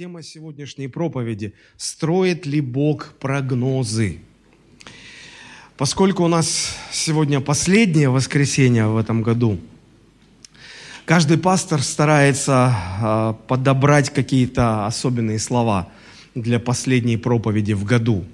Тема 0.00 0.22
сегодняшней 0.22 0.88
проповеди– 0.88 1.52
«Строит 1.76 2.46
ли 2.46 2.62
Бог 2.62 3.12
прогнозы?» 3.20 4.20
Поскольку 5.76 6.24
у 6.24 6.26
нас 6.26 6.74
сегодня 6.90 7.42
последнее 7.42 8.08
воскресенье 8.08 8.86
в 8.86 8.96
этом 8.96 9.20
году, 9.20 9.60
каждый 11.04 11.36
пастор 11.36 11.82
старается 11.82 12.74
а, 12.74 13.32
подобрать 13.46 14.08
какие-то 14.08 14.86
особенные 14.86 15.38
слова 15.38 15.92
для 16.34 16.58
последней 16.58 17.18
проповеди 17.18 17.74
в 17.74 17.84
году. 17.84 18.24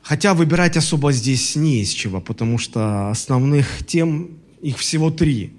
Хотя 0.00 0.32
выбирать 0.32 0.78
особо 0.78 1.12
здесь 1.12 1.54
не 1.54 1.82
из 1.82 1.90
чего, 1.90 2.22
потому 2.22 2.56
что 2.56 3.10
основных 3.10 3.86
тем, 3.86 4.30
их 4.62 4.78
всего 4.78 5.10
три. 5.10 5.52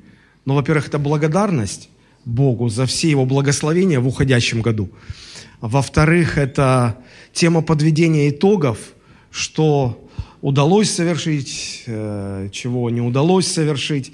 Но, 0.45 0.55
во-первых, 0.55 0.87
это 0.87 0.97
благодарность, 0.97 1.89
Богу 2.25 2.69
за 2.69 2.85
все 2.85 3.09
Его 3.09 3.25
благословения 3.25 3.99
в 3.99 4.07
уходящем 4.07 4.61
году. 4.61 4.89
Во-вторых, 5.61 6.37
это 6.37 6.97
тема 7.31 7.61
подведения 7.61 8.29
итогов, 8.29 8.93
что 9.31 10.09
удалось 10.41 10.91
совершить, 10.91 11.83
э, 11.87 12.49
чего 12.51 12.89
не 12.89 13.01
удалось 13.01 13.47
совершить. 13.47 14.13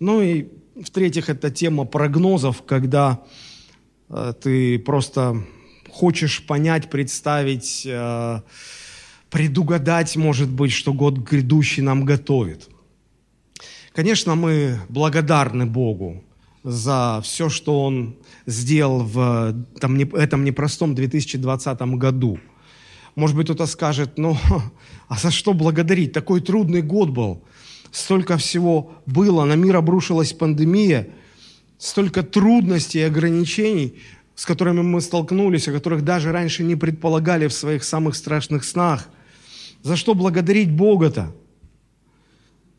Ну 0.00 0.22
и 0.22 0.46
в-третьих, 0.74 1.28
это 1.28 1.50
тема 1.50 1.84
прогнозов, 1.84 2.62
когда 2.62 3.22
э, 4.08 4.32
ты 4.40 4.78
просто 4.78 5.44
хочешь 5.90 6.44
понять, 6.46 6.90
представить, 6.90 7.82
э, 7.86 8.40
предугадать, 9.30 10.16
может 10.16 10.50
быть, 10.50 10.72
что 10.72 10.92
год 10.92 11.18
грядущий 11.18 11.82
нам 11.82 12.04
готовит. 12.04 12.68
Конечно, 13.92 14.34
мы 14.34 14.80
благодарны 14.88 15.66
Богу 15.66 16.22
за 16.66 17.20
все, 17.22 17.48
что 17.48 17.84
Он 17.84 18.16
сделал 18.44 19.04
в 19.04 19.54
там, 19.80 19.96
этом 19.98 20.42
непростом 20.42 20.96
2020 20.96 21.80
году. 21.96 22.40
Может 23.14 23.36
быть, 23.36 23.46
кто-то 23.46 23.66
скажет, 23.66 24.18
ну, 24.18 24.36
а 25.08 25.16
за 25.16 25.30
что 25.30 25.52
благодарить? 25.52 26.12
Такой 26.12 26.40
трудный 26.40 26.82
год 26.82 27.10
был. 27.10 27.44
Столько 27.92 28.36
всего 28.36 28.92
было, 29.06 29.44
на 29.44 29.54
мир 29.54 29.76
обрушилась 29.76 30.32
пандемия, 30.32 31.08
столько 31.78 32.24
трудностей 32.24 32.98
и 32.98 33.02
ограничений, 33.02 33.94
с 34.34 34.44
которыми 34.44 34.82
мы 34.82 35.00
столкнулись, 35.00 35.68
о 35.68 35.72
которых 35.72 36.02
даже 36.02 36.32
раньше 36.32 36.64
не 36.64 36.74
предполагали 36.74 37.46
в 37.46 37.52
своих 37.52 37.84
самых 37.84 38.16
страшных 38.16 38.64
снах. 38.64 39.08
За 39.82 39.94
что 39.94 40.14
благодарить 40.14 40.72
Бога-то? 40.72 41.32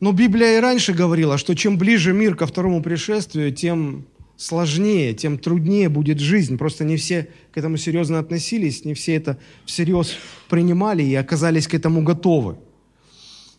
Но 0.00 0.12
Библия 0.12 0.58
и 0.58 0.60
раньше 0.60 0.92
говорила, 0.92 1.38
что 1.38 1.54
чем 1.54 1.76
ближе 1.76 2.12
мир 2.12 2.36
ко 2.36 2.46
второму 2.46 2.82
пришествию, 2.82 3.52
тем 3.52 4.06
сложнее, 4.36 5.12
тем 5.14 5.38
труднее 5.38 5.88
будет 5.88 6.20
жизнь. 6.20 6.56
Просто 6.56 6.84
не 6.84 6.96
все 6.96 7.28
к 7.52 7.58
этому 7.58 7.76
серьезно 7.76 8.20
относились, 8.20 8.84
не 8.84 8.94
все 8.94 9.16
это 9.16 9.38
всерьез 9.66 10.16
принимали 10.48 11.02
и 11.02 11.14
оказались 11.14 11.66
к 11.66 11.74
этому 11.74 12.02
готовы. 12.02 12.56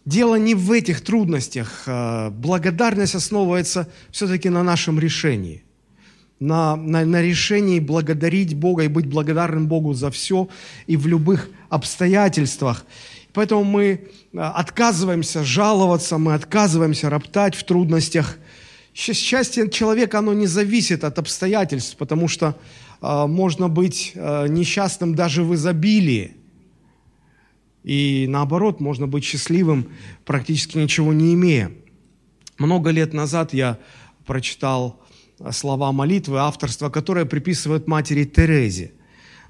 Дело 0.06 0.36
не 0.36 0.56
в 0.56 0.72
этих 0.72 1.02
трудностях. 1.02 1.84
А 1.86 2.30
благодарность 2.30 3.16
основывается 3.16 3.90
все-таки 4.10 4.50
на 4.50 4.64
нашем 4.64 4.98
решении. 4.98 5.64
На, 6.40 6.78
на, 6.78 7.04
на 7.04 7.22
решении 7.22 7.82
благодарить 7.82 8.56
Бога 8.56 8.84
и 8.86 8.88
быть 8.88 9.08
благодарным 9.08 9.68
Богу 9.68 9.94
за 9.94 10.10
все 10.10 10.48
и 10.88 10.96
в 10.96 11.06
любых 11.06 11.50
обстоятельствах. 11.68 12.86
Поэтому 13.34 13.64
мы 13.64 14.08
а, 14.36 14.52
отказываемся 14.52 15.44
жаловаться, 15.44 16.18
мы 16.18 16.34
отказываемся 16.34 17.10
роптать 17.10 17.56
в 17.56 17.64
трудностях. 17.64 18.38
Счастье 18.94 19.70
человека, 19.70 20.20
оно 20.20 20.34
не 20.34 20.48
зависит 20.48 21.04
от 21.04 21.20
обстоятельств, 21.20 21.96
потому 21.96 22.28
что 22.28 22.58
э, 23.02 23.28
можно 23.28 23.70
быть 23.70 24.12
э, 24.14 24.48
несчастным 24.50 25.16
даже 25.16 25.44
в 25.44 25.54
изобилии. 25.56 26.36
И 27.84 28.26
наоборот, 28.28 28.82
можно 28.82 29.08
быть 29.08 29.24
счастливым, 29.24 29.90
практически 30.26 30.78
ничего 30.78 31.14
не 31.14 31.34
имея. 31.34 31.72
Много 32.58 32.90
лет 32.90 33.14
назад 33.14 33.54
я 33.54 33.78
прочитал 34.26 35.02
слова 35.52 35.92
молитвы, 35.92 36.40
авторство 36.40 36.90
которое 36.90 37.26
приписывают 37.26 37.88
матери 37.88 38.26
Терезе. 38.26 38.92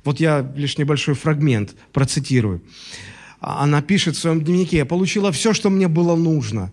Вот 0.03 0.19
я 0.19 0.47
лишь 0.56 0.78
небольшой 0.78 1.16
фрагмент 1.16 1.75
процитирую. 1.91 2.62
А, 3.41 3.63
она 3.63 3.81
пишет 3.81 4.16
в 4.16 4.19
своем 4.19 4.41
дневнике, 4.41 4.77
«Я 4.77 4.85
получила 4.85 5.31
все, 5.31 5.53
что 5.53 5.69
мне 5.69 5.88
было 5.88 6.16
нужно. 6.16 6.72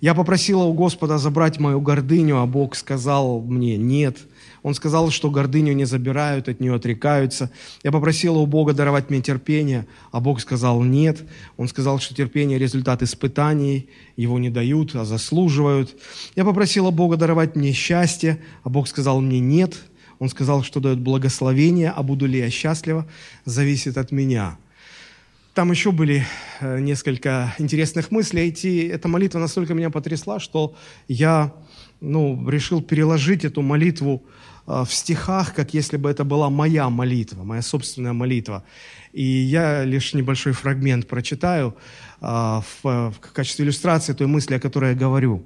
Я 0.00 0.14
попросила 0.14 0.64
у 0.64 0.74
Господа 0.74 1.18
забрать 1.18 1.58
мою 1.58 1.80
гордыню, 1.80 2.38
а 2.38 2.46
Бог 2.46 2.76
сказал 2.76 3.40
мне 3.40 3.76
«нет». 3.76 4.18
Он 4.64 4.74
сказал, 4.74 5.10
что 5.10 5.30
гордыню 5.30 5.72
не 5.72 5.84
забирают, 5.84 6.48
от 6.48 6.58
нее 6.58 6.74
отрекаются. 6.74 7.50
Я 7.84 7.92
попросила 7.92 8.38
у 8.38 8.46
Бога 8.46 8.72
даровать 8.72 9.08
мне 9.08 9.22
терпение, 9.22 9.86
а 10.10 10.20
Бог 10.20 10.40
сказал 10.40 10.82
«нет». 10.82 11.24
Он 11.56 11.68
сказал, 11.68 12.00
что 12.00 12.14
терпение– 12.14 12.58
результат 12.60 13.02
испытаний, 13.02 13.88
его 14.16 14.38
не 14.38 14.50
дают, 14.50 14.96
а 14.96 15.04
заслуживают. 15.04 15.96
Я 16.34 16.44
попросила 16.44 16.90
Бога 16.90 17.16
даровать 17.16 17.54
мне 17.54 17.72
счастье, 17.72 18.40
а 18.64 18.68
Бог 18.68 18.88
сказал 18.88 19.20
мне 19.20 19.38
«нет». 19.38 19.76
Он 20.18 20.28
сказал, 20.28 20.64
что 20.64 20.80
дает 20.80 20.98
благословение, 20.98 21.90
а 21.90 22.02
буду 22.02 22.26
ли 22.26 22.40
я 22.40 22.50
счастлива, 22.50 23.06
зависит 23.44 23.96
от 23.96 24.10
меня. 24.10 24.58
Там 25.58 25.72
еще 25.72 25.90
были 25.90 26.24
э, 26.60 26.78
несколько 26.78 27.52
интересных 27.58 28.12
мыслей. 28.12 28.54
И 28.62 28.86
эта 28.86 29.08
молитва 29.08 29.40
настолько 29.40 29.74
меня 29.74 29.90
потрясла, 29.90 30.38
что 30.38 30.76
я 31.08 31.52
ну, 32.00 32.48
решил 32.48 32.80
переложить 32.80 33.44
эту 33.44 33.62
молитву 33.62 34.22
э, 34.68 34.84
в 34.86 34.94
стихах, 34.94 35.54
как 35.54 35.74
если 35.74 35.96
бы 35.96 36.10
это 36.10 36.22
была 36.22 36.48
моя 36.48 36.88
молитва, 36.90 37.42
моя 37.42 37.62
собственная 37.62 38.12
молитва. 38.12 38.62
И 39.12 39.24
я 39.24 39.82
лишь 39.82 40.14
небольшой 40.14 40.52
фрагмент 40.52 41.08
прочитаю 41.08 41.74
э, 42.20 42.60
в, 42.82 43.14
качестве 43.34 43.64
иллюстрации 43.64 44.12
той 44.12 44.28
мысли, 44.28 44.54
о 44.54 44.60
которой 44.60 44.90
я 44.90 44.96
говорю. 44.96 45.42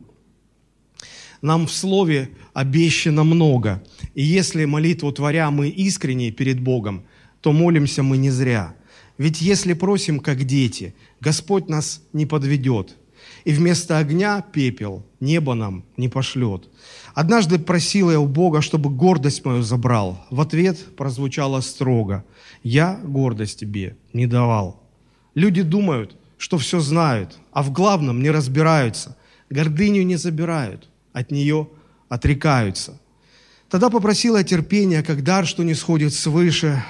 Нам 1.41 1.67
в 1.67 1.73
слове 1.73 2.29
обещано 2.53 3.25
много. 3.25 3.83
И 4.15 4.23
если 4.23 4.67
молитву 4.67 5.11
творя 5.11 5.51
мы 5.51 5.69
искренне 5.71 6.31
перед 6.33 6.61
Богом, 6.61 7.03
то 7.41 7.53
молимся 7.53 8.03
мы 8.03 8.19
не 8.19 8.29
зря– 8.29 8.75
ведь 9.19 9.41
если 9.41 9.73
просим, 9.75 10.21
как 10.21 10.45
дети, 10.45 10.95
Господь 11.21 11.69
нас 11.69 12.03
не 12.13 12.27
подведет, 12.27 12.97
и 13.45 13.53
вместо 13.53 13.99
огня 13.99 14.41
пепел 14.41 15.05
небо 15.21 15.55
нам 15.55 15.85
не 15.97 16.09
пошлет. 16.09 16.69
Однажды 17.15 17.59
просил 17.59 18.11
я 18.11 18.21
у 18.21 18.27
Бога, 18.27 18.63
чтобы 18.63 18.91
гордость 18.91 19.45
мою 19.45 19.63
забрал. 19.63 20.25
В 20.31 20.41
ответ 20.41 20.97
прозвучало 20.97 21.61
строго. 21.61 22.25
Я 22.63 23.01
гордость 23.05 23.61
тебе 23.61 23.97
не 24.13 24.27
давал. 24.27 24.83
Люди 25.35 25.63
думают, 25.63 26.17
что 26.39 26.59
все 26.59 26.81
знают, 26.81 27.39
а 27.53 27.63
в 27.63 27.73
главном 27.73 28.23
не 28.23 28.31
разбираются. 28.31 29.17
Гордыню 29.51 30.03
не 30.03 30.17
забирают, 30.17 30.89
от 31.13 31.31
нее 31.31 31.69
отрекаются. 32.09 32.99
Тогда 33.69 33.91
попросила 33.91 34.43
терпения, 34.45 35.03
как 35.03 35.23
дар, 35.23 35.47
что 35.47 35.63
не 35.63 35.75
сходит 35.75 36.13
свыше, 36.13 36.83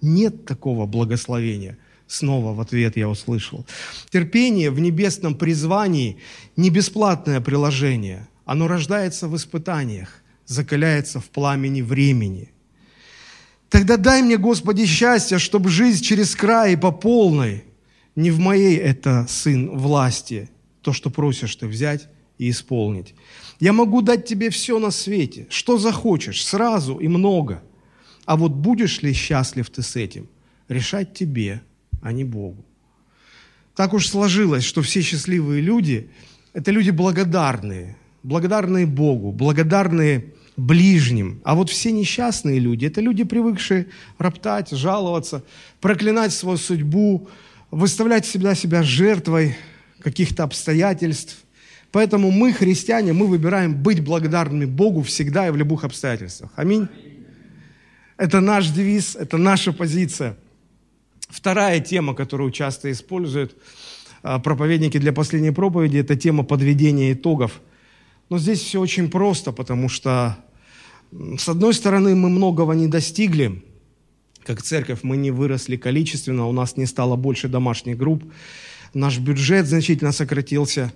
нет 0.00 0.44
такого 0.44 0.86
благословения. 0.86 1.78
Снова 2.06 2.54
в 2.54 2.60
ответ 2.60 2.96
я 2.96 3.08
услышал. 3.08 3.66
Терпение 4.10 4.70
в 4.70 4.80
небесном 4.80 5.34
призвании 5.34 6.18
не 6.56 6.70
бесплатное 6.70 7.40
приложение. 7.40 8.28
Оно 8.46 8.66
рождается 8.66 9.28
в 9.28 9.36
испытаниях, 9.36 10.22
закаляется 10.46 11.20
в 11.20 11.26
пламени 11.26 11.82
времени. 11.82 12.50
Тогда 13.68 13.98
дай 13.98 14.22
мне, 14.22 14.38
Господи, 14.38 14.86
счастье, 14.86 15.38
чтобы 15.38 15.68
жизнь 15.68 16.02
через 16.02 16.34
край 16.34 16.72
и 16.72 16.76
по 16.76 16.90
полной, 16.90 17.64
не 18.16 18.30
в 18.30 18.38
моей 18.38 18.76
это, 18.76 19.26
сын, 19.28 19.76
власти, 19.76 20.48
то, 20.80 20.94
что 20.94 21.10
просишь 21.10 21.54
ты 21.56 21.66
взять 21.66 22.08
и 22.38 22.48
исполнить. 22.48 23.14
Я 23.60 23.74
могу 23.74 24.00
дать 24.00 24.24
тебе 24.24 24.48
все 24.48 24.78
на 24.78 24.90
свете, 24.90 25.46
что 25.50 25.76
захочешь, 25.76 26.42
сразу 26.42 26.96
и 26.96 27.08
много– 27.08 27.62
а 28.28 28.36
вот 28.36 28.52
будешь 28.52 29.00
ли 29.00 29.14
счастлив 29.14 29.70
ты 29.70 29.80
с 29.80 29.96
этим, 29.96 30.28
решать 30.68 31.14
тебе, 31.14 31.62
а 32.02 32.12
не 32.12 32.24
Богу. 32.24 32.62
Так 33.74 33.94
уж 33.94 34.06
сложилось, 34.06 34.64
что 34.64 34.82
все 34.82 35.00
счастливые 35.00 35.62
люди– 35.62 36.10
это 36.52 36.70
люди 36.70 36.90
благодарные, 36.90 37.96
благодарные 38.22 38.84
Богу, 38.84 39.32
благодарные 39.32 40.34
ближним. 40.58 41.40
А 41.42 41.54
вот 41.54 41.70
все 41.70 41.90
несчастные 41.90 42.58
люди– 42.58 42.84
это 42.86 43.00
люди, 43.00 43.24
привыкшие 43.24 43.86
роптать, 44.18 44.72
жаловаться, 44.72 45.42
проклинать 45.80 46.34
свою 46.34 46.58
судьбу, 46.58 47.30
выставлять 47.70 48.26
себя 48.26 48.54
себя 48.54 48.82
жертвой 48.82 49.56
каких-то 50.00 50.44
обстоятельств. 50.44 51.38
Поэтому 51.92 52.30
мы, 52.30 52.52
христиане, 52.52 53.14
мы 53.14 53.26
выбираем 53.26 53.74
быть 53.74 54.04
благодарными 54.04 54.66
Богу 54.66 55.00
всегда 55.00 55.48
и 55.48 55.50
в 55.50 55.56
любых 55.56 55.84
обстоятельствах. 55.84 56.50
Аминь. 56.56 56.88
Это 58.18 58.40
наш 58.40 58.68
девиз, 58.68 59.14
это 59.14 59.36
наша 59.38 59.72
позиция. 59.72 60.36
Вторая 61.28 61.78
тема, 61.78 62.14
которую 62.14 62.50
часто 62.50 62.90
используют 62.90 63.56
а, 64.22 64.40
проповедники 64.40 64.98
для 64.98 65.12
последней 65.12 65.52
проповеди, 65.52 65.98
это 65.98 66.16
тема 66.16 66.42
подведения 66.42 67.12
итогов. 67.12 67.60
Но 68.28 68.38
здесь 68.38 68.60
все 68.60 68.80
очень 68.80 69.08
просто, 69.08 69.52
потому 69.52 69.88
что, 69.88 70.36
с 71.12 71.48
одной 71.48 71.72
стороны, 71.74 72.16
мы 72.16 72.28
многого 72.28 72.74
не 72.74 72.88
достигли, 72.88 73.62
как 74.42 74.62
церковь, 74.62 75.00
мы 75.02 75.16
не 75.16 75.30
выросли 75.30 75.76
количественно, 75.76 76.46
у 76.46 76.52
нас 76.52 76.76
не 76.76 76.86
стало 76.86 77.14
больше 77.14 77.46
домашних 77.48 77.96
групп, 77.96 78.24
наш 78.94 79.18
бюджет 79.18 79.66
значительно 79.66 80.10
сократился. 80.10 80.92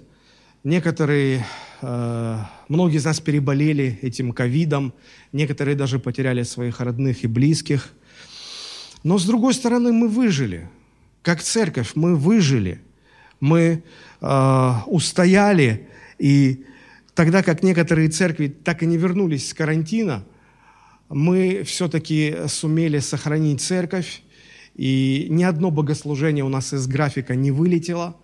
Некоторые, 0.65 1.47
многие 1.82 2.96
из 2.96 3.05
нас 3.05 3.19
переболели 3.19 3.99
этим 4.02 4.32
ковидом, 4.32 4.94
некоторые 5.32 5.75
даже 5.75 5.99
потеряли 5.99 6.44
своих 6.44 6.81
родных 6.81 7.25
и 7.25 7.26
близких. 7.26 7.93
Но 9.02 9.19
с 9.19 9.25
другой 9.25 9.52
стороны, 9.52 9.93
мы 9.93 10.08
выжили. 10.08 10.69
Как 11.23 11.43
церковь 11.43 11.93
мы 11.96 12.14
выжили. 12.14 12.81
Мы 13.40 13.82
э, 14.20 14.73
устояли. 14.87 15.88
И 16.20 16.64
тогда 17.14 17.43
как 17.43 17.64
некоторые 17.64 18.08
церкви 18.08 18.46
так 18.46 18.84
и 18.84 18.87
не 18.87 18.96
вернулись 18.96 19.49
с 19.49 19.55
карантина, 19.55 20.25
мы 21.08 21.64
все-таки 21.64 22.37
сумели 22.46 23.00
сохранить 23.00 23.61
церковь. 23.61 24.23
И 24.76 25.26
ни 25.31 25.43
одно 25.43 25.73
богослужение 25.73 26.44
у 26.44 26.49
нас 26.49 26.73
из 26.73 26.87
графика 26.87 27.34
не 27.34 27.50
вылетело– 27.50 28.17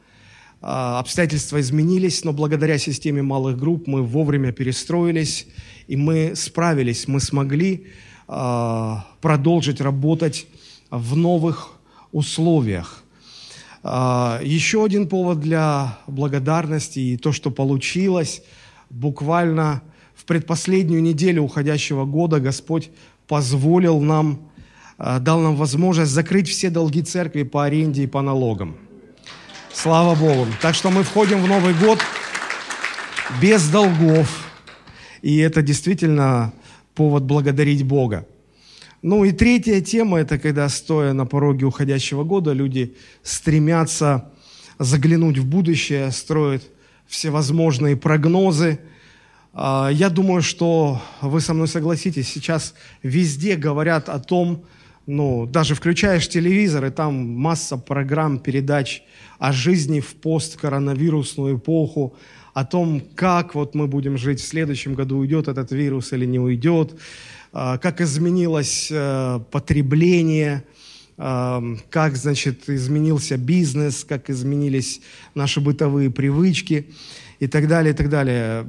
обстоятельства 0.60 1.60
изменились, 1.60 2.24
но 2.24 2.32
благодаря 2.32 2.78
системе 2.78 3.22
малых 3.22 3.56
групп 3.58 3.86
мы 3.86 4.02
вовремя 4.02 4.52
перестроились, 4.52 5.46
и 5.86 5.96
мы 5.96 6.32
справились, 6.34 7.06
мы 7.06 7.20
смогли 7.20 7.86
а, 8.26 9.06
продолжить 9.20 9.80
работать 9.80 10.46
в 10.90 11.16
новых 11.16 11.78
условиях. 12.10 13.04
А, 13.84 14.40
еще 14.42 14.84
один 14.84 15.08
повод 15.08 15.40
для 15.40 15.98
благодарности 16.08 16.98
и 16.98 17.16
то, 17.16 17.30
что 17.30 17.52
получилось, 17.52 18.42
буквально 18.90 19.82
в 20.16 20.24
предпоследнюю 20.24 21.02
неделю 21.02 21.42
уходящего 21.42 22.04
года 22.04 22.40
Господь 22.40 22.90
позволил 23.28 24.00
нам, 24.00 24.40
дал 24.98 25.40
нам 25.40 25.54
возможность 25.54 26.10
закрыть 26.10 26.48
все 26.48 26.70
долги 26.70 27.02
церкви 27.02 27.44
по 27.44 27.64
аренде 27.64 28.02
и 28.02 28.06
по 28.08 28.22
налогам– 28.22 28.76
Слава 29.72 30.14
Богу. 30.14 30.46
Так 30.60 30.74
что 30.74 30.90
мы 30.90 31.02
входим 31.02 31.42
в 31.42 31.46
Новый 31.46 31.74
год 31.74 32.00
без 33.40 33.68
долгов. 33.68 34.46
И 35.22 35.36
это 35.38 35.62
действительно 35.62 36.52
повод 36.94 37.24
благодарить 37.24 37.84
Бога. 37.84 38.26
Ну 39.02 39.24
и 39.24 39.30
третья 39.30 39.80
тема, 39.80 40.18
это 40.18 40.38
когда, 40.38 40.68
стоя 40.68 41.12
на 41.12 41.26
пороге 41.26 41.66
уходящего 41.66 42.24
года, 42.24 42.52
люди 42.52 42.96
стремятся 43.22 44.32
заглянуть 44.78 45.38
в 45.38 45.46
будущее, 45.46 46.10
строят 46.10 46.64
всевозможные 47.06 47.96
прогнозы. 47.96 48.80
А, 49.52 49.90
я 49.92 50.08
думаю, 50.08 50.42
что 50.42 51.00
вы 51.20 51.40
со 51.40 51.54
мной 51.54 51.68
согласитесь, 51.68 52.28
сейчас 52.28 52.74
везде 53.02 53.56
говорят 53.56 54.08
о 54.08 54.18
том, 54.18 54.64
ну, 55.08 55.46
даже 55.46 55.74
включаешь 55.74 56.28
телевизор, 56.28 56.84
и 56.84 56.90
там 56.90 57.14
масса 57.14 57.78
программ, 57.78 58.38
передач 58.38 59.02
о 59.38 59.52
жизни 59.52 60.00
в 60.00 60.14
посткоронавирусную 60.16 61.56
эпоху, 61.56 62.14
о 62.52 62.66
том, 62.66 63.00
как 63.14 63.54
вот 63.54 63.74
мы 63.74 63.86
будем 63.86 64.18
жить 64.18 64.38
в 64.38 64.46
следующем 64.46 64.92
году, 64.92 65.16
уйдет 65.16 65.48
этот 65.48 65.72
вирус 65.72 66.12
или 66.12 66.26
не 66.26 66.38
уйдет, 66.38 66.94
а, 67.52 67.78
как 67.78 68.02
изменилось 68.02 68.88
э, 68.90 69.40
потребление, 69.50 70.64
а, 71.16 71.62
как, 71.88 72.16
значит, 72.16 72.68
изменился 72.68 73.38
бизнес, 73.38 74.04
как 74.04 74.28
изменились 74.28 75.00
наши 75.34 75.62
бытовые 75.62 76.10
привычки 76.10 76.90
и 77.40 77.46
так 77.46 77.66
далее, 77.66 77.94
и 77.94 77.96
так 77.96 78.10
далее. 78.10 78.62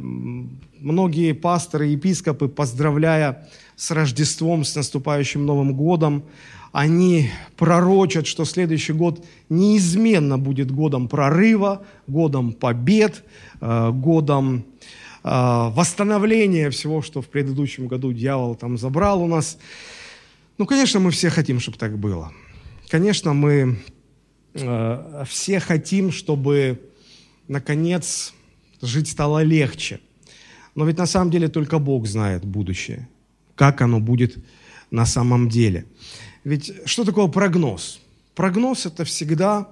Многие 0.80 1.34
пасторы 1.34 1.88
епископы, 1.88 2.48
поздравляя 2.48 3.50
с 3.80 3.92
Рождеством, 3.92 4.66
с 4.66 4.76
наступающим 4.76 5.46
Новым 5.46 5.74
годом. 5.74 6.26
Они 6.74 7.32
пророчат, 7.56 8.28
что 8.28 8.44
следующий 8.44 8.92
год 8.92 9.26
неизменно 9.48 10.38
будет 10.38 10.70
годом 10.70 11.08
прорыва, 11.08 11.86
годом 12.06 12.52
побед, 12.52 13.24
э, 13.62 13.92
годом 13.92 14.66
э, 15.24 15.30
восстановления 15.30 16.70
всего, 16.72 17.02
что 17.02 17.22
в 17.22 17.30
предыдущем 17.30 17.88
году 17.88 18.12
дьявол 18.12 18.56
там 18.56 18.78
забрал 18.78 19.24
у 19.24 19.28
нас. 19.28 19.58
Ну, 20.58 20.66
конечно, 20.66 21.00
мы 21.00 21.12
все 21.12 21.30
хотим, 21.30 21.62
чтобы 21.62 21.78
так 21.78 21.98
было. 21.98 22.34
Конечно, 22.90 23.34
мы 23.34 23.80
э, 24.56 25.24
все 25.26 25.62
хотим, 25.62 26.12
чтобы, 26.12 26.82
наконец, 27.48 28.34
жить 28.82 29.08
стало 29.08 29.42
легче. 29.42 30.02
Но 30.76 30.84
ведь 30.84 30.98
на 30.98 31.06
самом 31.06 31.32
деле 31.32 31.48
только 31.48 31.80
Бог 31.80 32.08
знает 32.08 32.44
будущее 32.44 33.08
как 33.60 33.82
оно 33.82 34.00
будет 34.00 34.38
на 34.90 35.06
самом 35.06 35.50
деле. 35.50 35.86
Ведь 36.46 36.72
что 36.86 37.04
такое 37.04 37.28
прогноз? 37.28 38.00
Прогноз– 38.34 38.86
это 38.86 39.04
всегда 39.04 39.68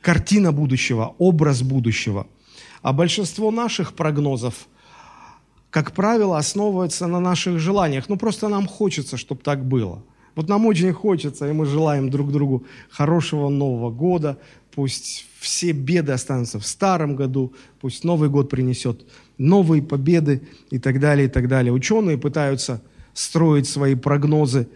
картина 0.00 0.50
будущего, 0.50 1.14
образ 1.18 1.62
будущего. 1.62 2.26
А 2.82 2.92
большинство 2.92 3.52
наших 3.52 3.92
прогнозов, 3.92 4.66
как 5.70 5.92
правило, 5.92 6.38
основывается 6.38 7.06
на 7.06 7.20
наших 7.20 7.60
желаниях. 7.60 8.08
Ну, 8.08 8.16
просто 8.16 8.48
нам 8.48 8.66
хочется, 8.66 9.16
чтобы 9.16 9.42
так 9.42 9.64
было. 9.64 10.02
Вот 10.34 10.48
нам 10.48 10.66
очень 10.66 10.92
хочется, 10.92 11.48
и 11.48 11.52
мы 11.52 11.66
желаем 11.66 12.10
друг 12.10 12.32
другу 12.32 12.64
хорошего 12.90 13.48
Нового 13.48 13.92
года. 13.92 14.38
Пусть 14.74 15.26
все 15.38 15.70
беды 15.70 16.10
останутся 16.10 16.58
в 16.58 16.66
старом 16.66 17.14
году, 17.14 17.52
пусть 17.80 18.02
Новый 18.02 18.28
год 18.28 18.50
принесет 18.50 19.06
новые 19.38 19.82
победы 19.82 20.40
и 20.72 20.80
так 20.80 20.98
далее, 20.98 21.26
и 21.26 21.30
так 21.30 21.46
далее. 21.46 21.72
Ученые 21.72 22.18
пытаются– 22.18 22.82
строить 23.14 23.68
свои 23.68 23.94
прогнозы 23.94 24.68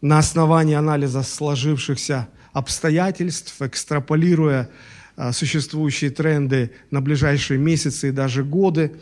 на 0.00 0.18
основании 0.18 0.74
анализа 0.74 1.22
сложившихся 1.22 2.28
обстоятельств, 2.52 3.54
экстраполируя 3.60 4.68
а, 5.16 5.32
существующие 5.32 6.10
тренды 6.10 6.70
на 6.90 7.00
ближайшие 7.00 7.58
месяцы 7.58 8.08
и 8.08 8.12
даже 8.12 8.44
годы. 8.44 8.92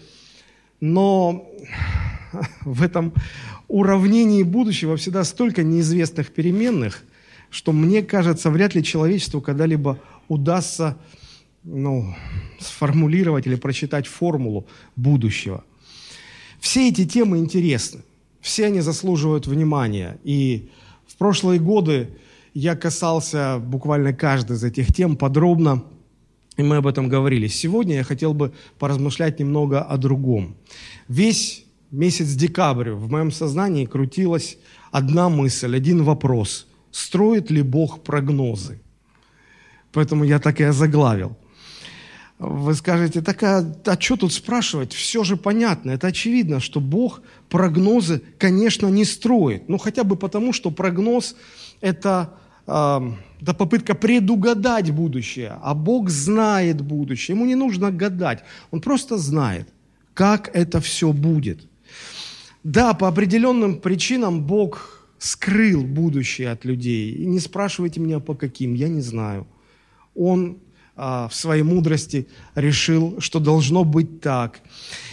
Но 0.80 1.50
в 2.62 2.82
этом 2.82 3.12
уравнении 3.68 4.42
будущего 4.42 4.96
всегда 4.96 5.24
столько 5.24 5.62
неизвестных 5.62 6.30
переменных, 6.30 7.02
что 7.50 7.72
мне 7.72 8.02
кажется, 8.02 8.50
вряд 8.50 8.74
ли 8.74 8.84
человечеству 8.84 9.40
когда-либо 9.40 9.98
удастся 10.28 10.96
ну, 11.64 12.14
сформулировать 12.60 13.46
или 13.46 13.56
прочитать 13.56 14.06
формулу 14.06 14.66
будущего. 14.94 15.64
Все 16.60 16.88
эти 16.88 17.04
темы 17.04 17.38
интересны. 17.38 18.02
Все 18.46 18.66
они 18.66 18.80
заслуживают 18.80 19.48
внимания. 19.48 20.20
И 20.22 20.70
в 21.08 21.16
прошлые 21.16 21.58
годы 21.58 22.10
я 22.54 22.76
касался 22.76 23.58
буквально 23.58 24.12
каждой 24.12 24.56
из 24.56 24.62
этих 24.62 24.94
тем 24.94 25.16
подробно, 25.16 25.82
и 26.56 26.62
мы 26.62 26.76
об 26.76 26.86
этом 26.86 27.08
говорили. 27.08 27.48
Сегодня 27.48 27.96
я 27.96 28.04
хотел 28.04 28.34
бы 28.34 28.52
поразмышлять 28.78 29.40
немного 29.40 29.82
о 29.82 29.96
другом. 29.96 30.54
Весь 31.08 31.64
месяц 31.90 32.34
декабрь 32.34 32.90
в 32.90 33.10
моем 33.10 33.32
сознании 33.32 33.84
крутилась 33.84 34.58
одна 34.92 35.28
мысль, 35.28 35.74
один 35.74 36.04
вопрос. 36.04 36.68
Строит 36.92 37.50
ли 37.50 37.62
Бог 37.62 38.04
прогнозы? 38.04 38.80
Поэтому 39.92 40.22
я 40.22 40.38
так 40.38 40.60
и 40.60 40.64
озаглавил– 40.64 41.36
вы 42.38 42.74
скажете, 42.74 43.22
так 43.22 43.42
а, 43.42 43.64
а 43.86 44.00
что 44.00 44.16
тут 44.16 44.32
спрашивать? 44.32 44.92
Все 44.92 45.24
же 45.24 45.36
понятно, 45.36 45.90
это 45.90 46.08
очевидно, 46.08 46.60
что 46.60 46.80
Бог 46.80 47.22
прогнозы, 47.48 48.22
конечно, 48.38 48.88
не 48.88 49.04
строит. 49.04 49.68
Ну, 49.68 49.78
хотя 49.78 50.04
бы 50.04 50.16
потому, 50.16 50.52
что 50.52 50.70
прогноз– 50.70 51.34
это, 51.80 52.34
это 52.66 53.54
попытка 53.56 53.94
предугадать 53.94 54.90
будущее, 54.90 55.58
а 55.62 55.74
Бог 55.74 56.10
знает 56.10 56.82
будущее. 56.82 57.34
Ему 57.34 57.46
не 57.46 57.54
нужно 57.54 57.90
гадать, 57.90 58.44
Он 58.70 58.80
просто 58.80 59.16
знает, 59.16 59.68
как 60.12 60.50
это 60.54 60.80
все 60.80 61.12
будет. 61.12 61.66
Да, 62.62 62.94
по 62.94 63.08
определенным 63.08 63.78
причинам 63.78 64.42
Бог 64.42 65.08
скрыл 65.18 65.84
будущее 65.84 66.50
от 66.50 66.64
людей. 66.66 67.12
И 67.12 67.24
не 67.24 67.38
спрашивайте 67.38 68.00
меня 68.00 68.20
по 68.20 68.34
каким, 68.34 68.74
я 68.74 68.88
не 68.88 69.00
знаю. 69.00 69.46
Он 70.14 70.58
в 70.96 71.30
своей 71.30 71.62
мудрости 71.62 72.26
решил, 72.54 73.20
что 73.20 73.38
должно 73.38 73.84
быть 73.84 74.20
так. 74.20 74.60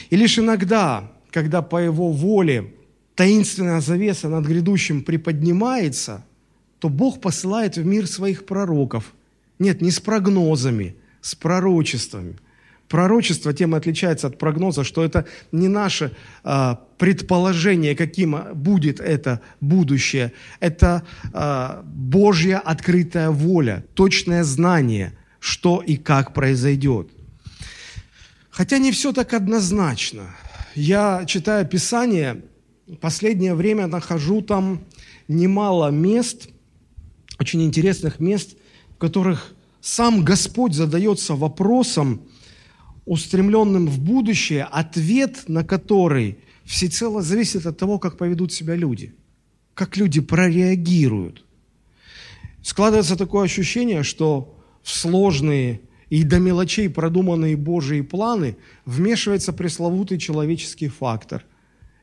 И 0.09 0.15
лишь 0.15 0.39
иногда, 0.39 1.11
когда 1.29 1.61
по 1.61 1.77
его 1.77 2.11
воле 2.11 2.73
таинственная 3.15 3.81
завеса 3.81 4.29
над 4.29 4.45
грядущим 4.45 5.03
приподнимается, 5.03 6.25
то 6.79 6.89
Бог 6.89 7.21
посылает 7.21 7.77
в 7.77 7.85
мир 7.85 8.07
своих 8.07 8.45
пророков. 8.45 9.13
Нет, 9.59 9.81
не 9.81 9.91
с 9.91 9.99
прогнозами, 9.99 10.95
с 11.21 11.35
пророчествами. 11.35 12.37
Пророчество 12.89 13.53
тем 13.53 13.73
и 13.73 13.77
отличается 13.77 14.27
от 14.27 14.37
прогноза, 14.37 14.83
что 14.83 15.03
это 15.03 15.25
не 15.51 15.67
наше 15.67 16.11
а, 16.43 16.85
предположение, 16.97 17.95
каким 17.95 18.37
будет 18.53 18.99
это 18.99 19.41
будущее. 19.61 20.31
Это 20.59 21.03
а, 21.33 21.83
Божья 21.85 22.59
открытая 22.59 23.31
воля, 23.31 23.85
точное 23.95 24.43
знание– 24.43 25.17
что 25.43 25.81
и 25.81 25.97
как 25.97 26.33
произойдет. 26.33 27.09
Хотя 28.50 28.77
не 28.77 28.93
все 28.93 29.12
так 29.12 29.33
однозначно. 29.33 30.33
Я 30.73 31.25
читаю 31.25 31.67
Писание, 31.67 32.45
последнее 33.01 33.53
время 33.53 33.88
нахожу 33.88 34.41
там 34.41 34.85
немало 35.27 35.91
мест, 35.91 36.47
очень 37.39 37.62
интересных 37.62 38.21
мест, 38.21 38.55
в 38.95 38.97
которых 39.00 39.53
сам 39.81 40.23
Господь 40.23 40.75
задается 40.75 41.35
вопросом, 41.35 42.21
устремленным 43.03 43.88
в 43.88 44.00
будущее, 44.00 44.63
ответ 44.63 45.50
на 45.50 45.65
который 45.65 46.38
всецело 46.63 47.21
зависит 47.21 47.65
от 47.65 47.77
того, 47.77 48.00
как 48.00 48.17
поведут 48.17 48.53
себя 48.53 48.75
люди, 48.77 49.13
как 49.73 49.97
люди 49.97 50.21
прореагируют. 50.21 51.43
Складывается 52.62 53.17
такое 53.17 53.43
ощущение, 53.43 54.03
что 54.03 54.52
в 54.83 54.89
сложные 54.89 55.81
и 56.09 56.23
до 56.23 56.39
мелочей 56.39 56.89
продуманные 56.89 57.57
Божьи 57.57 58.01
планы 58.01 58.57
вмешивается 58.85 59.51
пресловутый 59.53 60.19
человеческий 60.19 60.89
фактор. 60.89 61.43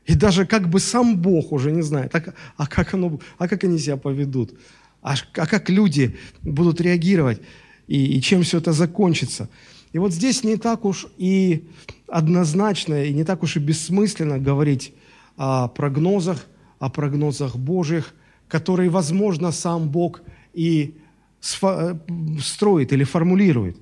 И 0.05 0.15
даже 0.15 0.45
как 0.45 0.69
бы 0.69 0.79
сам 0.79 1.21
Бог 1.21 1.51
уже 1.51 1.71
не 1.71 1.81
знает, 1.81 2.13
а, 2.15 2.33
а, 2.57 2.67
как, 2.67 2.93
оно, 2.93 3.19
а 3.37 3.47
как 3.47 3.63
они 3.63 3.77
себя 3.77 3.97
поведут, 3.97 4.59
а, 5.01 5.13
а 5.35 5.47
как 5.47 5.69
люди 5.69 6.17
будут 6.41 6.81
реагировать 6.81 7.39
и, 7.87 8.17
и 8.17 8.21
чем 8.21 8.41
все 8.41 8.57
это 8.57 8.73
закончится. 8.73 9.47
И 9.93 9.99
вот 9.99 10.11
здесь 10.11 10.43
не 10.43 10.57
так 10.57 10.85
уж 10.85 11.07
и 11.17 11.69
однозначно, 12.07 13.03
и 13.03 13.13
не 13.13 13.23
так 13.23 13.43
уж 13.43 13.57
и 13.57 13.59
бессмысленно 13.59 14.39
говорить 14.39 14.93
о 15.37 15.67
прогнозах, 15.67 16.47
о 16.79 16.89
прогнозах 16.89 17.55
Божьих, 17.55 18.13
которые, 18.47 18.89
возможно, 18.89 19.51
сам 19.51 19.89
Бог 19.89 20.21
и 20.53 20.97
строит 21.41 22.93
или 22.93 23.03
формулирует. 23.03 23.77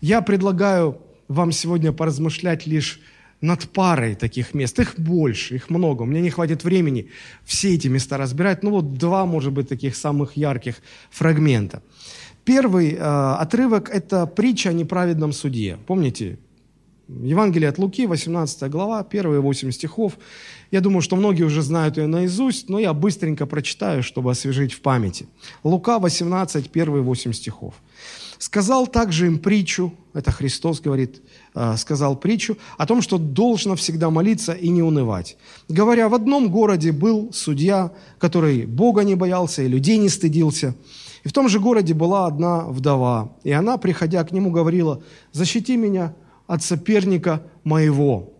Я 0.00 0.22
предлагаю 0.22 0.98
вам 1.28 1.52
сегодня 1.52 1.92
поразмышлять 1.92 2.66
лишь 2.66 3.00
над 3.40 3.68
парой 3.70 4.14
таких 4.14 4.54
мест. 4.54 4.78
Их 4.78 4.94
больше, 4.98 5.56
их 5.56 5.68
много. 5.68 6.04
Меня 6.04 6.20
не 6.20 6.30
хватит 6.30 6.64
времени 6.64 7.08
все 7.44 7.74
эти 7.74 7.88
места 7.88 8.16
разбирать. 8.16 8.62
Ну 8.62 8.70
вот 8.70 8.94
два, 8.94 9.26
может 9.26 9.52
быть, 9.52 9.68
таких 9.68 9.96
самых 9.96 10.36
ярких 10.36 10.76
фрагмента. 11.10 11.82
Первый 12.44 12.92
э, 12.92 12.98
отрывок– 12.98 13.88
это 13.92 14.26
притча 14.26 14.70
о 14.70 14.72
неправедном 14.72 15.32
судье. 15.32 15.78
Помните? 15.86 16.38
Евангелие 17.08 17.68
от 17.68 17.78
Луки, 17.78 18.06
18 18.06 18.70
глава, 18.70 19.02
первые 19.02 19.40
8 19.40 19.70
стихов. 19.72 20.18
Я 20.70 20.80
думаю, 20.80 21.02
что 21.02 21.16
многие 21.16 21.42
уже 21.42 21.62
знают 21.62 21.96
ее 21.96 22.06
наизусть, 22.06 22.68
но 22.68 22.78
я 22.78 22.92
быстренько 22.92 23.46
прочитаю, 23.46 24.02
чтобы 24.02 24.30
освежить 24.30 24.72
в 24.72 24.80
памяти. 24.80 25.26
Лука 25.64 25.98
18, 25.98 26.70
первые 26.70 27.02
8 27.02 27.32
стихов. 27.32 27.74
«Сказал 28.38 28.86
также 28.88 29.26
им 29.26 29.38
притчу, 29.38 29.92
это 30.14 30.32
Христос 30.32 30.80
говорит, 30.80 31.22
э, 31.54 31.76
сказал 31.76 32.16
притчу, 32.16 32.56
о 32.76 32.86
том, 32.86 33.00
что 33.02 33.18
должно 33.18 33.76
всегда 33.76 34.10
молиться 34.10 34.52
и 34.52 34.68
не 34.68 34.82
унывать. 34.82 35.36
Говоря, 35.68 36.08
в 36.08 36.14
одном 36.14 36.50
городе 36.50 36.90
был 36.90 37.32
судья, 37.32 37.92
который 38.18 38.66
Бога 38.66 39.04
не 39.04 39.14
боялся 39.14 39.62
и 39.62 39.68
людей 39.68 39.96
не 39.98 40.08
стыдился– 40.08 40.74
и 41.24 41.28
в 41.28 41.32
том 41.32 41.48
же 41.48 41.60
городе 41.60 41.94
была 41.94 42.26
одна 42.26 42.64
вдова, 42.64 43.32
и 43.44 43.52
она, 43.52 43.76
приходя 43.76 44.24
к 44.24 44.32
нему, 44.32 44.50
говорила, 44.50 45.02
«Защити 45.32 45.76
меня 45.76 46.14
от 46.52 46.62
соперника 46.62 47.42
моего». 47.64 48.32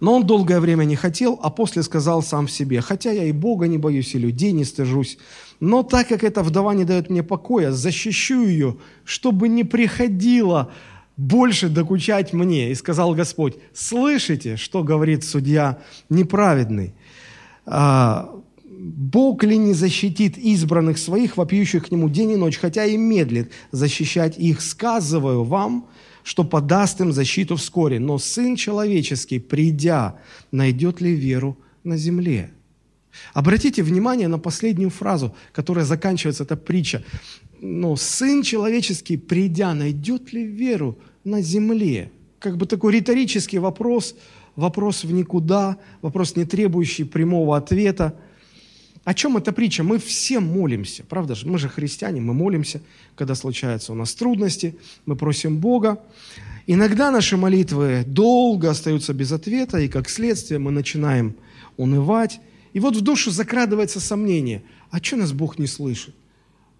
Но 0.00 0.14
он 0.14 0.26
долгое 0.26 0.60
время 0.60 0.84
не 0.84 0.96
хотел, 0.96 1.38
а 1.42 1.50
после 1.50 1.82
сказал 1.82 2.22
сам 2.22 2.46
в 2.46 2.50
себе, 2.50 2.80
«Хотя 2.80 3.10
я 3.10 3.24
и 3.24 3.32
Бога 3.32 3.66
не 3.66 3.78
боюсь, 3.78 4.14
и 4.14 4.18
людей 4.18 4.52
не 4.52 4.64
стыжусь, 4.64 5.18
но 5.60 5.82
так 5.82 6.08
как 6.08 6.24
эта 6.24 6.42
вдова 6.42 6.74
не 6.74 6.84
дает 6.84 7.10
мне 7.10 7.22
покоя, 7.22 7.72
защищу 7.72 8.46
ее, 8.46 8.76
чтобы 9.04 9.48
не 9.48 9.64
приходила 9.64 10.72
больше 11.16 11.68
докучать 11.68 12.32
мне». 12.32 12.70
И 12.70 12.74
сказал 12.74 13.14
Господь, 13.14 13.54
«Слышите, 13.74 14.56
что 14.56 14.82
говорит 14.82 15.24
судья 15.24 15.78
неправедный?» 16.08 16.94
а, 17.66 18.30
Бог 18.80 19.42
ли 19.42 19.58
не 19.58 19.74
защитит 19.74 20.38
избранных 20.38 20.98
своих, 20.98 21.36
вопиющих 21.36 21.86
к 21.86 21.90
Нему 21.90 22.08
день 22.08 22.30
и 22.32 22.36
ночь, 22.36 22.58
хотя 22.58 22.84
и 22.84 22.96
медлит 22.96 23.50
защищать 23.72 24.38
их, 24.38 24.60
сказываю 24.60 25.42
вам, 25.42 25.88
что 26.28 26.44
подаст 26.44 27.00
им 27.00 27.10
защиту 27.10 27.56
вскоре. 27.56 27.98
Но 27.98 28.18
Сын 28.18 28.54
Человеческий, 28.54 29.38
придя, 29.38 30.18
найдет 30.52 31.00
ли 31.00 31.14
веру 31.14 31.56
на 31.84 31.96
земле? 31.96 32.50
Обратите 33.32 33.82
внимание 33.82 34.28
на 34.28 34.38
последнюю 34.38 34.90
фразу, 34.90 35.34
которая 35.52 35.86
заканчивается 35.86 36.44
эта 36.44 36.54
притча. 36.54 37.02
Но 37.62 37.96
Сын 37.96 38.42
Человеческий, 38.42 39.16
придя, 39.16 39.72
найдет 39.72 40.34
ли 40.34 40.44
веру 40.44 40.98
на 41.24 41.40
земле? 41.40 42.10
Как 42.40 42.58
бы 42.58 42.66
такой 42.66 42.92
риторический 42.92 43.58
вопрос, 43.58 44.14
вопрос 44.54 45.04
в 45.04 45.10
никуда, 45.10 45.78
вопрос, 46.02 46.36
не 46.36 46.44
требующий 46.44 47.04
прямого 47.04 47.56
ответа– 47.56 48.14
о 49.08 49.14
чем 49.14 49.38
эта 49.38 49.52
притча? 49.52 49.82
Мы 49.82 49.98
все 49.98 50.38
молимся, 50.38 51.02
правда 51.02 51.34
же? 51.34 51.48
Мы 51.48 51.58
же 51.58 51.70
христиане, 51.70 52.20
мы 52.20 52.34
молимся, 52.34 52.82
когда 53.16 53.34
случаются 53.34 53.92
у 53.92 53.94
нас 53.94 54.12
трудности, 54.12 54.76
мы 55.06 55.16
просим 55.16 55.56
Бога. 55.56 55.98
Иногда 56.66 57.10
наши 57.10 57.38
молитвы 57.38 58.04
долго 58.06 58.68
остаются 58.68 59.14
без 59.14 59.32
ответа, 59.32 59.78
и 59.78 59.88
как 59.88 60.10
следствие 60.10 60.58
мы 60.58 60.72
начинаем 60.72 61.36
унывать. 61.78 62.38
И 62.74 62.80
вот 62.80 62.96
в 62.96 63.00
душу 63.00 63.30
закрадывается 63.30 63.98
сомнение, 63.98 64.62
а 64.90 64.98
что 64.98 65.16
нас 65.16 65.32
Бог 65.32 65.58
не 65.58 65.68
слышит? 65.68 66.14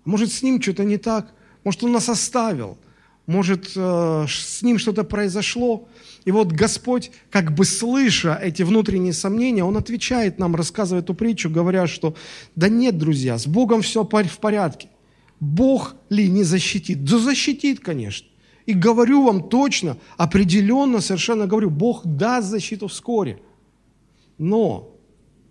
Может, 0.04 0.30
с 0.30 0.42
ним 0.42 0.60
что-то 0.60 0.84
не 0.84 0.98
так? 0.98 1.32
Может, 1.64 1.82
он 1.84 1.92
нас 1.92 2.10
оставил? 2.10 2.76
Может, 3.24 3.72
э, 3.74 4.26
с 4.28 4.60
ним 4.60 4.78
что-то 4.78 5.02
произошло? 5.02 5.88
И 6.28 6.30
вот 6.30 6.52
Господь, 6.52 7.10
как 7.30 7.54
бы 7.54 7.64
слыша 7.64 8.34
эти 8.34 8.62
внутренние 8.62 9.14
сомнения, 9.14 9.64
Он 9.64 9.78
отвечает 9.78 10.38
нам, 10.38 10.56
рассказывая 10.56 11.02
эту 11.02 11.14
притчу, 11.14 11.48
говоря, 11.48 11.86
что 11.86 12.16
да 12.54 12.68
нет, 12.68 12.98
друзья, 12.98 13.38
с 13.38 13.46
Богом 13.46 13.80
все 13.80 14.04
в 14.04 14.38
порядке. 14.38 14.90
Бог 15.40 15.96
ли 16.10 16.28
не 16.28 16.44
защитит? 16.44 17.02
Да 17.02 17.18
защитит, 17.18 17.80
конечно. 17.80 18.28
И 18.66 18.74
говорю 18.74 19.24
вам 19.24 19.48
точно, 19.48 19.96
определенно, 20.18 21.00
совершенно 21.00 21.46
говорю, 21.46 21.70
Бог 21.70 22.04
даст 22.04 22.48
защиту 22.48 22.88
вскоре. 22.88 23.40
Но 24.36 24.94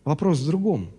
вопрос 0.06 0.42
в 0.42 0.46
другом. 0.46 0.92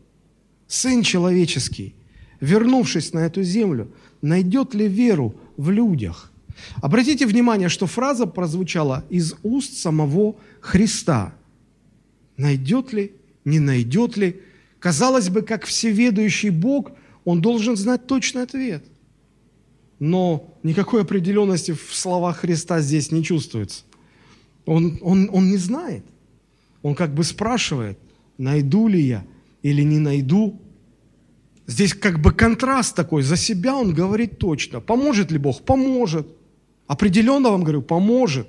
Сын 0.66 1.04
человеческий, 1.04 1.94
вернувшись 2.40 3.12
на 3.12 3.20
эту 3.20 3.44
землю, 3.44 3.92
найдет 4.23 4.75
ли 4.75 4.88
веру 4.88 5.37
в 5.56 5.70
людях– 5.70 6.32
Обратите 6.76 7.26
внимание, 7.26 7.68
что 7.68 7.86
фраза 7.86 8.26
прозвучала 8.26 9.04
из 9.10 9.34
уст 9.42 9.74
самого 9.74 10.36
Христа. 10.60 11.34
Найдет 12.36 12.92
ли, 12.92 13.12
не 13.44 13.58
найдет 13.58 14.16
ли? 14.16 14.40
Казалось 14.78 15.28
бы, 15.28 15.42
как 15.42 15.64
всеведущий 15.64 16.50
Бог, 16.50 16.92
он 17.24 17.40
должен 17.40 17.76
знать 17.76 18.06
точный 18.06 18.42
ответ. 18.42 18.84
Но 19.98 20.56
никакой 20.62 21.02
определенности 21.02 21.72
в 21.72 21.94
словах 21.94 22.38
Христа 22.38 22.80
здесь 22.80 23.10
не 23.10 23.24
чувствуется. 23.24 23.82
Он, 24.66 24.98
он, 25.00 25.28
он 25.32 25.50
не 25.50 25.56
знает. 25.56 26.04
Он 26.82 26.94
как 26.94 27.12
бы 27.14 27.24
спрашивает, 27.24 27.98
найду 28.36 28.86
ли 28.86 29.00
я 29.00 29.24
или 29.62 29.82
не 29.82 29.98
найду. 29.98 30.60
Здесь 31.66 31.94
как 31.94 32.20
бы 32.20 32.32
контраст 32.32 32.94
такой. 32.94 33.22
За 33.22 33.36
себя 33.36 33.74
он 33.74 33.92
говорит 33.92 34.38
точно. 34.38 34.80
Поможет 34.80 35.32
ли 35.32 35.38
Бог? 35.38 35.62
Поможет. 35.62 36.28
Определенно 36.88 37.50
вам 37.50 37.62
говорю, 37.62 37.83
поможет. 37.83 38.49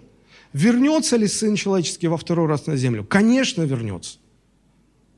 Вернется 0.53 1.17
ли 1.17 1.27
Сын 1.27 1.55
Человеческий 1.55 2.08
во 2.08 2.17
второй 2.17 2.48
раз 2.48 2.65
на 2.65 2.75
землю? 2.75 3.03
Конечно, 3.03 3.62
вернется. 3.62 4.17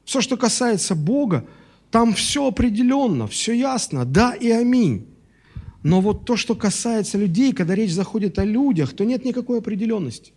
Все, 0.04 0.20
что 0.20 0.36
касается 0.36 0.96
Бога, 0.96 1.46
там 1.92 2.14
все 2.14 2.48
определенно, 2.48 3.28
все 3.28 3.54
ясно, 3.54 4.04
да 4.04 4.34
и 4.34 4.50
аминь. 4.50 5.06
Но 5.84 6.02
вот 6.02 6.26
то, 6.26 6.36
что 6.36 6.56
касается 6.56 7.18
людей, 7.18 7.54
когда 7.54 7.76
речь 7.76 7.94
заходит 7.94 8.40
о 8.40 8.44
людях, 8.44 8.94
то 8.94 9.06
нет 9.06 9.24
никакой 9.24 9.60
определенности. 9.60 10.34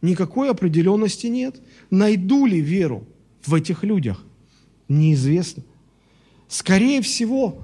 Никакой 0.00 0.50
определенности 0.50 1.28
нет. 1.28 1.60
Найду 1.90 2.46
ли 2.46 2.60
веру 2.60 3.06
в 3.44 3.54
этих 3.54 3.84
людях? 3.84 4.24
Неизвестно. 4.88 5.62
Скорее 6.48 7.00
всего, 7.02 7.62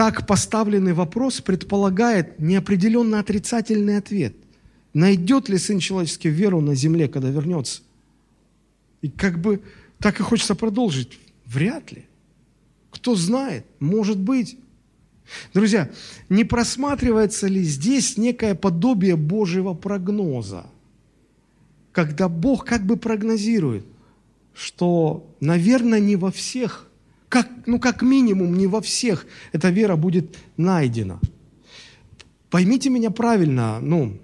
так 0.00 0.26
поставленный 0.26 0.94
вопрос 0.94 1.42
предполагает 1.42 2.40
неопределенно 2.40 3.20
отрицательный 3.20 3.98
ответ. 3.98 4.34
Найдет 4.94 5.50
ли 5.50 5.58
Сын 5.58 5.78
Человеческий 5.78 6.30
веру 6.30 6.62
на 6.62 6.74
земле, 6.74 7.06
когда 7.06 7.28
вернется? 7.28 7.82
И 9.02 9.10
как 9.10 9.38
бы 9.38 9.60
так 9.98 10.18
и 10.18 10.22
хочется 10.22 10.54
продолжить. 10.54 11.20
Вряд 11.44 11.92
ли. 11.92 12.06
Кто 12.90 13.14
знает, 13.14 13.66
может 13.78 14.18
быть. 14.18 14.56
Друзья, 15.52 15.90
не 16.30 16.44
просматривается 16.44 17.46
ли 17.46 17.62
здесь 17.62 18.16
некое 18.16 18.54
подобие 18.54 19.16
Божьего 19.16 19.74
прогноза? 19.74 20.64
Когда 21.92 22.30
Бог 22.30 22.64
как 22.64 22.86
бы 22.86 22.96
прогнозирует, 22.96 23.84
что, 24.54 25.30
наверное, 25.40 26.00
не 26.00 26.16
во 26.16 26.30
всех 26.30 26.89
как, 27.30 27.48
ну, 27.64 27.78
как 27.78 28.02
минимум, 28.02 28.58
не 28.58 28.66
во 28.66 28.82
всех 28.82 29.24
эта 29.52 29.70
вера 29.70 29.96
будет 29.96 30.36
найдена. 30.56 31.20
Поймите 32.50 32.90
меня 32.90 33.10
правильно, 33.10 33.78
ну, 33.80 34.18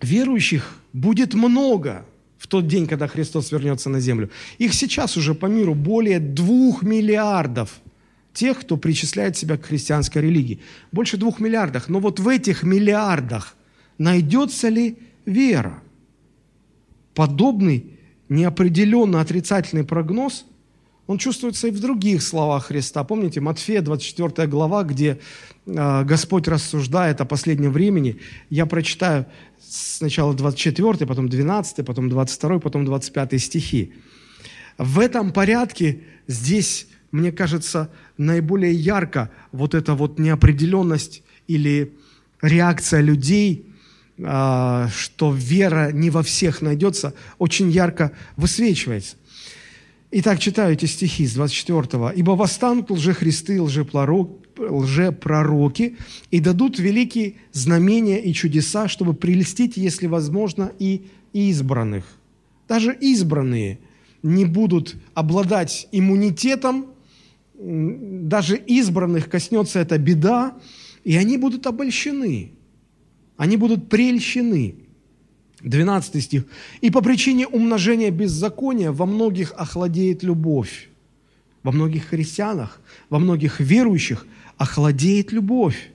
верующих 0.00 0.74
будет 0.94 1.34
много 1.34 2.06
в 2.38 2.46
тот 2.46 2.66
день, 2.66 2.86
когда 2.86 3.06
Христос 3.06 3.52
вернется 3.52 3.90
на 3.90 4.00
землю. 4.00 4.30
Их 4.56 4.72
сейчас 4.72 5.18
уже 5.18 5.34
по 5.34 5.46
миру 5.46 5.74
более 5.74 6.18
двух 6.18 6.82
миллиардов 6.82 7.82
тех, 8.32 8.60
кто 8.60 8.78
причисляет 8.78 9.36
себя 9.36 9.58
к 9.58 9.66
христианской 9.66 10.22
религии. 10.22 10.60
Больше 10.92 11.18
двух 11.18 11.40
миллиардов. 11.40 11.90
Но 11.90 12.00
вот 12.00 12.20
в 12.20 12.26
этих 12.26 12.62
миллиардах 12.62 13.54
найдется 13.98 14.70
ли 14.70 14.96
вера? 15.26 15.82
Подобный 17.14 17.98
неопределенно 18.30 19.20
отрицательный 19.20 19.84
прогноз, 19.84 20.46
он 21.10 21.18
чувствуется 21.18 21.66
и 21.66 21.72
в 21.72 21.80
других 21.80 22.22
словах 22.22 22.66
Христа. 22.66 23.02
Помните, 23.02 23.40
Матфея 23.40 23.82
24 23.82 24.46
глава, 24.46 24.84
где 24.84 25.18
э, 25.66 26.04
Господь 26.04 26.46
рассуждает 26.46 27.20
о 27.20 27.24
последнем 27.24 27.72
времени. 27.72 28.20
Я 28.48 28.64
прочитаю 28.64 29.26
сначала 29.58 30.34
24, 30.34 31.06
потом 31.06 31.28
12, 31.28 31.84
потом 31.84 32.08
22, 32.08 32.60
потом 32.60 32.84
25 32.84 33.42
стихи. 33.42 33.92
В 34.78 35.00
этом 35.00 35.32
порядке 35.32 36.02
здесь, 36.28 36.86
мне 37.10 37.32
кажется, 37.32 37.90
наиболее 38.16 38.72
ярко 38.72 39.30
вот 39.50 39.74
эта 39.74 39.96
вот 39.96 40.20
неопределенность 40.20 41.24
или 41.48 41.92
реакция 42.40 43.00
людей– 43.00 43.66
а, 44.22 44.88
что 44.94 45.32
вера 45.32 45.92
не 45.92 46.10
во 46.10 46.22
всех 46.22 46.60
найдется, 46.60 47.14
очень 47.38 47.70
ярко 47.70 48.12
высвечивается. 48.36 49.16
Итак, 50.12 50.40
читаю 50.40 50.72
эти 50.72 50.86
стихи 50.86 51.24
с 51.26 51.34
24. 51.34 52.12
«Ибо 52.16 52.32
восстанут 52.32 52.90
лжехристы, 52.90 53.62
лжепророки, 53.62 54.26
и 56.30 56.40
дадут 56.40 56.80
великие 56.80 57.34
знамения 57.52 58.18
и 58.18 58.32
чудеса, 58.32 58.88
чтобы 58.88 59.14
прелестить, 59.14 59.76
если 59.76 60.08
возможно, 60.08 60.72
и 60.78 61.06
избранных». 61.32 62.04
Даже 62.68 62.96
избранные 63.00 63.78
не 64.22 64.44
будут 64.44 64.96
обладать 65.14 65.88
иммунитетом, 65.92 66.86
даже 67.54 68.56
избранных 68.56 69.28
коснется 69.28 69.78
эта 69.78 69.96
беда, 69.98 70.56
и 71.04 71.16
они 71.16 71.36
будут 71.36 71.66
обольщены– 71.66 72.52
они 73.40 73.56
будут 73.56 73.88
прельщены. 73.88 74.74
12 75.62 76.22
стих. 76.22 76.44
«И 76.80 76.90
по 76.90 77.00
причине 77.00 77.46
умножения 77.46 78.10
беззакония 78.10 78.92
во 78.92 79.06
многих 79.06 79.52
охладеет 79.56 80.22
любовь». 80.22 80.88
Во 81.62 81.72
многих 81.72 82.06
христианах, 82.06 82.80
во 83.10 83.18
многих 83.18 83.60
верующих 83.60 84.26
охладеет 84.56 85.30
любовь. 85.32 85.90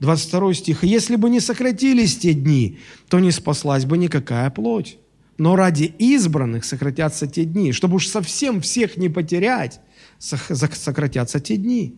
22 0.00 0.54
стих. 0.54 0.84
«Если 0.84 1.16
бы 1.16 1.30
не 1.30 1.40
сократились 1.40 2.18
те 2.18 2.34
дни, 2.34 2.78
то 3.08 3.20
не 3.20 3.30
спаслась 3.30 3.84
бы 3.84 3.98
никакая 3.98 4.50
плоть. 4.50 4.98
Но 5.38 5.54
ради 5.54 5.84
избранных 5.98 6.64
сократятся 6.64 7.26
те 7.26 7.44
дни. 7.44 7.72
Чтобы 7.72 7.96
уж 7.96 8.08
совсем 8.08 8.60
всех 8.60 8.96
не 8.96 9.08
потерять, 9.08 9.80
сократятся 10.18 11.40
те 11.40 11.56
дни». 11.56 11.94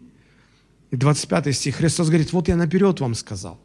И 0.91 0.97
25 0.97 1.55
стих. 1.55 1.77
Христос 1.77 2.09
говорит, 2.09 2.33
вот 2.33 2.49
я 2.49 2.57
наперед 2.57 3.01
вам 3.01 3.15
сказал. 3.15 3.61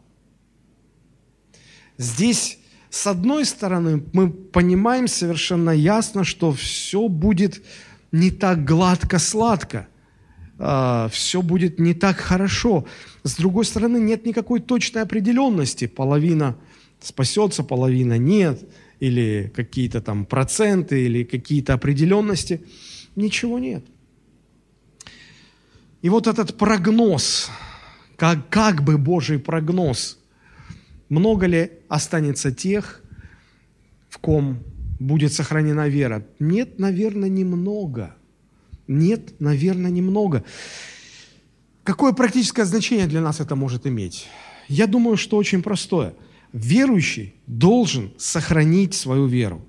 Здесь, 1.97 2.59
с 2.93 3.07
одной 3.07 3.43
стороны, 3.45 4.03
мы 4.13 4.29
понимаем 4.29 5.07
совершенно 5.07 5.71
ясно, 5.71 6.23
что 6.23 6.51
все 6.53 7.07
будет 7.07 7.63
не 8.11 8.29
так 8.29 8.65
гладко-сладко, 8.65 9.87
а, 10.59 11.09
все 11.11 11.41
будет 11.41 11.79
не 11.79 11.95
так 11.95 12.17
хорошо. 12.17 12.85
С 13.23 13.35
другой 13.35 13.65
стороны, 13.65 13.97
нет 13.97 14.27
никакой 14.27 14.59
точной 14.59 15.01
определенности. 15.01 15.87
Половина 15.87 16.55
спасется, 17.01 17.63
половина 17.63 18.19
нет, 18.19 18.63
или 18.99 19.51
какие-то 19.55 19.99
там 19.99 20.27
проценты, 20.27 21.03
или 21.05 21.23
какие-то 21.23 21.73
определенности. 21.73 22.61
Ничего 23.15 23.57
нет. 23.57 23.83
И 26.03 26.09
вот 26.09 26.27
этот 26.27 26.59
прогноз, 26.59 27.49
как, 28.17 28.49
как 28.49 28.83
бы 28.83 28.99
Божий 28.99 29.39
прогноз– 29.39 30.19
много 31.13 31.45
ли 31.45 31.71
останется 31.89 32.51
тех, 32.51 33.03
в 34.09 34.17
ком 34.17 34.63
будет 34.99 35.31
сохранена 35.31 35.87
вера? 35.87 36.25
Нет, 36.39 36.79
наверное, 36.79 37.29
немного. 37.29 38.15
Нет, 38.87 39.39
наверное, 39.39 39.91
немного. 39.91 40.43
Какое 41.83 42.13
практическое 42.13 42.65
значение 42.65 43.05
для 43.05 43.21
нас 43.21 43.39
это 43.39 43.55
может 43.55 43.85
иметь? 43.85 44.25
Я 44.67 44.87
думаю, 44.87 45.17
что 45.17 45.37
очень 45.37 45.61
простое. 45.61 46.15
Верующий 46.51 47.35
должен 47.45 48.11
сохранить 48.17 48.95
свою 48.95 49.27
веру. 49.27 49.63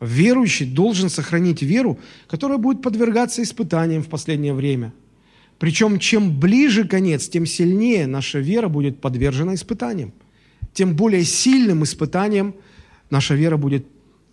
Верующий 0.00 0.66
должен 0.66 1.10
сохранить 1.10 1.60
веру, 1.60 1.98
которая 2.28 2.58
будет 2.58 2.82
подвергаться 2.82 3.42
испытаниям 3.42 4.02
в 4.02 4.08
последнее 4.08 4.54
время. 4.54 4.92
Причем, 5.60 6.00
чем 6.00 6.40
ближе 6.40 6.88
конец, 6.88 7.28
тем 7.28 7.46
сильнее 7.46 8.08
наша 8.08 8.40
вера 8.40 8.68
будет 8.68 9.00
подвержена 9.00 9.54
испытаниям 9.54 10.12
тем 10.72 10.94
более 10.94 11.24
сильным 11.24 11.84
испытанием 11.84 12.54
наша 13.10 13.34
вера 13.34 13.56
будет 13.56 13.86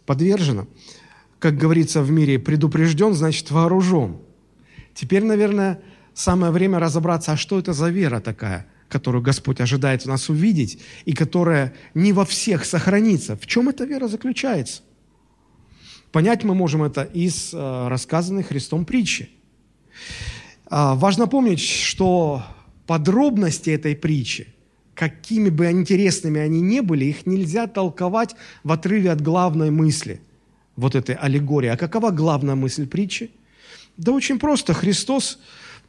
подвержена. 0.06 0.68
Как 1.40 1.58
говорится 1.58 2.02
в 2.02 2.12
мире, 2.12 2.40
предупрежден, 2.40 3.14
значит 3.14 3.52
вооружен. 3.52 4.18
Теперь, 4.94 5.24
наверное, 5.24 5.82
самое 6.14 6.52
время 6.52 6.80
разобраться, 6.80 7.34
а 7.34 7.38
что 7.38 7.60
это 7.60 7.74
за 7.74 7.90
вера 7.90 8.20
такая, 8.20 8.68
которую 8.90 9.22
Господь 9.22 9.62
ожидает 9.62 10.04
в 10.04 10.06
нас 10.08 10.30
увидеть, 10.30 10.80
и 11.06 11.14
которая 11.14 11.76
не 11.94 12.14
во 12.14 12.26
всех 12.26 12.66
сохранится. 12.66 13.36
В 13.36 13.46
чем 13.46 13.70
эта 13.70 13.86
вера 13.86 14.08
заключается? 14.08 14.82
Понять 16.12 16.44
мы 16.44 16.56
можем 16.56 16.84
это 16.84 17.04
из 17.04 17.54
э, 17.54 17.88
рассказанной 17.90 18.44
Христом 18.44 18.86
притчи. 18.86 19.30
Э, 20.70 20.94
важно 20.96 21.28
помнить, 21.28 21.60
что 21.60 22.44
подробности 22.86 23.70
этой 23.70 23.96
притчи– 23.96 24.48
какими 24.98 25.50
бы 25.50 25.70
интересными 25.70 26.42
они 26.42 26.60
ни 26.60 26.80
были, 26.80 27.06
их 27.06 27.26
нельзя 27.26 27.68
толковать 27.68 28.36
в 28.64 28.72
отрыве 28.72 29.12
от 29.12 29.22
главной 29.22 29.70
мысли 29.70 30.20
вот 30.76 30.96
этой 30.96 31.16
аллегории. 31.16 31.70
А 31.70 31.78
какова 31.78 32.10
главная 32.10 32.56
мысль 32.56 32.88
притчи? 32.88 33.30
Да 33.96 34.12
очень 34.12 34.40
просто. 34.40 34.74
Христос 34.74 35.40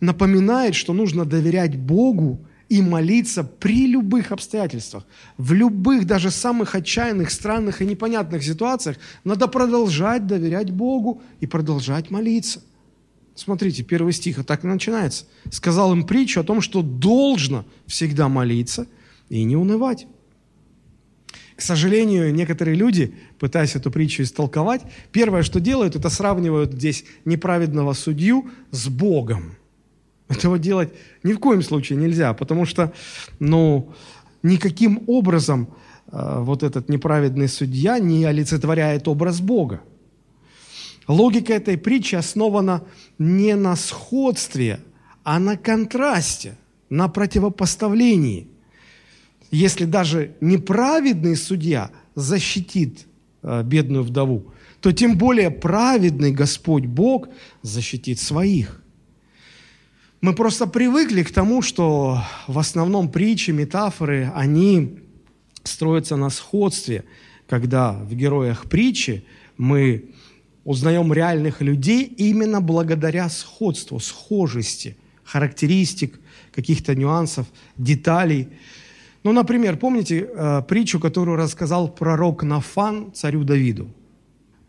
напоминает, 0.00 0.74
что 0.74 0.92
нужно 0.92 1.24
доверять 1.24 1.76
Богу 1.76 2.38
и 2.68 2.82
молиться 2.82 3.44
при 3.44 3.86
любых 3.86 4.30
обстоятельствах. 4.30 5.06
В 5.38 5.54
любых, 5.54 6.06
даже 6.06 6.30
самых 6.30 6.74
отчаянных, 6.74 7.30
странных 7.30 7.80
и 7.80 7.86
непонятных 7.86 8.44
ситуациях 8.44 8.98
надо 9.24 9.48
продолжать 9.48 10.26
доверять 10.26 10.70
Богу 10.70 11.22
и 11.40 11.46
продолжать 11.46 12.10
молиться. 12.10 12.60
Смотрите, 13.38 13.82
первый 13.82 14.12
стих, 14.12 14.38
а 14.38 14.44
так 14.44 14.64
и 14.64 14.66
начинается. 14.66 15.24
Сказал 15.50 15.92
им 15.92 16.04
притчу 16.04 16.40
о 16.40 16.44
том, 16.44 16.60
что 16.60 16.82
должно 16.82 17.64
всегда 17.86 18.28
молиться– 18.28 18.86
и 19.28 19.44
не 19.44 19.56
унывать. 19.56 20.06
К 21.56 21.60
сожалению, 21.60 22.32
некоторые 22.32 22.76
люди, 22.76 23.14
пытаясь 23.38 23.74
эту 23.74 23.90
притчу 23.90 24.22
истолковать, 24.22 24.82
первое, 25.10 25.42
что 25.42 25.60
делают, 25.60 25.96
это 25.96 26.08
сравнивают 26.08 26.72
здесь 26.72 27.04
неправедного 27.24 27.94
судью 27.94 28.48
с 28.70 28.88
Богом. 28.88 29.56
Этого 30.28 30.58
делать 30.58 30.92
ни 31.22 31.32
в 31.32 31.38
коем 31.38 31.62
случае 31.62 31.98
нельзя, 31.98 32.32
потому 32.32 32.64
что, 32.64 32.92
ну, 33.40 33.92
никаким 34.42 35.02
образом 35.08 35.74
э, 36.12 36.40
вот 36.40 36.62
этот 36.62 36.88
неправедный 36.88 37.48
судья 37.48 37.98
не 37.98 38.24
олицетворяет 38.24 39.08
образ 39.08 39.40
Бога. 39.40 39.80
Логика 41.08 41.54
этой 41.54 41.76
притчи 41.76 42.14
основана 42.14 42.84
не 43.18 43.56
на 43.56 43.74
сходстве, 43.74 44.80
а 45.24 45.40
на 45.40 45.56
контрасте, 45.56 46.56
на 46.88 47.08
противопоставлении– 47.08 48.46
если 49.50 49.84
даже 49.84 50.34
неправедный 50.40 51.36
судья 51.36 51.90
защитит 52.14 53.06
э, 53.42 53.62
бедную 53.62 54.04
вдову, 54.04 54.52
то 54.80 54.92
тем 54.92 55.16
более 55.16 55.50
праведный 55.50 56.32
Господь 56.32 56.84
Бог 56.84 57.28
защитит 57.62 58.20
своих. 58.20 58.82
Мы 60.20 60.34
просто 60.34 60.66
привыкли 60.66 61.22
к 61.22 61.32
тому, 61.32 61.62
что 61.62 62.22
в 62.46 62.58
основном 62.58 63.10
притчи, 63.10 63.52
метафоры, 63.52 64.30
они 64.34 64.98
строятся 65.62 66.16
на 66.16 66.28
сходстве, 66.28 67.04
когда 67.48 67.92
в 67.92 68.14
героях 68.14 68.64
притчи 68.64 69.24
мы 69.56 70.10
узнаем 70.68 71.12
реальных 71.12 71.62
людей 71.62 72.04
именно 72.04 72.60
благодаря 72.60 73.28
сходству, 73.28 74.00
схожести, 74.00 74.96
характеристик, 75.24 76.20
каких-то 76.52 76.94
нюансов, 76.94 77.46
деталей– 77.76 78.48
ну, 79.24 79.32
например, 79.32 79.76
помните 79.76 80.28
э, 80.32 80.62
притчу, 80.68 81.00
которую 81.00 81.36
рассказал 81.36 81.88
пророк 81.88 82.42
Нафан 82.42 83.12
царю 83.12 83.44
Давиду? 83.44 83.90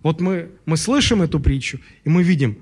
Вот 0.01 0.21
мы, 0.21 0.49
мы 0.65 0.77
слышим 0.77 1.21
эту 1.21 1.39
притчу, 1.39 1.79
и 2.03 2.09
мы 2.09 2.23
видим, 2.23 2.57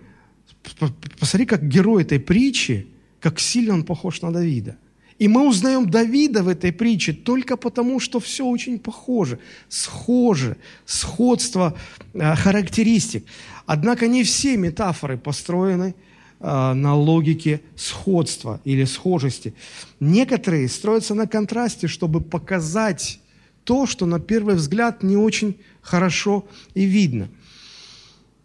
посмотри, 1.19 1.45
как 1.45 1.67
герой 1.67 2.03
этой 2.03 2.19
притчи, 2.19 2.87
как 3.19 3.39
сильно 3.39 3.73
он 3.73 3.83
похож 3.83 4.21
на 4.21 4.31
Давида. 4.31 4.75
И 5.19 5.27
мы 5.27 5.47
узнаем 5.47 5.89
Давида 5.89 6.43
в 6.43 6.47
этой 6.47 6.71
притче 6.71 7.11
только 7.11 7.57
потому, 7.57 7.99
что 7.99 8.19
все 8.19 8.45
очень 8.45 8.77
похоже, 8.77 9.39
схоже, 9.67 10.57
сходство 10.85 11.75
э, 12.13 12.35
характеристик. 12.35 13.25
Однако 13.65 14.07
не 14.07 14.23
все 14.23 14.57
метафоры 14.57 15.17
построены 15.17 15.95
э, 16.39 16.73
на 16.73 16.95
логике 16.95 17.61
сходства 17.75 18.61
или 18.63 18.85
схожести. 18.85 19.55
Некоторые 19.99 20.69
строятся 20.69 21.15
на 21.15 21.25
контрасте, 21.25 21.87
чтобы 21.87 22.21
показать 22.21 23.19
то, 23.63 23.87
что 23.87 24.05
на 24.05 24.19
первый 24.19 24.55
взгляд 24.55 25.01
не 25.01 25.17
очень 25.17 25.57
хорошо 25.81 26.47
и 26.75 26.85
видно. 26.85 27.27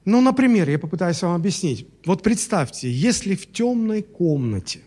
Ну, 0.04 0.20
например, 0.20 0.68
я 0.70 0.78
попытаюсь 0.78 1.22
вам 1.22 1.34
объяснить. 1.34 1.86
Вот 2.06 2.22
представьте, 2.22 2.90
если 2.90 3.36
в 3.36 3.52
темной 3.52 4.02
комнате, 4.02 4.80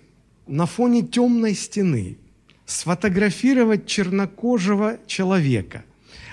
на 0.48 0.66
фоне 0.66 1.02
темной 1.04 1.54
стены, 1.56 2.18
сфотографировать 2.66 3.86
чернокожего 3.86 4.98
человека, 5.08 5.84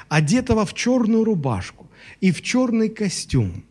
одетого 0.08 0.64
в 0.64 0.74
черную 0.74 1.24
рубашку 1.24 1.86
и 2.20 2.30
в 2.30 2.42
черный 2.42 2.88
костюм, 2.88 3.64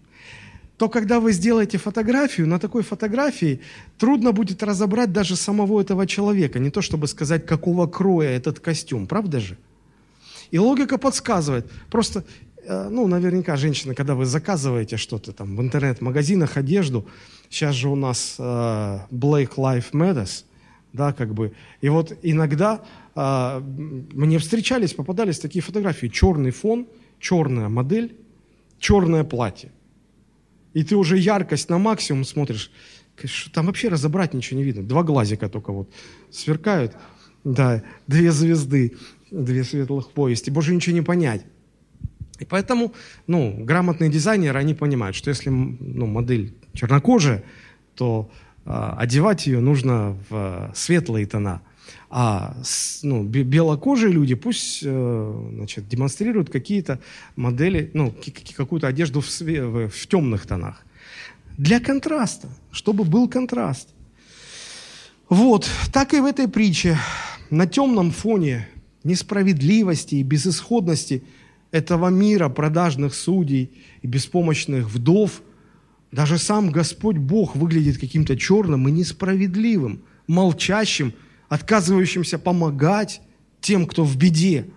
то 0.78 0.90
когда 0.90 1.20
вы 1.20 1.32
сделаете 1.32 1.78
фотографию, 1.78 2.48
на 2.48 2.58
такой 2.58 2.82
фотографии 2.82 3.62
трудно 4.00 4.32
будет 4.32 4.64
разобрать 4.64 5.12
даже 5.12 5.36
самого 5.36 5.80
этого 5.80 6.08
человека, 6.08 6.58
не 6.58 6.72
то 6.72 6.82
чтобы 6.82 7.08
сказать, 7.08 7.46
какого 7.46 7.86
кроя 7.86 8.30
этот 8.30 8.60
костюм, 8.60 9.06
правда 9.06 9.40
же? 9.40 9.58
И 10.50 10.58
логика 10.58 10.98
подсказывает. 10.98 11.72
Просто, 11.92 12.26
э, 12.64 12.90
ну, 12.90 13.08
наверняка, 13.08 13.58
женщины, 13.58 13.94
когда 13.94 14.16
вы 14.16 14.26
заказываете 14.26 14.98
что-то 14.98 15.34
там 15.34 15.56
в 15.56 15.62
интернет-магазинах, 15.62 16.58
одежду, 16.58 17.06
сейчас 17.52 17.76
же 17.76 17.90
у 17.90 17.96
нас 17.96 18.38
э, 18.40 18.42
Black 19.12 19.56
Lives 19.58 19.92
Matters, 19.92 20.46
да, 20.94 21.14
как 21.14 21.36
бы. 21.36 21.54
И 21.82 21.90
вот 21.90 22.18
иногда 22.24 22.82
э, 23.16 23.60
мне 23.60 24.40
встречались, 24.40 24.96
попадались 24.96 25.40
такие 25.40 25.62
фотографии. 25.62 26.08
Черный 26.08 26.50
фон, 26.50 26.88
черная 27.20 27.70
модель, 27.70 28.16
черное 28.80 29.24
платье. 29.24 29.72
И 30.74 30.84
ты 30.84 30.96
уже 30.96 31.20
яркость 31.20 31.70
на 31.70 31.78
максимум 31.78 32.24
смотришь. 32.24 32.72
Там 33.54 33.68
вообще 33.68 33.90
разобрать 33.90 34.34
ничего 34.34 34.58
не 34.58 34.64
видно. 34.64 34.82
Два 34.82 35.04
глазика 35.04 35.48
только 35.48 35.72
вот 35.72 35.92
сверкают. 36.32 36.96
Да, 37.44 37.84
две 38.08 38.32
звезды 38.32 38.98
две 39.32 39.64
светлых 39.64 40.12
повести, 40.12 40.50
больше 40.50 40.76
ничего 40.76 40.94
не 40.94 41.02
понять. 41.02 41.46
И 42.42 42.46
поэтому, 42.46 42.92
ну, 43.28 43.56
грамотные 43.60 44.10
дизайнеры, 44.10 44.58
они 44.58 44.74
понимают, 44.74 45.16
что 45.16 45.30
если 45.30 45.52
ну, 45.52 46.08
модель 46.08 46.56
чернокожая, 46.74 47.44
то 47.96 48.32
э, 48.66 48.94
одевать 48.98 49.46
ее 49.46 49.60
нужно 49.60 50.18
в 50.28 50.72
светлые 50.74 51.28
тона. 51.28 51.62
А 52.10 52.56
ну, 53.04 53.24
белокожие 53.24 54.12
люди 54.12 54.34
пусть 54.34 54.80
э, 54.84 55.50
значит, 55.54 55.88
демонстрируют 55.88 56.50
какие-то 56.50 57.00
модели, 57.36 57.92
ну, 57.94 58.12
какую-то 58.58 58.88
одежду 58.88 59.22
в, 59.22 59.28
в, 59.30 59.90
в 59.90 60.08
темных 60.08 60.48
тонах. 60.48 60.84
Для 61.60 61.80
контраста, 61.80 62.50
чтобы 62.72 63.04
был 63.04 63.30
контраст. 63.30 63.90
Вот, 65.30 65.70
так 65.94 66.16
и 66.16 66.20
в 66.20 66.26
этой 66.26 66.48
притче. 66.48 66.98
На 67.52 67.68
темном 67.68 68.10
фоне 68.10 68.68
несправедливости 69.04 70.16
и 70.16 70.24
безысходности 70.24 71.24
этого 71.72 72.10
мира, 72.10 72.50
продажных 72.50 73.14
судей 73.14 73.72
и 74.02 74.08
беспомощных 74.08 74.90
вдов, 74.90 75.42
даже 76.12 76.38
сам 76.38 76.70
Господь 76.70 77.18
Бог 77.18 77.56
выглядит 77.56 77.98
каким-то 77.98 78.38
черным 78.38 78.88
и 78.88 78.92
несправедливым, 78.92 80.04
молчащим, 80.28 81.14
отказывающимся 81.48 82.38
помогать 82.38 83.22
тем, 83.62 83.86
кто 83.86 84.04
в 84.04 84.18
беде. 84.18 84.68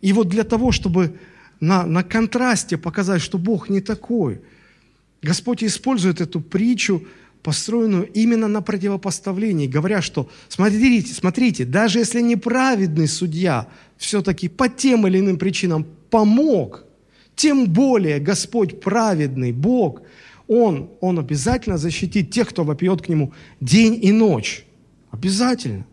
И 0.00 0.12
вот 0.12 0.28
для 0.28 0.44
того, 0.44 0.70
чтобы 0.70 1.18
на, 1.60 1.86
на 1.86 2.02
контрасте 2.02 2.76
показать, 2.76 3.22
что 3.22 3.38
Бог 3.38 3.70
не 3.70 3.80
такой, 3.80 4.42
Господь 5.22 5.64
использует 5.64 6.20
эту 6.20 6.40
притчу– 6.40 7.06
построенную 7.44 8.10
именно 8.10 8.48
на 8.48 8.62
противопоставлении, 8.62 9.66
говоря, 9.66 10.00
что 10.00 10.30
смотрите, 10.48 11.12
смотрите, 11.12 11.66
даже 11.66 11.98
если 11.98 12.22
неправедный 12.22 13.06
судья 13.06 13.68
все-таки 13.98 14.48
по 14.48 14.70
тем 14.70 15.06
или 15.06 15.20
иным 15.20 15.36
причинам 15.36 15.86
помог, 16.10 16.84
тем 17.36 17.66
более 17.66 18.18
Господь 18.18 18.80
праведный, 18.80 19.52
Бог, 19.52 20.00
Он, 20.48 20.88
Он 21.02 21.18
обязательно 21.18 21.76
защитит 21.76 22.30
тех, 22.30 22.48
кто 22.48 22.64
вопьет 22.64 23.02
к 23.02 23.10
Нему 23.10 23.34
день 23.60 23.98
и 24.02 24.10
ночь. 24.10 24.64
Обязательно. 25.10 25.86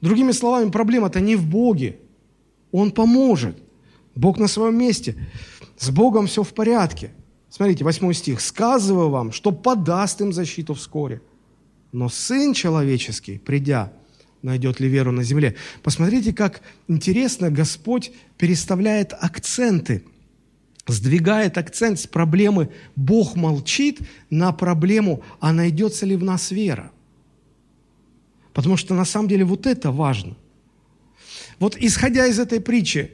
Другими 0.00 0.30
словами, 0.30 0.70
проблема-то 0.70 1.20
не 1.20 1.34
в 1.34 1.44
Боге. 1.44 1.96
Он 2.70 2.92
поможет. 2.92 3.56
Бог 4.14 4.38
на 4.38 4.46
своем 4.46 4.78
месте. 4.78 5.16
С 5.76 5.90
Богом 5.90 6.28
все 6.28 6.44
в 6.44 6.54
порядке– 6.54 7.10
Смотрите, 7.52 7.84
8 7.84 8.12
стих. 8.14 8.40
«Сказываю 8.40 9.10
вам, 9.10 9.30
что 9.30 9.52
подаст 9.52 10.22
им 10.22 10.32
защиту 10.32 10.72
вскоре. 10.72 11.20
Но 11.92 12.08
Сын 12.08 12.54
Человеческий, 12.54 13.38
придя, 13.38 13.92
найдет 14.40 14.80
ли 14.80 14.88
веру 14.88 15.12
на 15.12 15.22
земле?» 15.22 15.54
Посмотрите, 15.82 16.32
как 16.32 16.62
интересно 16.88 17.50
Господь 17.50 18.10
переставляет 18.38 19.12
акценты, 19.12 20.02
сдвигает 20.86 21.58
акцент 21.58 22.00
с 22.00 22.06
проблемы 22.06 22.70
«Бог 22.96 23.36
молчит» 23.36 24.00
на 24.30 24.52
проблему 24.52 25.22
«А 25.38 25.52
найдется 25.52 26.06
ли 26.06 26.16
в 26.16 26.24
нас 26.24 26.52
вера?» 26.52 26.90
Потому 28.54 28.78
что 28.78 28.94
на 28.94 29.04
самом 29.04 29.28
деле 29.28 29.44
вот 29.44 29.66
это 29.66 29.90
важно. 29.90 30.38
Вот 31.58 31.76
исходя 31.76 32.26
из 32.26 32.38
этой 32.38 32.62
притчи, 32.62 33.10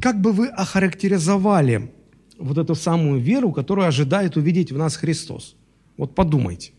как 0.00 0.20
бы 0.20 0.30
вы 0.30 0.46
охарактеризовали 0.46 1.90
вот 2.38 2.58
эту 2.58 2.74
самую 2.74 3.20
веру, 3.20 3.52
которую 3.52 3.88
ожидает 3.88 4.36
увидеть 4.36 4.72
в 4.72 4.78
нас 4.78 4.96
Христос. 4.96 5.56
Вот 5.96 6.14
подумайте, 6.14 6.72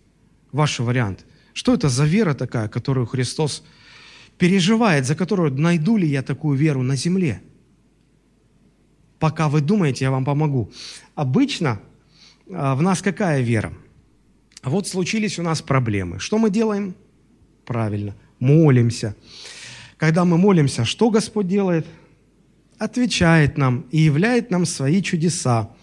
ваши 0.52 0.84
варианты. 0.84 1.24
Что 1.54 1.74
это 1.74 1.90
за 1.90 2.06
вера 2.06 2.34
такая, 2.34 2.68
которую 2.68 3.06
Христос 3.08 3.64
переживает, 4.38 5.06
за 5.06 5.16
которую 5.16 5.54
найду 5.54 5.98
ли 5.98 6.08
я 6.08 6.22
такую 6.22 6.58
веру 6.58 6.84
на 6.84 6.96
земле? 6.96 7.42
Пока 9.20 9.50
вы 9.50 9.62
думаете, 9.62 10.06
я 10.06 10.12
вам 10.12 10.26
помогу. 10.26 10.72
Обычно 11.16 11.80
а, 12.52 12.76
в 12.76 12.82
нас 12.82 13.02
какая 13.02 13.42
вера? 13.42 13.74
Вот 14.64 14.88
случились 14.88 15.40
у 15.40 15.44
нас 15.44 15.62
проблемы. 15.62 16.20
Что 16.20 16.38
мы 16.38 16.50
делаем? 16.50 16.94
Правильно, 17.66 18.16
молимся. 18.40 19.16
Когда 19.98 20.26
мы 20.26 20.38
молимся, 20.38 20.86
что 20.86 21.10
Господь 21.10 21.48
делает? 21.48 21.88
Отвечает 22.78 23.58
нам 23.58 23.86
и 23.92 24.00
являет 24.00 24.52
нам 24.52 24.66
свои 24.66 25.02
чудеса. 25.02 25.76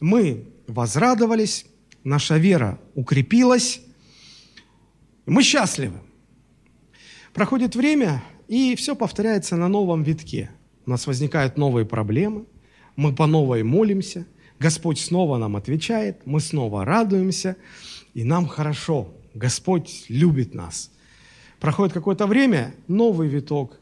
Мы 0.00 0.48
возрадовались, 0.66 1.66
наша 2.04 2.36
вера 2.36 2.78
укрепилась, 2.94 3.80
мы 5.26 5.42
счастливы. 5.42 6.00
Проходит 7.32 7.76
время, 7.76 8.22
и 8.48 8.74
все 8.74 8.96
повторяется 8.96 9.56
на 9.56 9.68
новом 9.68 10.02
витке. 10.02 10.50
У 10.86 10.90
нас 10.90 11.06
возникают 11.06 11.56
новые 11.56 11.86
проблемы, 11.86 12.46
мы 12.96 13.14
по 13.14 13.26
новой 13.26 13.62
молимся, 13.62 14.26
Господь 14.58 14.98
снова 14.98 15.38
нам 15.38 15.56
отвечает, 15.56 16.26
мы 16.26 16.40
снова 16.40 16.84
радуемся, 16.84 17.56
и 18.12 18.24
нам 18.24 18.46
хорошо. 18.46 19.14
Господь 19.32 20.04
любит 20.08 20.54
нас. 20.54 20.90
Проходит 21.60 21.94
какое-то 21.94 22.26
время, 22.26 22.74
новый 22.88 23.28
виток. 23.28 23.78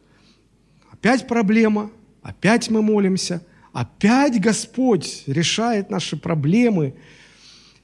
Опять 0.91 1.27
проблема, 1.27 1.91
Опять 2.29 2.69
мы 2.69 2.83
молимся, 2.83 3.41
опять 3.73 4.39
Господь 4.39 5.23
решает 5.27 5.89
наши 5.89 6.15
проблемы, 6.15 6.93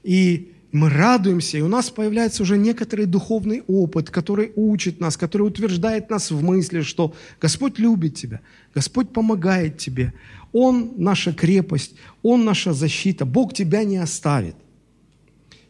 и 0.03 0.51
мы 0.71 0.91
радуемся, 0.91 1.57
и 1.57 1.61
у 1.61 1.67
нас 1.67 1.89
появляется 1.89 2.43
уже 2.43 2.55
некоторый 2.55 3.07
духовный 3.07 3.63
опыт, 3.65 4.11
который 4.11 4.51
учит 4.55 4.99
нас, 4.99 5.17
который 5.17 5.47
утверждает 5.47 6.11
нас 6.11 6.29
в 6.29 6.43
мысли, 6.43 6.81
что 6.81 7.15
Господь 7.41 7.79
любит 7.79 8.13
тебя, 8.13 8.41
Господь 8.75 9.09
помогает 9.09 9.79
тебе, 9.79 10.13
Он 10.51 10.93
наша 10.95 11.33
крепость, 11.33 11.95
Он 12.21 12.45
наша 12.45 12.71
защита, 12.73 13.25
Бог 13.25 13.51
тебя 13.55 13.83
не 13.83 13.97
оставит. 13.97 14.55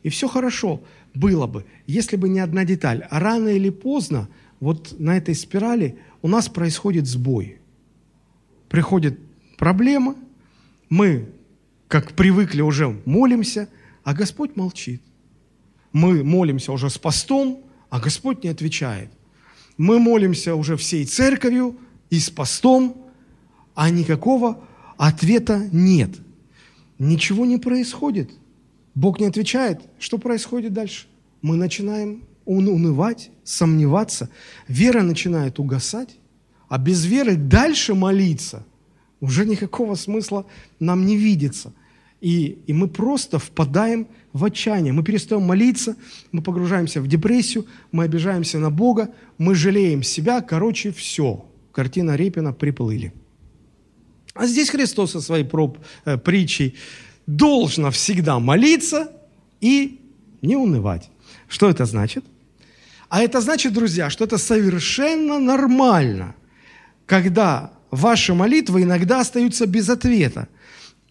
И 0.03 0.09
все 0.09 0.27
хорошо 0.27 0.83
было 1.13 1.47
бы, 1.47 1.63
если 1.88 2.17
бы 2.17 2.27
не 2.27 2.41
одна 2.41 2.65
деталь. 2.65 3.07
А 3.09 3.21
рано 3.21 3.47
или 3.47 3.69
поздно 3.69 4.27
вот 4.59 4.99
на 4.99 5.15
этой 5.15 5.33
спирали 5.33 5.97
у 6.21 6.27
нас 6.27 6.49
происходит 6.49 7.07
сбой– 7.07 7.59
приходит 8.69 9.19
проблема, 9.58 10.15
мы, 10.89 11.30
как 11.88 12.13
привыкли, 12.13 12.62
уже 12.62 12.89
молимся, 13.06 13.69
а 14.04 14.13
Господь 14.13 14.56
молчит. 14.56 15.01
Мы 15.91 16.23
молимся 16.23 16.71
уже 16.71 16.89
с 16.89 16.97
постом, 16.97 17.63
а 17.89 17.99
Господь 17.99 18.43
не 18.43 18.49
отвечает. 18.49 19.10
Мы 19.78 19.99
молимся 19.99 20.56
уже 20.56 20.78
всей 20.78 21.06
церковью 21.06 21.78
и 22.10 22.19
с 22.19 22.30
постом, 22.30 23.06
а 23.73 23.89
никакого 23.89 24.63
ответа 24.97 25.67
нет. 25.71 26.12
Ничего 26.99 27.45
не 27.45 27.58
происходит. 27.58 28.32
Бог 28.93 29.19
не 29.19 29.25
отвечает. 29.25 29.82
Что 29.99 30.17
происходит 30.17 30.73
дальше? 30.73 31.08
Мы 31.41 31.58
начинаем 31.58 32.23
унывать, 32.45 33.32
сомневаться. 33.43 34.30
Вера 34.67 35.01
начинает 35.01 35.60
угасать. 35.60 36.17
А 36.67 36.78
без 36.78 37.06
веры 37.06 37.36
дальше 37.36 37.93
молиться 37.93 38.65
уже 39.19 39.45
никакого 39.45 39.95
смысла 39.95 40.45
нам 40.80 41.06
не 41.06 41.17
видится. 41.17 41.73
И, 42.21 42.60
и 42.67 42.73
мы 42.73 42.88
просто 42.88 43.39
впадаем 43.39 44.08
в 44.34 44.43
отчаяние. 44.43 44.93
Мы 44.93 45.04
перестаем 45.04 45.43
молиться, 45.43 45.95
мы 46.32 46.41
погружаемся 46.41 47.01
в 47.01 47.08
депрессию, 47.08 47.65
мы 47.91 48.04
обижаемся 48.04 48.60
на 48.60 48.71
Бога, 48.71 49.10
мы 49.38 49.56
жалеем 49.56 50.04
себя. 50.04 50.41
Короче, 50.41 50.91
все. 50.91 51.45
Картина 51.71 52.15
Репина 52.15 52.54
приплыли. 52.54 53.13
А 54.34 54.47
здесь 54.47 54.69
Христос 54.69 55.12
со 55.12 55.21
своей 55.21 55.45
проб, 55.45 55.78
э, 56.06 56.17
притчей 56.17 56.75
должно 57.28 57.91
всегда 57.91 58.39
молиться 58.39 59.12
и 59.62 59.99
не 60.41 60.56
унывать. 60.56 61.10
Что 61.47 61.69
это 61.69 61.86
значит? 61.86 62.25
А 63.10 63.21
это 63.21 63.41
значит, 63.41 63.73
друзья, 63.73 64.10
что 64.10 64.25
это 64.25 64.38
совершенно 64.38 65.39
нормально, 65.39 66.36
когда 67.06 67.72
ваши 67.91 68.34
молитвы 68.34 68.84
иногда 68.84 69.22
остаются 69.22 69.65
без 69.65 69.89
ответа. 69.89 70.48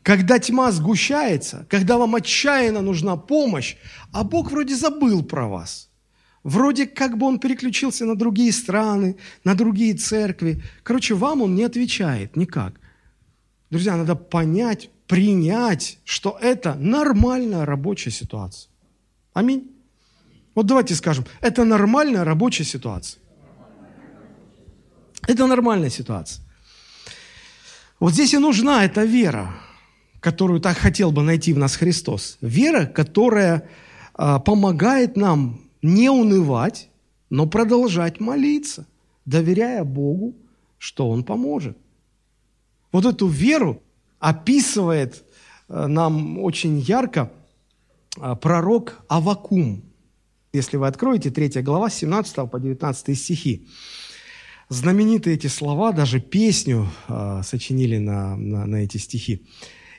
Когда 0.02 0.38
тьма 0.38 0.70
сгущается, 0.70 1.66
когда 1.70 1.96
вам 1.96 2.14
отчаянно 2.14 2.82
нужна 2.82 3.16
помощь, 3.16 3.76
а 4.12 4.22
Бог 4.22 4.50
вроде 4.50 4.76
забыл 4.76 5.22
про 5.22 5.48
вас. 5.48 5.88
Вроде 6.42 6.86
как 6.86 7.16
бы 7.16 7.26
Он 7.26 7.38
переключился 7.38 8.04
на 8.04 8.16
другие 8.16 8.52
страны, 8.52 9.16
на 9.44 9.54
другие 9.54 9.94
церкви. 9.94 10.62
Короче, 10.82 11.14
вам 11.14 11.40
Он 11.40 11.54
не 11.54 11.62
отвечает 11.62 12.36
никак. 12.36 12.74
Друзья, 13.70 13.96
надо 13.96 14.14
понять, 14.14 14.90
принять, 15.06 15.98
что 16.04 16.38
это 16.40 16.74
нормальная 16.74 17.64
рабочая 17.64 18.10
ситуация. 18.10 18.70
Аминь. 19.32 19.70
Вот 20.54 20.66
давайте 20.66 20.94
скажем, 20.94 21.24
это 21.40 21.64
нормальная 21.64 22.24
рабочая 22.24 22.64
ситуация. 22.64 23.23
Это 25.26 25.46
нормальная 25.46 25.90
ситуация. 25.90 26.44
Вот 28.00 28.12
здесь 28.12 28.34
и 28.34 28.38
нужна 28.38 28.84
эта 28.84 29.04
вера, 29.04 29.54
которую 30.20 30.60
так 30.60 30.76
хотел 30.76 31.12
бы 31.12 31.22
найти 31.22 31.52
в 31.52 31.58
нас 31.58 31.76
Христос. 31.76 32.38
Вера, 32.40 32.86
которая 32.86 33.68
э, 34.18 34.38
помогает 34.44 35.16
нам 35.16 35.60
не 35.82 36.10
унывать, 36.10 36.88
но 37.30 37.46
продолжать 37.46 38.20
молиться, 38.20 38.86
доверяя 39.24 39.84
Богу, 39.84 40.34
что 40.78 41.08
Он 41.08 41.24
поможет. 41.24 41.78
Вот 42.92 43.06
эту 43.06 43.26
веру 43.26 43.82
описывает 44.18 45.24
э, 45.68 45.86
нам 45.86 46.38
очень 46.38 46.78
ярко 46.78 47.30
э, 48.16 48.36
пророк 48.36 49.02
Авакум. 49.08 49.82
Если 50.52 50.76
вы 50.76 50.86
откроете 50.86 51.30
3 51.30 51.62
глава, 51.62 51.90
17 51.90 52.50
по 52.50 52.60
19 52.60 53.18
стихи. 53.18 53.66
Знаменитые 54.68 55.36
эти 55.36 55.46
слова, 55.46 55.92
даже 55.92 56.20
песню 56.20 56.88
э, 57.08 57.42
сочинили 57.44 57.98
на, 57.98 58.36
на, 58.36 58.66
на 58.66 58.76
эти 58.76 58.96
стихи. 58.96 59.46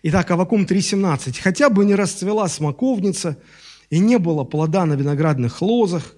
Итак, 0.02 0.32
Авакум 0.32 0.64
3.17. 0.64 1.40
«Хотя 1.42 1.70
бы 1.70 1.86
не 1.86 1.96
расцвела 1.96 2.48
смоковница, 2.48 3.38
и 3.90 4.00
не 4.00 4.18
было 4.18 4.44
плода 4.44 4.86
на 4.86 4.94
виноградных 4.94 5.62
лозах, 5.62 6.16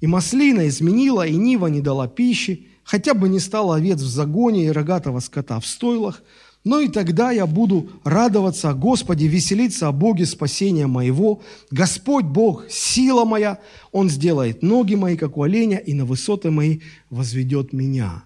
и 0.00 0.06
маслина 0.06 0.68
изменила, 0.68 1.26
и 1.26 1.34
нива 1.36 1.66
не 1.66 1.80
дала 1.80 2.06
пищи, 2.06 2.68
хотя 2.84 3.14
бы 3.14 3.28
не 3.28 3.40
стало 3.40 3.76
овец 3.76 4.00
в 4.00 4.06
загоне 4.06 4.66
и 4.66 4.70
рогатого 4.70 5.20
скота 5.20 5.58
в 5.58 5.66
стойлах, 5.66 6.22
но 6.68 6.80
и 6.80 6.88
тогда 6.88 7.30
я 7.30 7.46
буду 7.46 7.88
радоваться 8.04 8.68
о 8.68 8.74
Господе, 8.74 9.26
веселиться 9.26 9.88
о 9.88 9.92
Боге 9.92 10.26
спасения 10.26 10.86
моего. 10.86 11.40
Господь 11.70 12.26
Бог, 12.26 12.66
сила 12.68 13.24
моя, 13.24 13.58
Он 13.90 14.10
сделает 14.10 14.62
ноги 14.62 14.94
мои, 14.94 15.16
как 15.16 15.38
у 15.38 15.44
оленя, 15.44 15.78
и 15.78 15.94
на 15.94 16.04
высоты 16.04 16.50
мои 16.50 16.80
возведет 17.08 17.72
меня». 17.72 18.24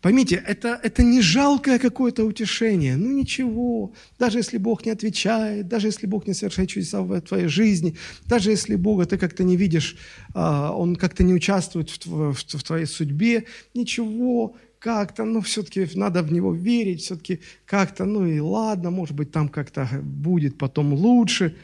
Поймите, 0.00 0.42
это, 0.46 0.80
это 0.82 1.02
не 1.02 1.20
жалкое 1.20 1.78
какое-то 1.78 2.24
утешение. 2.24 2.96
Ну 2.96 3.12
ничего, 3.12 3.92
даже 4.18 4.38
если 4.38 4.56
Бог 4.56 4.86
не 4.86 4.92
отвечает, 4.92 5.68
даже 5.68 5.88
если 5.88 6.06
Бог 6.06 6.26
не 6.26 6.32
совершает 6.32 6.70
чудеса 6.70 7.02
в 7.02 7.20
твоей 7.20 7.48
жизни, 7.48 7.94
даже 8.24 8.50
если 8.50 8.76
Бога 8.76 9.04
ты 9.04 9.18
как-то 9.18 9.44
не 9.44 9.58
видишь, 9.58 9.98
а, 10.32 10.72
Он 10.72 10.96
как-то 10.96 11.24
не 11.24 11.34
участвует 11.34 11.90
в 12.06 12.62
твоей 12.64 12.86
судьбе, 12.86 13.44
ничего, 13.74 14.56
как-то, 14.80 15.24
ну, 15.24 15.42
все-таки 15.42 15.86
надо 15.94 16.22
в 16.22 16.32
него 16.32 16.54
верить, 16.54 17.02
все-таки 17.02 17.40
как-то, 17.66 18.06
ну 18.06 18.26
и 18.26 18.40
ладно, 18.40 18.90
может 18.90 19.14
быть, 19.14 19.30
там 19.30 19.48
как-то 19.48 19.88
будет 20.02 20.58
потом 20.58 20.94
лучше. 20.94 21.54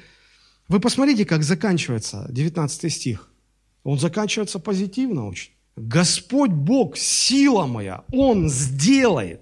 Вы 0.68 0.80
посмотрите, 0.80 1.24
как 1.24 1.42
заканчивается 1.42 2.26
19 2.30 2.92
стих. 2.92 3.30
Он 3.84 3.98
заканчивается 3.98 4.58
позитивно 4.58 5.26
очень. 5.26 5.52
Господь 5.76 6.50
Бог, 6.50 6.96
сила 6.98 7.66
моя, 7.66 8.04
Он 8.12 8.50
сделает, 8.50 9.40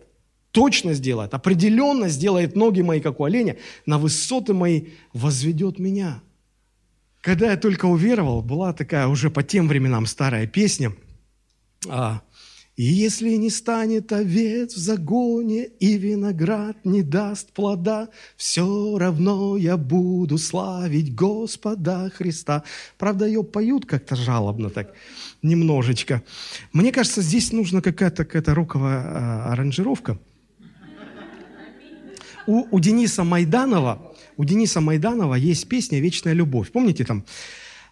точно 0.52 0.94
сделает, 0.94 1.34
определенно 1.34 2.08
сделает 2.08 2.54
ноги 2.54 2.82
мои, 2.82 3.00
как 3.00 3.18
у 3.18 3.24
оленя, 3.24 3.56
на 3.86 3.98
высоты 3.98 4.54
мои 4.54 4.88
возведет 5.12 5.80
меня. 5.80 6.22
Когда 7.20 7.50
я 7.50 7.56
только 7.56 7.86
уверовал, 7.86 8.40
была 8.40 8.72
такая 8.72 9.08
уже 9.08 9.30
по 9.30 9.42
тем 9.42 9.66
временам 9.66 10.06
старая 10.06 10.46
песня 10.46 10.92
а,– 11.88 12.22
и 12.76 12.82
если 12.82 13.30
не 13.36 13.50
станет 13.50 14.12
овец 14.12 14.74
в 14.74 14.78
загоне, 14.78 15.66
и 15.78 15.96
виноград 15.96 16.76
не 16.84 17.02
даст 17.02 17.52
плода, 17.52 18.08
все 18.36 18.98
равно 18.98 19.56
я 19.56 19.76
буду 19.76 20.38
славить 20.38 21.14
Господа 21.14 22.10
Христа. 22.10 22.64
Правда, 22.98 23.26
ее 23.26 23.44
поют 23.44 23.86
как-то 23.86 24.16
жалобно 24.16 24.70
так, 24.70 24.92
немножечко. 25.42 26.24
Мне 26.72 26.90
кажется, 26.90 27.22
здесь 27.22 27.52
нужна 27.52 27.80
какая-то 27.80 28.24
какая 28.24 28.54
роковая 28.54 29.00
а, 29.00 29.52
аранжировка. 29.52 30.18
У, 32.46 32.66
у 32.70 32.80
Дениса 32.80 33.22
Майданова, 33.22 34.14
у 34.36 34.44
Дениса 34.44 34.80
Майданова 34.80 35.34
есть 35.34 35.68
песня 35.68 36.00
«Вечная 36.00 36.32
любовь». 36.32 36.72
Помните 36.72 37.04
там? 37.04 37.24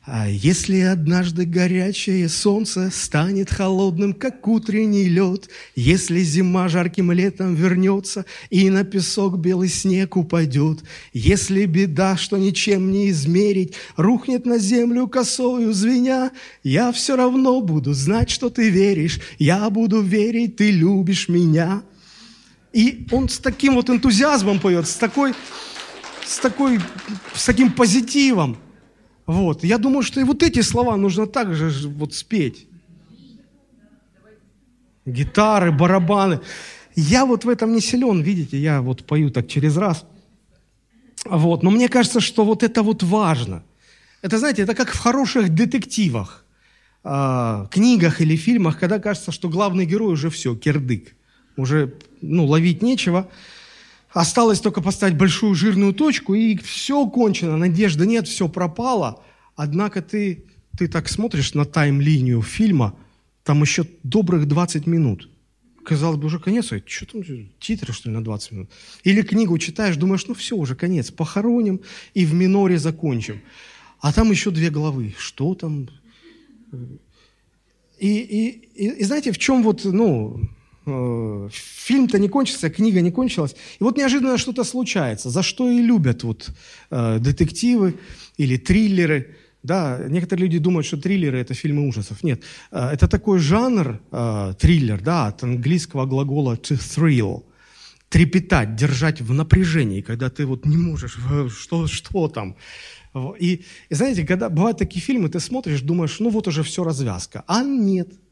А 0.05 0.29
если 0.29 0.81
однажды 0.81 1.45
горячее 1.45 2.29
солнце 2.29 2.91
станет 2.91 3.51
холодным, 3.51 4.15
как 4.15 4.49
утренний 4.49 5.05
лед, 5.05 5.49
если 5.77 6.19
зима 6.23 6.69
жарким 6.69 7.13
летом 7.13 7.55
вернется 7.55 8.25
и 8.51 8.69
на 8.69 8.83
песок 8.83 9.39
белый 9.39 9.69
снег 9.69 10.17
упадет, 10.17 10.83
если 11.13 11.67
беда, 11.67 12.17
что 12.17 12.37
ничем 12.37 12.91
не 12.91 13.11
измерить, 13.11 13.75
рухнет 13.97 14.45
на 14.45 14.59
землю 14.59 15.07
косою 15.07 15.73
звеня, 15.73 16.33
я 16.65 16.91
все 16.91 17.15
равно 17.15 17.61
буду 17.61 17.93
знать, 17.93 18.29
что 18.29 18.51
ты 18.51 18.71
веришь, 18.71 19.21
я 19.39 19.71
буду 19.71 20.01
верить, 20.01 20.57
ты 20.57 20.73
любишь 20.73 21.29
меня. 21.29 21.85
И 22.73 23.07
он 23.13 23.29
с 23.29 23.39
таким 23.39 23.77
вот 23.77 23.89
энтузиазмом 23.89 24.59
поет, 24.59 24.89
с 24.89 24.97
такой, 24.97 25.33
с 26.27 26.41
такой, 26.41 26.81
с 27.37 27.45
таким 27.47 27.71
позитивом. 27.71 28.59
Вот. 29.27 29.65
Я 29.65 29.79
думаю, 29.79 30.03
что 30.03 30.21
и 30.21 30.25
вот 30.25 30.43
эти 30.43 30.63
слова 30.63 30.97
нужно 30.97 31.27
также 31.27 31.71
вот 31.89 32.15
спеть. 32.15 32.67
Гитары, 35.07 35.73
барабаны. 35.73 36.41
Я 36.95 37.25
вот 37.25 37.45
в 37.45 37.49
этом 37.49 37.73
не 37.73 37.81
силен, 37.81 38.23
видите, 38.23 38.59
я 38.59 38.83
вот 38.83 39.05
пою 39.05 39.31
так 39.31 39.49
через 39.49 39.77
раз. 39.77 40.05
Вот. 41.25 41.63
Но 41.63 41.71
мне 41.71 41.89
кажется, 41.89 42.21
что 42.21 42.45
вот 42.45 42.63
это 42.63 42.83
вот 42.83 43.03
важно. 43.03 43.63
Это, 44.23 44.39
знаете, 44.39 44.63
это 44.63 44.75
как 44.75 44.91
в 44.91 44.99
хороших 44.99 45.49
детективах, 45.49 46.45
э, 47.05 47.67
книгах 47.71 48.21
или 48.21 48.37
фильмах, 48.37 48.79
когда 48.79 48.99
кажется, 48.99 49.33
что 49.33 49.49
главный 49.49 49.87
герой 49.87 50.13
уже 50.13 50.31
все, 50.31 50.55
кирдык. 50.55 51.15
Уже 51.57 51.95
ну, 52.21 52.47
ловить 52.47 52.83
нечего. 52.83 53.29
Осталось 54.13 54.61
только 54.61 54.83
поставить 54.83 55.17
большую 55.17 55.55
жирную 55.55 55.95
точку, 55.95 56.35
и 56.35 56.57
все 56.59 57.07
кончено, 57.09 57.57
надежды 57.57 58.07
нет, 58.07 58.29
все 58.29 58.49
пропало. 58.49 59.23
Однако 59.57 60.03
ты, 60.03 60.45
ты 60.77 60.89
так 60.89 61.09
смотришь 61.09 61.55
на 61.55 61.65
тайм-линию 61.65 62.43
фильма, 62.43 62.95
там 63.45 63.63
еще 63.63 63.87
добрых 64.03 64.47
20 64.47 64.87
минут. 64.87 65.29
Казалось 65.85 66.19
бы, 66.19 66.27
уже 66.27 66.39
конец. 66.39 66.73
А 66.73 66.81
что 66.85 67.07
там, 67.07 67.23
титры, 67.59 67.93
что 67.93 68.09
ли, 68.09 68.15
на 68.15 68.23
20 68.23 68.53
минут? 68.53 68.71
Или 69.03 69.23
книгу 69.23 69.59
читаешь, 69.59 69.97
думаешь, 69.97 70.27
ну 70.29 70.35
все, 70.35 70.57
уже 70.57 70.77
конец. 70.77 71.11
Похороним 71.11 71.81
и 72.15 72.25
в 72.25 72.35
миноре 72.35 72.79
закончим. 72.79 73.41
А 74.01 74.13
там 74.13 74.31
еще 74.31 74.51
две 74.51 74.71
главы. 74.71 75.15
Что 75.19 75.55
там? 75.55 75.89
И, 77.99 78.19
и, 78.19 78.49
и, 78.75 78.89
и 79.01 79.05
знаете, 79.05 79.33
в 79.33 79.39
чем 79.39 79.63
вот, 79.63 79.85
ну, 79.85 80.41
фильм-то 80.85 82.19
не 82.19 82.29
кончился, 82.29 82.71
книга 82.71 83.01
не 83.01 83.11
кончилась. 83.11 83.55
И 83.81 83.85
вот 83.85 83.97
неожиданно 83.97 84.39
что-то 84.39 84.65
случается, 84.65 85.31
за 85.31 85.43
что 85.43 85.69
и 85.69 85.81
любят 85.81 86.25
вот 86.25 86.51
э, 86.91 87.19
детективы 87.19 87.95
или 88.37 88.57
триллеры. 88.57 89.37
Да, 89.63 90.01
некоторые 90.09 90.47
люди 90.47 90.59
думают, 90.59 90.87
что 90.87 90.97
триллеры– 90.97 91.39
это 91.41 91.55
фильмы 91.55 91.87
ужасов. 91.87 92.25
Нет, 92.25 92.43
э, 92.73 92.91
это 92.93 93.07
такой 93.09 93.39
жанр, 93.39 94.01
э, 94.11 94.55
триллер, 94.59 95.01
да, 95.01 95.29
от 95.29 95.43
английского 95.45 96.07
глагола 96.07 96.55
to 96.55 96.77
thrill– 96.77 97.45
трепетать, 98.09 98.77
держать 98.77 99.23
в 99.23 99.33
напряжении, 99.33 100.03
когда 100.03 100.29
ты 100.29 100.45
вот 100.45 100.67
не 100.67 100.77
можешь, 100.77 101.17
что, 101.59 101.87
что 101.87 102.29
там. 102.29 102.57
И, 103.41 103.65
и 103.89 103.95
знаете, 103.95 104.27
когда 104.27 104.51
бывают 104.51 104.77
такие 104.77 105.01
фильмы, 105.01 105.31
ты 105.31 105.41
смотришь, 105.41 105.81
думаешь, 105.81 106.21
ну 106.21 106.29
вот 106.29 106.47
уже 106.47 106.63
все 106.63 106.85
развязка. 106.85 107.43
А 107.47 107.63
нет– 107.63 108.09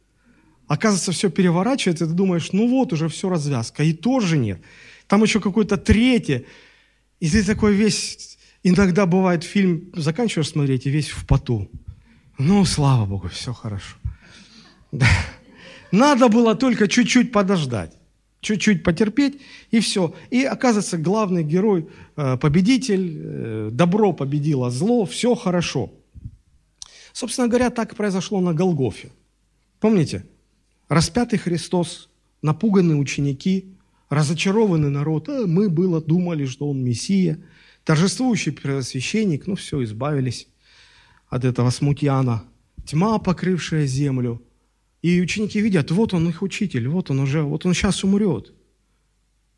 Оказывается, 0.71 1.11
все 1.11 1.31
переворачивается, 1.31 2.05
и 2.05 2.09
ты 2.09 2.15
думаешь, 2.15 2.53
ну 2.53 2.69
вот 2.69 2.93
уже 2.93 3.09
все 3.09 3.29
развязка. 3.29 3.83
И 3.83 3.93
тоже 3.93 4.39
нет. 4.39 4.61
Там 5.09 5.25
еще 5.25 5.41
какое-то 5.41 5.77
третье. 5.77 6.45
И 7.19 7.29
ты 7.29 7.43
такой 7.43 7.75
весь, 7.75 8.39
иногда 8.63 9.07
бывает 9.07 9.43
фильм, 9.43 9.91
заканчиваешь 9.97 10.51
смотреть 10.51 10.87
и 10.87 10.91
весь 10.91 11.09
в 11.09 11.27
поту. 11.27 11.69
Ну, 12.39 12.65
слава 12.65 13.05
Богу, 13.05 13.29
все 13.29 13.53
хорошо. 13.53 13.97
Да. 14.93 15.09
Надо 15.91 16.29
было 16.29 16.55
только 16.55 16.87
чуть-чуть 16.87 17.33
подождать, 17.33 17.93
чуть-чуть 18.41 18.85
потерпеть, 18.85 19.41
и 19.73 19.81
все. 19.81 20.15
И 20.31 20.45
оказывается, 20.45 20.99
главный 20.99 21.43
герой, 21.43 21.89
э, 22.17 22.37
победитель, 22.37 23.21
э, 23.21 23.69
добро 23.73 24.13
победило 24.13 24.71
зло, 24.71 25.05
все 25.05 25.35
хорошо. 25.35 25.91
Собственно 27.13 27.49
говоря, 27.49 27.71
так 27.71 27.97
произошло 27.97 28.41
на 28.41 28.55
Голгофе. 28.55 29.11
Помните? 29.81 30.23
Распятый 30.91 31.39
Христос, 31.39 32.11
напуганные 32.43 32.99
ученики, 32.99 33.73
разочарованный 34.11 34.91
народ. 34.91 35.31
А 35.31 35.47
мы 35.47 35.71
было 35.71 36.03
думали, 36.03 36.45
что 36.45 36.69
он 36.69 36.85
Мессия. 36.85 37.39
Торжествующий 37.85 38.53
первосвященник, 38.53 39.47
ну 39.47 39.55
все, 39.55 39.83
избавились 39.83 40.49
от 41.31 41.47
этого 41.47 41.71
смутьяна. 41.71 42.45
Тьма, 42.85 43.19
покрывшая 43.19 43.87
землю– 43.87 44.43
и 45.03 45.21
ученики 45.21 45.61
видят, 45.61 45.91
вот 45.91 46.13
он 46.13 46.29
их 46.29 46.43
учитель, 46.43 46.89
вот 46.89 47.11
он 47.11 47.21
уже, 47.21 47.43
вот 47.43 47.65
он 47.65 47.75
сейчас 47.75 48.05
умрет. 48.05 48.53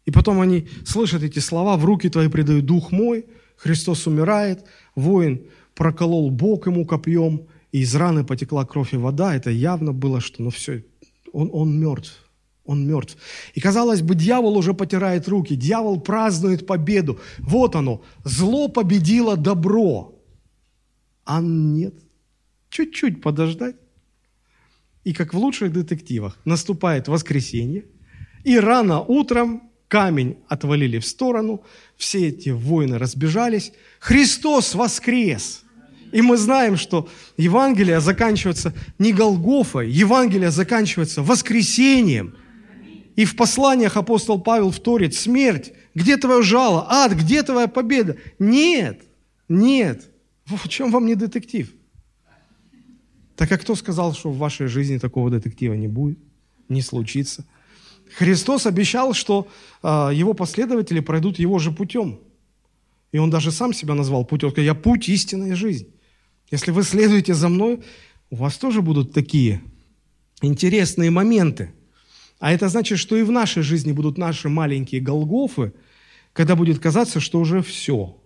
И 0.04 0.10
потом 0.10 0.40
они 0.40 0.68
слышат 0.84 1.22
эти 1.22 1.40
слова, 1.40 1.76
в 1.76 1.84
руки 1.84 2.08
твои 2.08 2.28
предаю 2.28 2.62
дух 2.62 2.92
мой, 2.92 3.26
Христос 3.56 4.06
умирает, 4.06 4.64
воин 4.94 5.46
проколол 5.74 6.30
бок 6.30 6.66
ему 6.66 6.84
копьем, 6.86 7.46
и 7.72 7.80
из 7.80 7.94
раны 7.94 8.24
потекла 8.24 8.64
кровь 8.64 8.94
и 8.94 8.96
вода. 8.96 9.34
Это 9.34 9.50
явно 9.50 9.92
было, 9.92 10.20
что 10.20 10.42
ну 10.42 10.50
все, 10.50 10.84
он, 11.32 11.50
он 11.52 11.78
мертв. 11.78 12.12
Он 12.64 12.86
мертв. 12.86 13.16
И 13.54 13.60
казалось 13.60 14.02
бы, 14.02 14.14
дьявол 14.14 14.56
уже 14.56 14.72
потирает 14.72 15.28
руки, 15.28 15.56
дьявол 15.56 16.00
празднует 16.00 16.66
победу. 16.66 17.18
Вот 17.38 17.74
оно, 17.74 18.02
зло 18.24 18.68
победило 18.68 19.36
добро. 19.36 20.14
А 21.24 21.40
нет, 21.40 21.94
чуть-чуть 22.70 23.20
подождать. 23.20 23.76
И 25.04 25.12
как 25.12 25.34
в 25.34 25.38
лучших 25.38 25.72
детективах, 25.72 26.38
наступает 26.44 27.08
воскресенье, 27.08 27.84
и 28.44 28.58
рано 28.58 29.00
утром 29.00 29.62
камень 29.88 30.38
отвалили 30.48 30.98
в 30.98 31.06
сторону, 31.06 31.64
все 31.96 32.28
эти 32.28 32.50
воины 32.50 32.98
разбежались, 32.98 33.72
Христос 33.98 34.74
воскрес. 34.74 35.64
И 36.12 36.20
мы 36.20 36.36
знаем, 36.36 36.76
что 36.76 37.08
Евангелие 37.38 38.00
заканчивается 38.00 38.74
не 38.98 39.12
Голгофой, 39.12 39.90
Евангелие 39.90 40.50
заканчивается 40.50 41.22
воскресением. 41.22 42.36
И 43.16 43.24
в 43.24 43.34
посланиях 43.34 43.96
апостол 43.96 44.40
Павел 44.40 44.70
вторит, 44.70 45.14
смерть, 45.14 45.72
где 45.94 46.16
твое 46.16 46.42
жало? 46.42 46.86
Ад, 46.88 47.12
где 47.12 47.42
твоя 47.42 47.66
победа? 47.66 48.16
Нет, 48.38 49.02
нет. 49.48 50.10
В 50.44 50.68
чем 50.68 50.90
вам 50.90 51.06
не 51.06 51.14
детектив? 51.14 51.72
Так 53.36 53.48
как 53.48 53.62
кто 53.62 53.74
сказал, 53.74 54.14
что 54.14 54.30
в 54.30 54.38
вашей 54.38 54.66
жизни 54.66 54.98
такого 54.98 55.30
детектива 55.30 55.74
не 55.74 55.88
будет, 55.88 56.18
не 56.68 56.82
случится? 56.82 57.44
Христос 58.14 58.66
обещал, 58.66 59.14
что 59.14 59.48
э, 59.82 60.10
его 60.12 60.34
последователи 60.34 61.00
пройдут 61.00 61.38
его 61.38 61.58
же 61.58 61.72
путем. 61.72 62.20
И 63.12 63.18
он 63.18 63.30
даже 63.30 63.50
сам 63.50 63.72
себя 63.72 63.94
назвал 63.94 64.26
путем. 64.26 64.52
Я 64.56 64.74
путь, 64.74 65.08
истинная 65.08 65.54
жизнь. 65.54 65.88
Если 66.52 66.70
вы 66.70 66.82
следуете 66.82 67.32
за 67.32 67.48
мной, 67.48 67.80
у 68.28 68.36
вас 68.36 68.58
тоже 68.58 68.82
будут 68.82 69.12
такие 69.12 69.62
интересные 70.42 71.10
моменты. 71.10 71.72
А 72.40 72.52
это 72.52 72.68
значит, 72.68 72.98
что 72.98 73.16
и 73.16 73.22
в 73.22 73.30
нашей 73.30 73.62
жизни 73.62 73.92
будут 73.92 74.18
наши 74.18 74.50
маленькие 74.50 75.00
Голгофы, 75.00 75.72
когда 76.34 76.54
будет 76.54 76.78
казаться, 76.78 77.20
что 77.20 77.40
уже 77.40 77.62
все. 77.62 78.20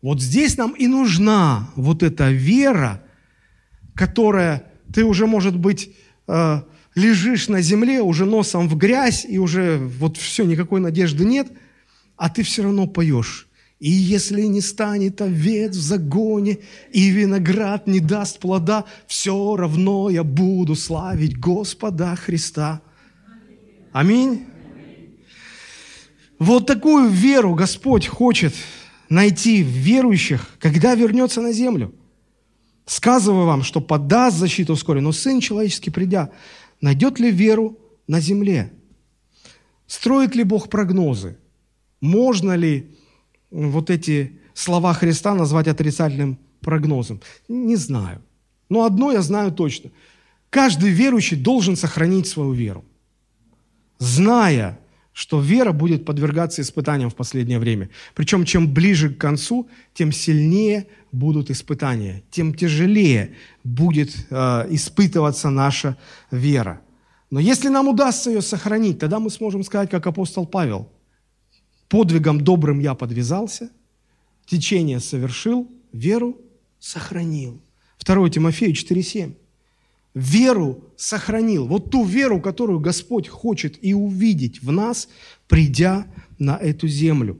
Вот 0.00 0.22
здесь 0.22 0.56
нам 0.56 0.72
и 0.72 0.86
нужна 0.86 1.70
вот 1.74 2.04
эта 2.04 2.30
вера, 2.30 3.02
которая 3.96 4.70
ты 4.94 5.04
уже, 5.04 5.26
может 5.26 5.58
быть, 5.58 5.90
э, 6.28 6.62
лежишь 6.94 7.48
на 7.48 7.62
земле, 7.62 8.00
уже 8.00 8.26
носом 8.26 8.68
в 8.68 8.76
грязь, 8.76 9.26
и 9.28 9.38
уже 9.38 9.78
вот 9.78 10.16
все, 10.18 10.44
никакой 10.44 10.80
надежды 10.80 11.24
нет, 11.24 11.50
а 12.16 12.30
ты 12.30 12.44
все 12.44 12.62
равно 12.62 12.86
поешь. 12.86 13.48
И 13.82 13.90
если 13.90 14.42
не 14.42 14.60
станет 14.60 15.20
овец 15.20 15.74
в 15.74 15.82
загоне, 15.82 16.58
и 16.92 17.10
виноград 17.10 17.88
не 17.88 17.98
даст 17.98 18.38
плода, 18.38 18.84
все 19.08 19.56
равно 19.56 20.08
я 20.08 20.22
буду 20.22 20.76
славить 20.76 21.36
Господа 21.36 22.14
Христа. 22.14 22.80
Аминь. 23.90 24.46
Вот 26.38 26.66
такую 26.66 27.08
веру 27.08 27.56
Господь 27.56 28.06
хочет 28.06 28.54
найти 29.08 29.64
в 29.64 29.66
верующих, 29.66 30.46
когда 30.60 30.94
вернется 30.94 31.40
на 31.40 31.52
землю– 31.52 31.92
Сказываю 32.84 33.46
вам, 33.46 33.62
что 33.62 33.80
подаст 33.80 34.36
защиту 34.36 34.74
вскоре, 34.74 35.00
но 35.00 35.12
Сын 35.12 35.40
Человеческий, 35.40 35.90
придя, 35.90 36.30
найдет 36.80 37.20
ли 37.20 37.30
веру 37.30 37.78
на 38.08 38.20
земле? 38.20 38.72
Строит 39.86 40.34
ли 40.34 40.42
Бог 40.42 40.68
прогнозы? 40.68 41.38
Можно 42.00 42.56
ли 42.56 42.90
вот 43.52 43.90
эти 43.90 44.40
слова 44.54 44.94
Христа 44.94 45.34
назвать 45.34 45.68
отрицательным 45.68 46.38
прогнозом? 46.60 47.20
Не 47.48 47.76
знаю. 47.76 48.20
Но 48.68 48.84
одно 48.84 49.12
я 49.12 49.22
знаю 49.22 49.52
точно. 49.52 49.90
Каждый 50.50 50.90
верующий 50.90 51.36
должен 51.36 51.76
сохранить 51.76 52.26
свою 52.26 52.52
веру. 52.52 52.84
Зная, 53.98 54.78
что 55.12 55.40
вера 55.40 55.72
будет 55.72 56.04
подвергаться 56.04 56.62
испытаниям 56.62 57.10
в 57.10 57.14
последнее 57.14 57.58
время. 57.58 57.88
Причем 58.14 58.44
чем 58.44 58.72
ближе 58.72 59.10
к 59.10 59.18
концу, 59.18 59.68
тем 59.94 60.12
сильнее 60.12 60.86
будут 61.12 61.50
испытания, 61.50 62.22
тем 62.30 62.54
тяжелее 62.54 63.34
будет 63.64 64.26
э, 64.30 64.66
испытываться 64.70 65.50
наша 65.50 65.96
вера. 66.30 66.80
Но 67.30 67.40
если 67.40 67.68
нам 67.68 67.88
удастся 67.88 68.30
ее 68.30 68.42
сохранить, 68.42 68.98
тогда 68.98 69.18
мы 69.18 69.30
сможем 69.30 69.64
сказать, 69.64 69.90
как 69.90 70.06
апостол 70.06 70.46
Павел, 70.46 70.88
подвигом 71.92 72.40
добрым 72.40 72.80
я 72.80 72.94
подвязался, 72.94 73.70
течение 74.46 74.98
совершил, 74.98 75.70
веру 75.92 76.40
сохранил. 76.80 77.60
2 78.02 78.30
Тимофею 78.30 78.72
4,7 78.72 79.34
веру 80.14 80.84
сохранил. 80.96 81.66
Вот 81.66 81.90
ту 81.90 82.02
веру, 82.04 82.40
которую 82.40 82.80
Господь 82.80 83.28
хочет 83.28 83.78
и 83.84 83.92
увидеть 83.92 84.62
в 84.62 84.72
нас, 84.72 85.10
придя 85.48 86.06
на 86.38 86.56
эту 86.56 86.88
землю. 86.88 87.38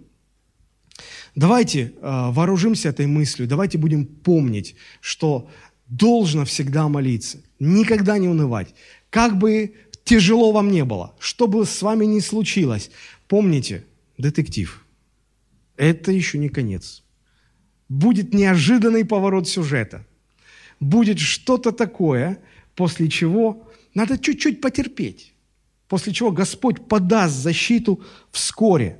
Давайте 1.34 1.80
э, 1.80 1.92
вооружимся 2.02 2.90
этой 2.90 3.06
мыслью, 3.06 3.48
давайте 3.48 3.78
будем 3.78 4.04
помнить, 4.04 4.76
что 5.00 5.48
должно 5.86 6.44
всегда 6.44 6.88
молиться, 6.88 7.38
никогда 7.58 8.18
не 8.18 8.28
унывать. 8.28 8.74
Как 9.08 9.38
бы 9.38 9.72
тяжело 10.04 10.52
вам 10.52 10.70
не 10.70 10.84
было, 10.84 11.14
что 11.18 11.46
бы 11.46 11.64
с 11.64 11.80
вами 11.80 12.04
ни 12.04 12.20
случилось, 12.20 12.90
помните, 13.28 13.86
детектив, 14.18 14.84
это 15.76 16.12
еще 16.12 16.38
не 16.38 16.48
конец. 16.48 17.02
Будет 17.88 18.34
неожиданный 18.34 19.04
поворот 19.04 19.48
сюжета. 19.48 20.06
Будет 20.80 21.18
что-то 21.18 21.72
такое, 21.72 22.38
после 22.74 23.08
чего 23.08 23.70
надо 23.94 24.18
чуть-чуть 24.18 24.60
потерпеть, 24.60 25.34
после 25.88 26.12
чего 26.12 26.32
Господь 26.32 26.88
подаст 26.88 27.34
защиту 27.34 28.02
вскоре. 28.30 28.98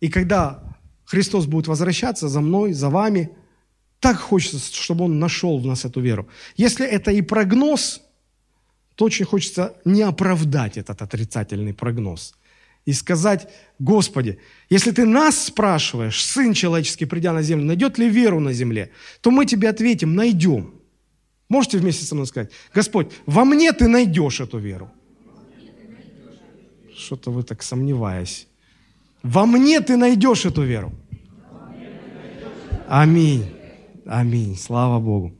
И 0.00 0.08
когда 0.08 0.62
Христос 1.04 1.46
будет 1.46 1.66
возвращаться 1.66 2.28
за 2.28 2.40
мной, 2.40 2.72
за 2.72 2.90
вами, 2.90 3.30
так 3.98 4.18
хочется, 4.18 4.58
чтобы 4.58 5.04
Он 5.04 5.18
нашел 5.18 5.58
в 5.58 5.66
нас 5.66 5.84
эту 5.84 6.00
веру. 6.00 6.28
Если 6.56 6.86
это 6.86 7.10
и 7.10 7.22
прогноз, 7.22 8.02
то 8.94 9.04
очень 9.04 9.24
хочется 9.24 9.76
не 9.84 10.02
оправдать 10.02 10.76
этот 10.76 11.02
отрицательный 11.02 11.74
прогноз 11.74 12.34
и 12.90 12.92
сказать, 12.92 13.48
Господи, 13.78 14.38
если 14.68 14.90
Ты 14.90 15.06
нас 15.06 15.44
спрашиваешь, 15.44 16.24
Сын 16.24 16.52
человеческий, 16.52 17.06
придя 17.06 17.32
на 17.32 17.42
землю, 17.42 17.64
найдет 17.64 17.98
ли 17.98 18.08
веру 18.08 18.40
на 18.40 18.52
земле, 18.52 18.90
то 19.20 19.30
мы 19.30 19.46
Тебе 19.46 19.68
ответим, 19.68 20.14
найдем. 20.14 20.74
Можете 21.48 21.78
вместе 21.78 22.04
со 22.04 22.14
мной 22.14 22.26
сказать, 22.26 22.50
Господь, 22.74 23.12
во 23.26 23.44
мне 23.44 23.72
Ты 23.72 23.88
найдешь 23.88 24.40
эту 24.40 24.58
веру. 24.58 24.90
Что-то 26.96 27.30
вы 27.30 27.42
так 27.42 27.62
сомневаясь. 27.62 28.46
Во 29.22 29.46
мне 29.46 29.80
Ты 29.80 29.96
найдешь 29.96 30.44
эту 30.44 30.62
веру. 30.62 30.92
Аминь. 32.88 33.46
Аминь. 34.04 34.56
Слава 34.56 34.98
Богу. 34.98 35.32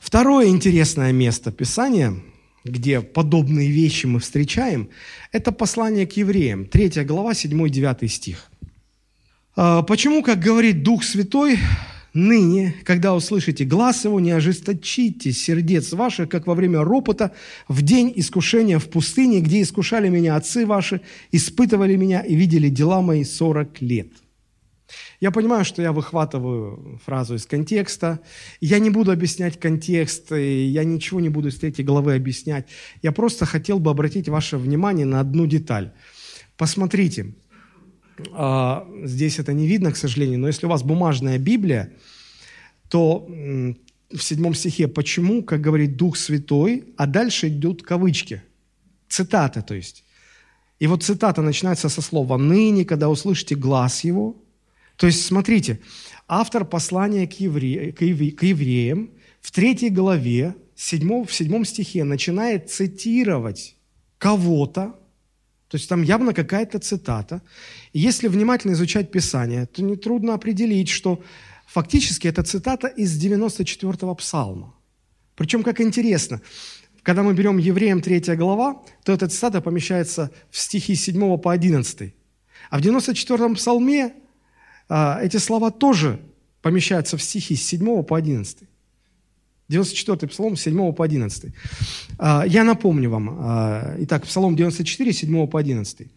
Второе 0.00 0.48
интересное 0.48 1.12
место 1.12 1.52
Писания, 1.52 2.14
где 2.64 3.00
подобные 3.00 3.70
вещи 3.70 4.06
мы 4.06 4.20
встречаем, 4.20 4.88
это 5.32 5.52
послание 5.52 6.06
к 6.06 6.12
евреям, 6.12 6.66
3 6.66 7.04
глава, 7.04 7.32
7-9 7.32 8.08
стих. 8.08 8.50
А, 9.56 9.82
почему, 9.82 10.22
как 10.22 10.40
говорит 10.40 10.82
Дух 10.82 11.04
Святой, 11.04 11.58
Ныне, 12.14 12.74
когда 12.84 13.14
услышите 13.14 13.64
глаз 13.64 14.04
его, 14.04 14.20
не 14.20 14.32
ожесточите 14.32 15.32
сердец 15.32 15.92
ваших, 15.92 16.28
как 16.28 16.46
во 16.46 16.54
время 16.54 16.84
ропота, 16.84 17.32
в 17.68 17.80
день 17.80 18.12
искушения 18.14 18.78
в 18.78 18.88
пустыне, 18.88 19.40
где 19.40 19.62
искушали 19.62 20.10
меня 20.10 20.36
отцы 20.36 20.66
ваши, 20.66 21.00
испытывали 21.30 21.96
меня 21.96 22.20
и 22.20 22.34
видели 22.34 22.68
дела 22.68 23.00
мои 23.00 23.24
сорок 23.24 23.80
лет. 23.80 24.08
Я 25.20 25.30
понимаю, 25.30 25.64
что 25.64 25.82
я 25.82 25.92
выхватываю 25.92 27.00
фразу 27.04 27.34
из 27.34 27.46
контекста. 27.46 28.20
Я 28.60 28.78
не 28.78 28.90
буду 28.90 29.12
объяснять 29.12 29.58
контекст, 29.60 30.32
и 30.32 30.66
я 30.66 30.84
ничего 30.84 31.20
не 31.20 31.28
буду 31.28 31.48
из 31.48 31.58
третьей 31.58 31.84
главы 31.84 32.14
объяснять. 32.14 32.66
Я 33.02 33.12
просто 33.12 33.46
хотел 33.46 33.78
бы 33.78 33.90
обратить 33.90 34.28
ваше 34.28 34.56
внимание 34.56 35.06
на 35.06 35.20
одну 35.20 35.46
деталь. 35.46 35.92
Посмотрите, 36.56 37.34
а, 38.32 38.86
здесь 39.04 39.38
это 39.38 39.52
не 39.52 39.66
видно, 39.66 39.92
к 39.92 39.96
сожалению, 39.96 40.38
но 40.38 40.48
если 40.48 40.66
у 40.66 40.68
вас 40.68 40.82
бумажная 40.82 41.38
Библия, 41.38 41.92
то 42.88 43.26
в 44.10 44.20
седьмом 44.20 44.54
стихе 44.54 44.88
«почему», 44.88 45.42
как 45.42 45.60
говорит 45.60 45.96
Дух 45.96 46.16
Святой, 46.16 46.84
а 46.96 47.06
дальше 47.06 47.48
идут 47.48 47.82
кавычки, 47.82 48.42
цитата, 49.08 49.62
то 49.62 49.74
есть. 49.74 50.04
И 50.78 50.86
вот 50.86 51.02
цитата 51.02 51.42
начинается 51.42 51.88
со 51.88 52.02
слова 52.02 52.36
«ныне, 52.36 52.84
когда 52.84 53.08
услышите 53.08 53.54
глаз 53.54 54.04
его». 54.04 54.36
То 55.02 55.08
есть, 55.08 55.26
смотрите, 55.26 55.80
автор 56.28 56.64
послания 56.64 57.26
к, 57.26 57.32
евре... 57.40 57.90
к, 57.90 58.02
евре... 58.02 58.30
к 58.30 58.44
евреям 58.44 59.10
в 59.40 59.50
третьей 59.50 59.90
главе, 59.90 60.54
седьмом... 60.76 61.24
в 61.24 61.34
седьмом 61.34 61.64
стихе 61.64 62.04
начинает 62.04 62.70
цитировать 62.70 63.74
кого-то, 64.18 64.94
то 65.66 65.76
есть 65.76 65.88
там 65.88 66.04
явно 66.04 66.32
какая-то 66.32 66.78
цитата. 66.78 67.42
И 67.92 67.98
если 67.98 68.28
внимательно 68.28 68.74
изучать 68.74 69.10
Писание, 69.10 69.66
то 69.66 69.82
нетрудно 69.82 70.34
определить, 70.34 70.88
что 70.88 71.20
фактически 71.66 72.28
это 72.28 72.44
цитата 72.44 72.86
из 72.86 73.20
94-го 73.20 74.14
псалма. 74.14 74.72
Причем, 75.34 75.64
как 75.64 75.80
интересно, 75.80 76.40
когда 77.02 77.24
мы 77.24 77.34
берем 77.34 77.58
Евреям 77.58 78.02
3 78.02 78.36
глава, 78.36 78.84
то 79.02 79.12
эта 79.12 79.26
цитата 79.26 79.60
помещается 79.60 80.30
в 80.48 80.58
стихи 80.60 80.94
7 80.94 81.38
по 81.38 81.50
11. 81.50 82.14
А 82.70 82.78
в 82.78 82.80
94-м 82.80 83.56
псалме 83.56 84.21
эти 85.22 85.38
слова 85.38 85.70
тоже 85.70 86.18
помещаются 86.62 87.16
в 87.16 87.22
стихи 87.22 87.56
с 87.56 87.66
7 87.66 88.02
по 88.02 88.16
11. 88.16 88.58
94 89.68 90.28
псалом, 90.28 90.56
7 90.56 90.92
по 90.92 91.04
11. 91.04 91.52
А, 92.18 92.44
я 92.46 92.64
напомню 92.64 93.10
вам. 93.10 93.36
А, 93.40 93.96
итак, 94.00 94.24
псалом 94.24 94.56
94, 94.56 95.12
7 95.12 95.46
по 95.46 95.58
11. 95.58 96.08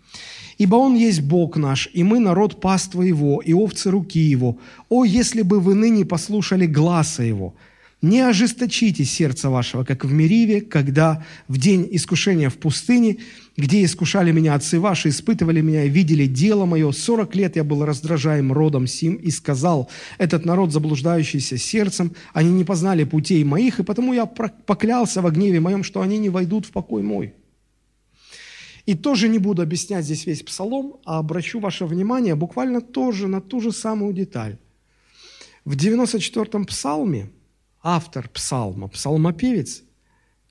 «Ибо 0.57 0.75
Он 0.77 0.95
есть 0.95 1.21
Бог 1.21 1.57
наш, 1.57 1.89
и 1.93 2.03
мы 2.03 2.19
народ 2.19 2.61
паства 2.61 3.01
Его, 3.01 3.41
и 3.41 3.53
овцы 3.53 3.91
руки 3.91 4.19
Его. 4.19 4.57
О, 4.89 5.03
если 5.03 5.41
бы 5.41 5.59
вы 5.59 5.75
ныне 5.75 6.05
послушали 6.05 6.65
гласа 6.65 7.23
Его! 7.23 7.53
Не 8.01 8.19
ожесточите 8.19 9.05
сердце 9.05 9.49
вашего, 9.49 9.83
как 9.83 10.03
в 10.03 10.11
Мериве, 10.11 10.61
когда 10.61 11.25
в 11.47 11.57
день 11.57 11.87
искушения 11.91 12.49
в 12.49 12.57
пустыне, 12.57 13.17
где 13.55 13.83
искушали 13.83 14.31
меня 14.31 14.53
отцы 14.53 14.79
ваши, 14.79 15.09
испытывали 15.09 15.61
меня, 15.61 15.85
видели 15.85 16.25
дело 16.25 16.65
мое. 16.65 16.91
Сорок 16.91 17.35
лет 17.35 17.55
я 17.55 17.63
был 17.63 17.85
раздражаем 17.85 18.51
родом 18.51 18.85
сим 18.85 19.15
и 19.15 19.31
сказал, 19.31 19.89
этот 20.17 20.45
народ, 20.45 20.73
заблуждающийся 20.73 21.57
сердцем, 21.57 22.13
они 22.33 22.51
не 22.51 22.65
познали 22.65 23.05
путей 23.05 23.43
моих, 23.43 23.79
и 23.79 23.83
потому 23.83 24.13
я 24.13 24.25
поклялся 24.25 25.21
во 25.21 25.31
гневе 25.31 25.61
моем, 25.61 25.83
что 25.83 26.01
они 26.01 26.17
не 26.17 26.29
войдут 26.29 26.65
в 26.65 26.71
покой 26.71 27.01
мой. 27.01 27.33
И 28.85 28.93
тоже 28.93 29.29
не 29.29 29.39
буду 29.39 29.61
объяснять 29.61 30.03
здесь 30.03 30.27
весь 30.27 30.43
псалом, 30.43 30.97
а 31.05 31.17
обращу 31.17 31.59
ваше 31.59 31.85
внимание 31.85 32.35
буквально 32.35 32.81
тоже 32.81 33.27
на 33.27 33.41
ту 33.41 33.61
же 33.61 33.71
самую 33.71 34.13
деталь. 34.13 34.57
В 35.63 35.75
94-м 35.75 36.65
псалме– 36.65 37.31
автор 37.85 38.27
псалма, 38.29 38.87
псалмопевец, 38.87 39.83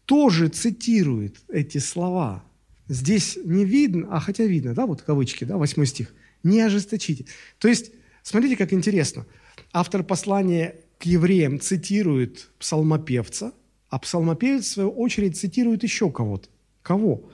тоже 0.05 0.49
цитирует 0.49 1.39
эти 1.49 1.79
слова. 1.79 2.45
Здесь 2.87 3.37
не 3.45 3.65
видно, 3.65 4.07
а 4.13 4.21
хотя 4.21 4.45
видно, 4.45 4.73
да, 4.73 4.87
вот 4.87 5.03
кавычки, 5.03 5.43
да, 5.43 5.57
восьмой 5.57 5.87
стих. 5.87 6.15
Не 6.45 6.61
ожесточите. 6.61 7.27
То 7.59 7.67
есть, 7.67 7.91
смотрите, 8.23 8.57
как 8.57 8.73
интересно. 8.73 9.27
Автор 9.73 10.05
послания 10.05 10.77
к 10.99 11.07
евреям 11.07 11.59
цитирует 11.59 12.51
псалмопевца, 12.61 13.53
а 13.89 13.99
псалмопевец, 13.99 14.67
в 14.67 14.73
свою 14.73 14.91
очередь, 14.91 15.37
цитирует 15.37 15.83
еще 15.83 16.13
кого-то. 16.13 16.49
Кого? 16.83 17.31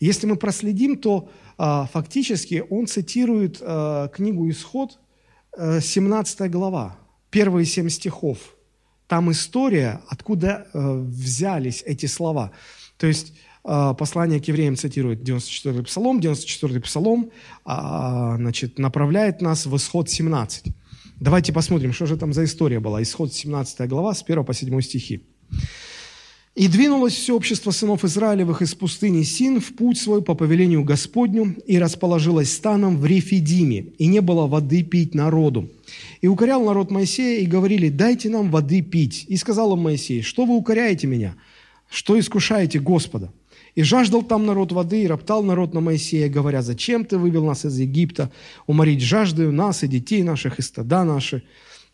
Если 0.00 0.26
мы 0.26 0.34
проследим, 0.34 0.96
то 0.96 1.30
а, 1.56 1.86
фактически 1.86 2.64
он 2.68 2.88
цитирует 2.88 3.58
а, 3.60 4.08
книгу 4.08 4.50
«Исход», 4.50 4.98
а, 5.56 5.80
17 5.80 6.50
глава, 6.50 6.98
первые 7.30 7.64
семь 7.64 7.90
стихов– 7.90 8.56
там 9.10 9.28
история, 9.32 10.00
откуда 10.06 10.68
э, 10.72 11.04
взялись 11.08 11.82
эти 11.84 12.06
слова. 12.06 12.52
То 12.96 13.08
есть 13.08 13.32
э, 13.64 13.94
послание 13.98 14.40
к 14.40 14.44
евреям 14.44 14.76
цитирует 14.76 15.28
94-й 15.28 15.82
псалом, 15.82 16.20
94-й 16.20 16.80
псалом 16.80 17.32
э, 17.66 18.36
значит, 18.36 18.78
направляет 18.78 19.42
нас 19.42 19.66
в 19.66 19.76
исход 19.76 20.08
17. 20.08 20.66
Давайте 21.18 21.52
посмотрим, 21.52 21.92
что 21.92 22.06
же 22.06 22.16
там 22.16 22.32
за 22.32 22.44
история 22.44 22.78
была. 22.78 23.02
Исход 23.02 23.34
17 23.34 23.88
глава 23.88 24.14
с 24.14 24.22
1 24.22 24.44
по 24.44 24.54
7 24.54 24.80
стихи. 24.80 25.24
«И 26.56 26.66
двинулось 26.66 27.14
все 27.14 27.34
общество 27.34 27.70
сынов 27.70 28.04
Израилевых 28.04 28.60
из 28.60 28.74
пустыни 28.74 29.22
Син 29.22 29.60
в 29.60 29.72
путь 29.74 29.98
свой 29.98 30.20
по 30.20 30.34
повелению 30.34 30.82
Господню, 30.82 31.56
и 31.66 31.78
расположилось 31.78 32.52
станом 32.52 32.98
в 32.98 33.06
Рефидиме, 33.06 33.86
и 33.98 34.06
не 34.06 34.20
было 34.20 34.46
воды 34.46 34.82
пить 34.82 35.14
народу. 35.14 35.70
И 36.20 36.26
укорял 36.26 36.64
народ 36.64 36.90
Моисея, 36.90 37.40
и 37.40 37.46
говорили, 37.46 37.88
дайте 37.88 38.28
нам 38.28 38.50
воды 38.50 38.82
пить. 38.82 39.24
И 39.28 39.36
сказал 39.36 39.74
им 39.74 39.82
Моисей, 39.82 40.22
что 40.22 40.44
вы 40.44 40.56
укоряете 40.56 41.06
меня? 41.06 41.36
Что 41.88 42.18
искушаете 42.18 42.80
Господа? 42.80 43.32
И 43.74 43.82
жаждал 43.82 44.22
там 44.22 44.46
народ 44.46 44.72
воды, 44.72 45.02
и 45.02 45.06
роптал 45.06 45.44
народ 45.44 45.74
на 45.74 45.80
Моисея, 45.80 46.28
говоря, 46.28 46.62
зачем 46.62 47.04
ты 47.04 47.16
вывел 47.16 47.44
нас 47.44 47.64
из 47.64 47.78
Египта, 47.78 48.30
уморить 48.66 49.00
жаждою 49.00 49.52
нас 49.52 49.84
и 49.84 49.88
детей 49.88 50.22
наших, 50.22 50.58
и 50.58 50.62
стада 50.62 51.04
наши? 51.04 51.44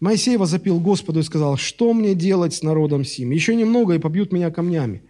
Моисей 0.01 0.37
возопил 0.37 0.79
Господу 0.79 1.21
и 1.21 1.23
сказал, 1.23 1.57
что 1.57 1.95
мне 1.95 2.15
делать 2.15 2.55
с 2.55 2.63
народом 2.63 3.05
сим? 3.05 3.31
Еще 3.31 3.55
немного, 3.55 3.95
и 3.95 3.99
побьют 3.99 4.33
меня 4.33 4.51
камнями. 4.51 5.03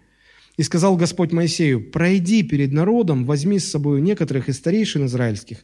И 0.57 0.63
сказал 0.63 0.97
Господь 0.97 1.33
Моисею, 1.33 1.91
пройди 1.91 2.43
перед 2.43 2.73
народом, 2.73 3.25
возьми 3.25 3.59
с 3.59 3.71
собой 3.71 4.01
некоторых 4.01 4.49
из 4.49 4.57
старейшин 4.57 5.07
израильских, 5.07 5.59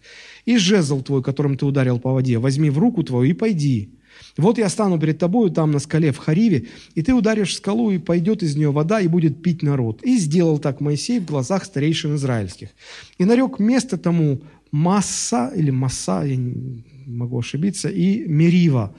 и 0.44 0.58
жезл 0.58 1.00
твой, 1.02 1.22
которым 1.22 1.56
ты 1.56 1.64
ударил 1.64 1.98
по 1.98 2.12
воде, 2.12 2.38
возьми 2.38 2.68
в 2.68 2.78
руку 2.78 3.02
твою 3.02 3.30
и 3.30 3.32
пойди. 3.32 3.94
Вот 4.36 4.58
я 4.58 4.68
стану 4.68 4.98
перед 4.98 5.18
тобою 5.18 5.50
там 5.50 5.70
на 5.70 5.78
скале 5.78 6.12
в 6.12 6.18
Хариве, 6.18 6.66
и 6.94 7.02
ты 7.02 7.14
ударишь 7.14 7.56
скалу, 7.56 7.90
и 7.90 7.98
пойдет 7.98 8.42
из 8.42 8.56
нее 8.56 8.70
вода, 8.70 9.00
и 9.00 9.08
будет 9.08 9.42
пить 9.42 9.62
народ. 9.62 10.02
И 10.02 10.18
сделал 10.18 10.58
так 10.58 10.80
Моисей 10.80 11.20
в 11.20 11.26
глазах 11.26 11.64
старейшин 11.64 12.16
израильских. 12.16 12.68
И 13.18 13.24
нарек 13.24 13.58
место 13.58 13.96
тому 13.96 14.42
Масса, 14.70 15.52
или 15.54 15.70
Масса, 15.70 16.22
я 16.24 16.36
могу 17.12 17.38
ошибиться, 17.38 17.88
и 17.88 18.26
Мерива, 18.26 18.94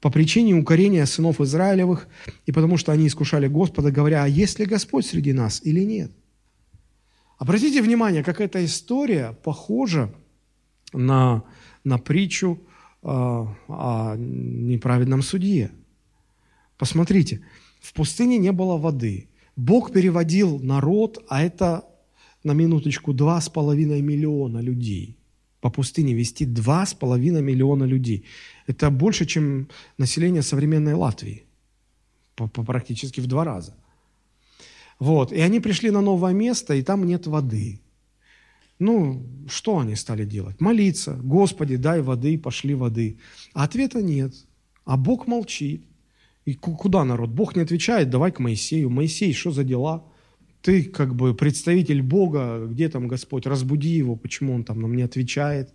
по 0.00 0.10
причине 0.10 0.54
укорения 0.54 1.06
сынов 1.06 1.40
Израилевых, 1.40 2.08
и 2.46 2.52
потому 2.52 2.76
что 2.76 2.92
они 2.92 3.06
искушали 3.06 3.48
Господа, 3.48 3.90
говоря, 3.90 4.24
а 4.24 4.28
есть 4.28 4.58
ли 4.58 4.66
Господь 4.66 5.06
среди 5.06 5.32
нас 5.32 5.62
или 5.64 5.80
нет? 5.80 6.12
Обратите 7.38 7.82
внимание, 7.82 8.22
как 8.22 8.40
эта 8.40 8.64
история 8.64 9.36
похожа 9.42 10.14
на, 10.92 11.44
на 11.84 11.98
притчу 11.98 12.60
э, 13.02 13.06
о 13.06 14.14
неправедном 14.16 15.22
судье. 15.22 15.70
Посмотрите, 16.76 17.40
в 17.80 17.92
пустыне 17.94 18.38
не 18.38 18.52
было 18.52 18.76
воды. 18.76 19.28
Бог 19.56 19.92
переводил 19.92 20.58
народ, 20.60 21.24
а 21.28 21.42
это 21.42 21.84
на 22.42 22.52
минуточку 22.52 23.12
два 23.12 23.40
с 23.40 23.48
половиной 23.48 24.02
миллиона 24.02 24.58
людей– 24.58 25.16
по 25.64 25.70
пустыне 25.70 26.12
вести 26.12 26.44
2,5 26.44 27.40
миллиона 27.40 27.84
людей. 27.84 28.24
Это 28.66 28.90
больше, 28.90 29.24
чем 29.24 29.68
население 29.96 30.42
современной 30.42 30.92
Латвии. 30.92 31.44
По, 32.34 32.48
практически 32.48 33.22
в 33.22 33.26
два 33.26 33.44
раза. 33.44 33.72
Вот. 34.98 35.32
И 35.32 35.40
они 35.40 35.60
пришли 35.60 35.90
на 35.90 36.02
новое 36.02 36.34
место, 36.34 36.74
и 36.74 36.82
там 36.82 37.06
нет 37.06 37.26
воды. 37.26 37.80
Ну, 38.78 39.26
что 39.48 39.78
они 39.78 39.96
стали 39.96 40.26
делать? 40.26 40.60
Молиться. 40.60 41.18
Господи, 41.24 41.76
дай 41.76 42.02
воды, 42.02 42.38
пошли 42.38 42.74
воды. 42.74 43.16
А 43.54 43.64
ответа 43.64 44.02
нет. 44.02 44.34
А 44.84 44.98
Бог 44.98 45.26
молчит. 45.26 45.82
И 46.44 46.52
куда 46.52 47.04
народ? 47.04 47.30
Бог 47.30 47.56
не 47.56 47.62
отвечает, 47.62 48.10
давай 48.10 48.32
к 48.32 48.38
Моисею. 48.38 48.90
Моисей, 48.90 49.32
что 49.32 49.50
за 49.50 49.64
дела? 49.64 50.04
Ты 50.64 50.82
как 50.82 51.14
бы 51.14 51.34
представитель 51.34 52.00
Бога, 52.00 52.66
где 52.66 52.88
там 52.88 53.06
Господь, 53.06 53.44
разбуди 53.44 53.90
его, 53.90 54.16
почему 54.16 54.54
он 54.54 54.64
там 54.64 54.80
нам 54.80 54.96
не 54.96 55.02
отвечает. 55.02 55.74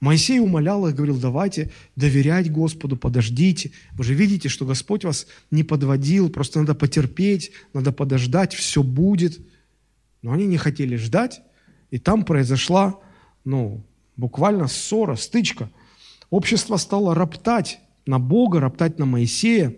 Моисей 0.00 0.38
умолял 0.38 0.86
их, 0.86 0.94
говорил, 0.94 1.18
давайте 1.18 1.70
доверять 1.96 2.52
Господу, 2.52 2.98
подождите. 2.98 3.72
Вы 3.92 4.04
же 4.04 4.12
видите, 4.12 4.50
что 4.50 4.66
Господь 4.66 5.04
вас 5.04 5.26
не 5.50 5.62
подводил, 5.64 6.28
просто 6.28 6.60
надо 6.60 6.74
потерпеть, 6.74 7.52
надо 7.72 7.90
подождать, 7.90 8.52
все 8.52 8.82
будет. 8.82 9.40
Но 10.20 10.32
они 10.32 10.44
не 10.44 10.58
хотели 10.58 10.96
ждать, 10.96 11.40
и 11.90 11.98
там 11.98 12.26
произошла, 12.26 13.00
ну, 13.46 13.82
буквально 14.18 14.68
ссора, 14.68 15.16
стычка. 15.16 15.70
Общество 16.28 16.76
стало 16.76 17.14
роптать 17.14 17.80
на 18.04 18.18
Бога, 18.18 18.60
роптать 18.60 18.98
на 18.98 19.06
Моисея. 19.06 19.74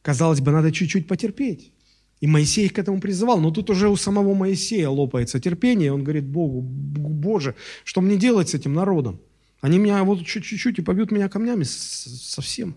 Казалось 0.00 0.40
бы, 0.40 0.50
надо 0.50 0.72
чуть-чуть 0.72 1.06
потерпеть. 1.06 1.73
И 2.20 2.26
Моисей 2.26 2.66
их 2.66 2.72
к 2.72 2.78
этому 2.78 3.00
призывал. 3.00 3.40
Но 3.40 3.50
тут 3.50 3.70
уже 3.70 3.88
у 3.88 3.96
самого 3.96 4.34
Моисея 4.34 4.88
лопается 4.88 5.40
терпение. 5.40 5.92
Он 5.92 6.02
говорит 6.02 6.24
Богу, 6.24 6.60
Боже, 6.62 7.54
что 7.84 8.00
мне 8.00 8.16
делать 8.16 8.48
с 8.48 8.54
этим 8.54 8.72
народом? 8.72 9.20
Они 9.60 9.78
меня 9.78 10.02
вот 10.04 10.24
чуть-чуть 10.24 10.78
и 10.78 10.82
побьют 10.82 11.10
меня 11.10 11.28
камнями 11.28 11.64
совсем. 11.64 12.76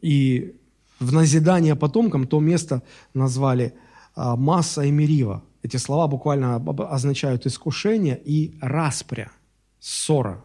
И 0.00 0.54
в 1.00 1.12
назидание 1.12 1.76
потомкам 1.76 2.26
то 2.26 2.40
место 2.40 2.82
назвали 3.14 3.74
а, 4.14 4.36
Масса 4.36 4.82
и 4.82 4.90
Мерива. 4.90 5.42
Эти 5.62 5.78
слова 5.78 6.08
буквально 6.08 6.56
означают 6.56 7.46
искушение 7.46 8.20
и 8.22 8.54
распря, 8.60 9.32
ссора. 9.80 10.44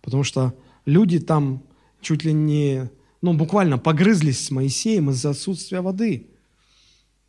Потому 0.00 0.24
что 0.24 0.54
люди 0.86 1.20
там 1.20 1.62
чуть 2.00 2.24
ли 2.24 2.32
не, 2.32 2.90
ну, 3.20 3.34
буквально 3.34 3.78
погрызлись 3.78 4.46
с 4.46 4.50
Моисеем 4.50 5.10
из-за 5.10 5.30
отсутствия 5.30 5.82
воды. 5.82 6.28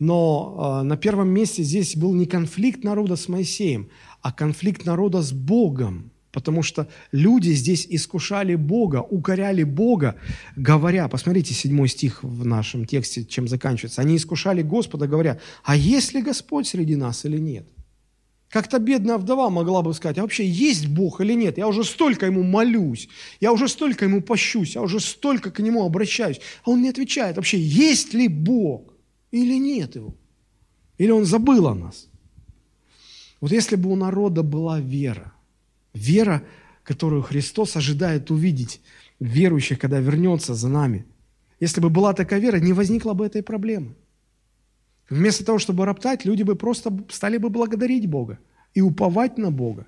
Но 0.04 0.82
э, 0.82 0.84
на 0.84 0.98
первом 0.98 1.30
месте 1.30 1.64
здесь 1.64 1.96
был 1.96 2.14
не 2.14 2.26
конфликт 2.26 2.84
народа 2.84 3.16
с 3.16 3.30
Моисеем, 3.30 3.90
а 4.22 4.34
конфликт 4.34 4.86
народа 4.86 5.22
с 5.22 5.32
Богом. 5.32 6.12
Потому 6.34 6.62
что 6.62 6.90
люди 7.14 7.52
здесь 7.52 7.88
искушали 7.90 8.56
Бога, 8.56 8.98
укоряли 8.98 9.64
Бога, 9.64 10.16
говоря, 10.58 11.08
посмотрите, 11.08 11.54
седьмой 11.54 11.88
стих 11.88 12.22
в 12.22 12.46
нашем 12.46 12.86
тексте, 12.86 13.24
чем 13.24 13.48
заканчивается. 13.48 14.02
Они 14.02 14.18
искушали 14.18 14.62
Господа, 14.62 15.08
говоря, 15.08 15.40
а 15.64 15.78
есть 15.78 16.14
ли 16.14 16.22
Господь 16.22 16.68
среди 16.68 16.98
нас 16.98 17.24
или 17.24 17.38
нет? 17.38 17.66
Как-то 18.50 18.80
бедная 18.80 19.18
вдова 19.18 19.50
могла 19.50 19.84
бы 19.84 19.94
сказать, 19.94 20.18
а 20.18 20.24
вообще 20.24 20.46
есть 20.46 20.88
Бог 20.88 21.22
или 21.22 21.34
нет? 21.34 21.58
Я 21.58 21.68
уже 21.68 21.86
столько 21.86 22.26
ему 22.26 22.44
молюсь, 22.44 23.08
я 23.40 23.54
уже 23.54 23.70
столько 23.70 24.04
ему 24.04 24.22
пощусь, 24.22 24.76
я 24.76 24.82
уже 24.82 25.00
столько 25.00 25.50
к 25.50 25.60
нему 25.60 25.86
обращаюсь. 25.86 26.42
А 26.66 26.72
он 26.72 26.82
не 26.82 26.90
отвечает, 26.90 27.38
вообще 27.38 27.58
есть 27.58 28.14
ли 28.14 28.28
Бог 28.28 28.93
или 29.34 29.58
нет 29.58 29.96
его? 29.96 30.14
Или 31.00 31.10
он 31.10 31.26
забыл 31.26 31.68
о 31.68 31.74
нас? 31.74 32.08
Вот 33.42 33.52
если 33.52 33.76
бы 33.76 33.92
у 33.92 33.96
народа 33.96 34.44
была 34.44 34.80
вера, 34.80 35.34
вера, 35.94 36.44
которую 36.84 37.24
Христос 37.24 37.76
ожидает 37.76 38.30
увидеть 38.30 38.80
верующих, 39.20 39.80
когда 39.80 40.00
вернется 40.00 40.54
за 40.54 40.70
нами, 40.70 41.06
если 41.60 41.82
бы 41.82 41.90
была 41.90 42.14
такая 42.14 42.40
вера, 42.40 42.58
не 42.58 42.74
возникла 42.74 43.14
бы 43.14 43.26
этой 43.26 43.42
проблемы. 43.42 43.96
Вместо 45.10 45.44
того, 45.44 45.58
чтобы 45.58 45.86
роптать, 45.86 46.26
люди 46.26 46.44
бы 46.44 46.56
просто 46.56 46.96
стали 47.10 47.38
бы 47.38 47.50
благодарить 47.50 48.08
Бога 48.08 48.38
и 48.76 48.82
уповать 48.82 49.40
на 49.40 49.50
Бога, 49.50 49.88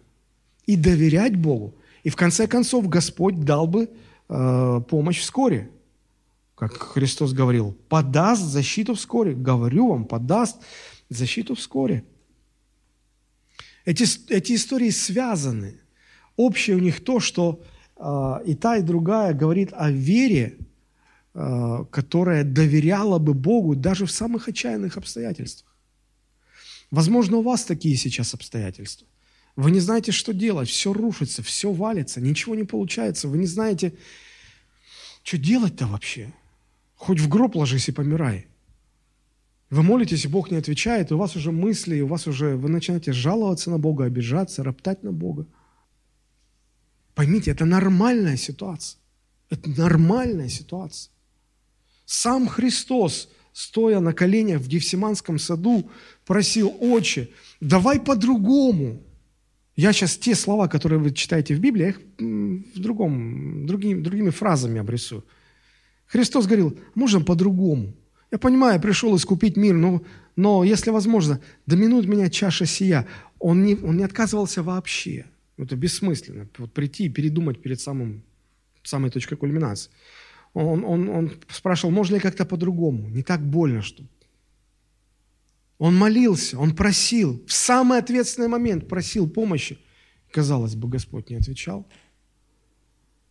и 0.65 0.75
доверять 0.75 1.35
Богу. 1.35 1.75
И 2.03 2.09
в 2.09 2.15
конце 2.15 2.47
концов 2.47 2.89
Господь 2.89 3.39
дал 3.41 3.67
бы 3.67 3.89
э, 4.27 4.81
помощь 4.89 5.19
вскоре. 5.19 5.69
Как 6.55 6.73
Христос 6.73 7.33
говорил, 7.33 7.77
подаст 7.89 8.41
защиту 8.41 8.95
вскоре. 8.95 9.33
Говорю 9.33 9.89
вам, 9.89 10.05
подаст 10.05 10.57
защиту 11.09 11.55
вскоре. 11.55 12.03
Эти, 13.83 14.05
эти 14.31 14.55
истории 14.55 14.89
связаны. 14.89 15.79
Общее 16.37 16.75
у 16.75 16.79
них 16.79 17.03
то, 17.03 17.19
что 17.19 17.61
э, 17.97 18.39
и 18.45 18.55
та, 18.55 18.77
и 18.77 18.81
другая 18.81 19.33
говорит 19.33 19.69
о 19.73 19.91
вере, 19.91 20.57
Э, 21.37 21.83
которая 21.91 22.45
доверяла 22.45 23.19
бы 23.19 23.33
Богу 23.33 23.75
даже 23.75 24.05
в 24.05 24.11
самых 24.11 24.47
отчаянных 24.47 24.95
обстоятельствах. 24.95 25.75
Возможно, 26.91 27.37
у 27.37 27.41
вас 27.41 27.65
такие 27.65 27.97
сейчас 27.97 28.33
обстоятельства. 28.33 29.05
Вы 29.57 29.71
не 29.71 29.81
знаете, 29.81 30.13
что 30.13 30.33
делать, 30.33 30.69
все 30.69 30.93
рушится, 30.93 31.43
все 31.43 31.73
валится, 31.73 32.21
ничего 32.21 32.55
не 32.55 32.63
получается, 32.63 33.27
вы 33.27 33.37
не 33.37 33.47
знаете, 33.47 33.95
что 35.23 35.37
делать-то 35.37 35.87
вообще. 35.87 36.33
Хоть 36.95 37.19
в 37.19 37.27
гроб 37.27 37.55
ложись 37.55 37.89
и 37.89 37.91
помирай. 37.91 38.47
Вы 39.69 39.83
молитесь, 39.83 40.25
и 40.25 40.27
Бог 40.27 40.51
не 40.51 40.57
отвечает, 40.57 41.11
и 41.11 41.13
у 41.13 41.17
вас 41.17 41.35
уже 41.35 41.51
мысли, 41.51 41.97
и 41.97 42.01
у 42.01 42.07
вас 42.07 42.27
уже, 42.27 42.55
вы 42.55 42.69
начинаете 42.69 43.13
жаловаться 43.13 43.71
на 43.71 43.79
Бога, 43.79 44.05
обижаться, 44.05 44.63
роптать 44.63 45.03
на 45.03 45.11
Бога. 45.11 45.47
Поймите, 47.15 47.51
это 47.51 47.65
нормальная 47.65 48.37
ситуация. 48.37 48.99
Это 49.49 49.69
нормальная 49.69 50.49
ситуация. 50.49 51.11
Сам 52.05 52.47
Христос, 52.47 53.29
стоя 53.53 53.99
на 53.99 54.13
коленях 54.13 54.61
в 54.61 54.67
Гефсиманском 54.67 55.39
саду, 55.39 55.89
просил, 56.25 56.75
«Отче, 56.79 57.29
давай 57.59 57.99
по-другому». 57.99 59.01
Я 59.75 59.91
сейчас 59.91 60.17
те 60.17 60.35
слова, 60.35 60.67
которые 60.67 60.99
вы 60.99 61.11
читаете 61.11 61.55
в 61.55 61.59
Библии, 61.59 61.83
я 61.83 61.89
их 61.89 62.01
в 62.17 62.79
другом, 62.79 63.65
другими, 63.65 64.01
другими 64.01 64.29
фразами 64.29 64.79
обрисую. 64.79 65.25
Христос 66.07 66.45
говорил, 66.45 66.77
можно 66.93 67.21
по-другому. 67.21 67.93
Я 68.31 68.37
понимаю, 68.37 68.75
я 68.75 68.79
пришел 68.79 69.15
искупить 69.15 69.57
мир, 69.57 69.75
но, 69.75 70.01
но 70.35 70.63
если 70.63 70.89
возможно, 70.89 71.39
доминует 71.65 72.07
меня 72.07 72.29
чаша 72.29 72.65
сия. 72.65 73.07
Он 73.39 73.63
не, 73.63 73.75
он 73.75 73.97
не 73.97 74.03
отказывался 74.03 74.63
вообще. 74.63 75.25
Это 75.57 75.75
бессмысленно. 75.75 76.47
Вот 76.57 76.73
прийти 76.73 77.05
и 77.05 77.09
передумать 77.09 77.61
перед 77.61 77.79
самым, 77.79 78.23
самой 78.83 79.11
точкой 79.11 79.37
кульминации 79.37 79.91
он, 80.55 80.85
он, 80.85 81.09
он 81.09 81.31
спрашивал, 81.49 81.91
можно 81.91 82.15
ли 82.15 82.21
как-то 82.21 82.45
по-другому, 82.45 83.09
не 83.09 83.23
так 83.23 83.41
больно, 83.45 83.81
что 83.81 84.03
он 85.77 85.95
молился, 85.95 86.57
он 86.57 86.73
просил, 86.73 87.43
в 87.45 87.51
самый 87.51 87.99
ответственный 87.99 88.47
момент 88.47 88.87
просил 88.87 89.29
помощи. 89.29 89.77
Казалось 90.31 90.75
бы, 90.75 90.87
Господь 90.87 91.29
не 91.29 91.35
отвечал. 91.35 91.85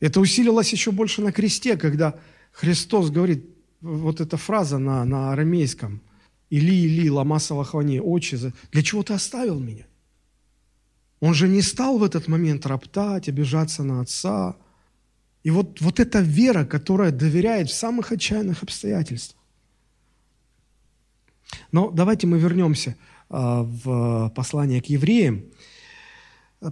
Это 0.01 0.21
усилилось 0.21 0.71
еще 0.71 0.93
больше 0.93 1.23
на 1.23 1.33
кресте, 1.33 1.79
когда 1.79 2.21
Христос 2.55 3.11
говорит, 3.11 3.45
вот 3.81 4.21
эта 4.21 4.37
фраза 4.37 4.79
на, 4.79 5.05
на 5.05 5.33
арамейском, 5.33 6.01
«Или, 6.51 6.73
или, 6.73 7.09
лама 7.09 7.41
салахвани, 7.41 8.01
отче, 8.01 8.53
для 8.71 8.83
чего 8.83 9.03
ты 9.03 9.15
оставил 9.15 9.59
меня?» 9.59 9.87
Он 11.21 11.35
же 11.35 11.49
не 11.49 11.63
стал 11.63 11.99
в 11.99 12.05
этот 12.05 12.29
момент 12.29 12.67
роптать, 12.67 13.29
обижаться 13.29 13.83
на 13.83 14.03
отца, 14.03 14.57
и 15.43 15.51
вот, 15.51 15.81
вот 15.81 16.01
эта 16.01 16.21
вера, 16.21 16.65
которая 16.65 17.11
доверяет 17.11 17.71
в 17.71 17.75
самых 17.75 18.13
отчаянных 18.13 18.63
обстоятельствах. 18.63 19.43
Но 21.73 21.91
давайте 21.91 22.27
мы 22.27 22.39
вернемся 22.39 22.97
а, 23.29 23.63
в 23.63 24.33
послание 24.35 24.81
к 24.81 24.87
евреям. 24.87 25.45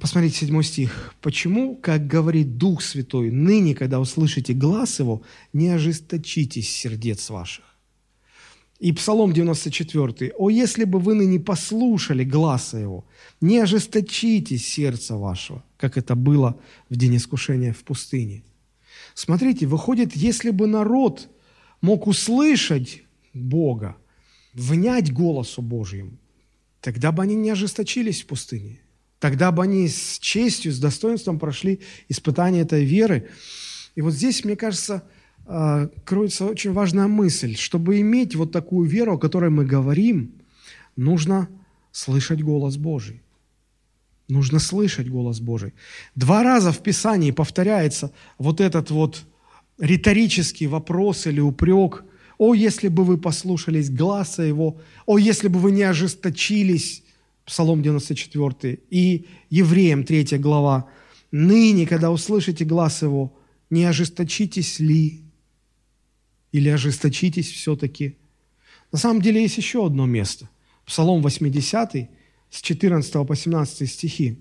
Посмотрите, 0.01 0.38
седьмой 0.38 0.64
стих. 0.64 1.14
«Почему, 1.20 1.76
как 1.76 2.07
говорит 2.07 2.57
Дух 2.57 2.80
Святой, 2.80 3.30
ныне, 3.30 3.74
когда 3.74 4.01
услышите 4.01 4.55
глаз 4.55 5.01
Его, 5.01 5.22
не 5.53 5.68
ожесточитесь 5.68 6.74
сердец 6.74 7.28
ваших?» 7.28 7.64
И 8.80 8.90
Псалом 8.93 9.32
94. 9.32 10.32
«О, 10.38 10.49
если 10.49 10.84
бы 10.84 10.99
вы 10.99 11.14
ныне 11.14 11.38
послушали 11.38 12.24
гласа 12.24 12.78
Его, 12.78 13.05
не 13.43 13.59
ожесточитесь 13.59 14.66
сердца 14.66 15.16
вашего, 15.16 15.62
как 15.76 15.99
это 15.99 16.14
было 16.14 16.59
в 16.88 16.97
день 16.97 17.16
искушения 17.16 17.74
в 17.74 17.84
пустыне». 17.84 18.45
Смотрите, 19.14 19.66
выходит, 19.66 20.16
если 20.16 20.51
бы 20.51 20.66
народ 20.66 21.28
мог 21.82 22.07
услышать 22.07 23.03
Бога, 23.34 23.97
внять 24.55 25.12
голосу 25.12 25.61
Божьему, 25.61 26.18
тогда 26.80 27.12
бы 27.12 27.22
они 27.22 27.34
не 27.34 27.51
ожесточились 27.51 28.22
в 28.22 28.26
пустыне. 28.26 28.82
Тогда 29.23 29.53
бы 29.53 29.62
они 29.62 29.87
с 29.87 30.18
честью, 30.18 30.73
с 30.73 30.81
достоинством 30.81 31.39
прошли 31.39 31.79
испытание 32.09 32.62
этой 32.64 32.85
веры. 32.85 33.29
И 33.95 34.03
вот 34.03 34.14
здесь, 34.14 34.45
мне 34.45 34.57
кажется, 34.57 35.05
а, 35.47 35.87
кроется 36.05 36.45
очень 36.45 36.73
важная 36.73 37.07
мысль. 37.07 37.55
Чтобы 37.55 38.01
иметь 38.01 38.35
вот 38.35 38.51
такую 38.51 38.89
веру, 38.89 39.14
о 39.14 39.18
которой 39.18 39.49
мы 39.49 39.64
говорим, 39.64 40.33
нужно 40.97 41.49
слышать 41.93 42.43
голос 42.43 42.77
Божий. 42.77 43.23
Нужно 44.29 44.59
слышать 44.59 45.09
голос 45.09 45.39
Божий. 45.39 45.73
Два 46.16 46.43
раза 46.43 46.73
в 46.73 46.81
Писании 46.81 47.31
повторяется 47.31 48.11
вот 48.39 48.61
этот 48.61 48.91
вот 48.91 49.23
риторический 49.79 50.66
вопрос 50.66 51.29
или 51.29 51.39
упрек. 51.39 52.05
«О, 52.39 52.55
если 52.55 52.89
бы 52.89 53.05
вы 53.05 53.18
послушались 53.18 53.89
глаза 53.89 54.43
Его! 54.43 54.81
О, 55.07 55.16
если 55.16 55.47
бы 55.47 55.61
вы 55.61 55.70
не 55.70 55.85
ожесточились!» 55.85 57.05
Псалом 57.45 57.82
94. 57.82 58.80
И 58.90 59.26
Евреям 59.51 60.05
3 60.05 60.38
глава. 60.38 60.88
«Ныне, 61.30 61.86
когда 61.86 62.11
услышите 62.11 62.64
глаз 62.64 63.03
Его, 63.03 63.36
не 63.70 63.84
ожесточитесь 63.84 64.80
ли?» 64.80 65.22
Или 66.53 66.68
ожесточитесь 66.68 67.51
все-таки? 67.51 68.18
На 68.93 68.99
самом 68.99 69.22
деле 69.22 69.40
есть 69.40 69.57
еще 69.57 69.86
одно 69.86 70.05
место. 70.07 70.51
Псалом 70.84 71.22
80 71.22 72.11
с 72.51 72.61
14 72.61 73.26
по 73.26 73.34
17 73.34 73.90
стихи. 73.90 74.38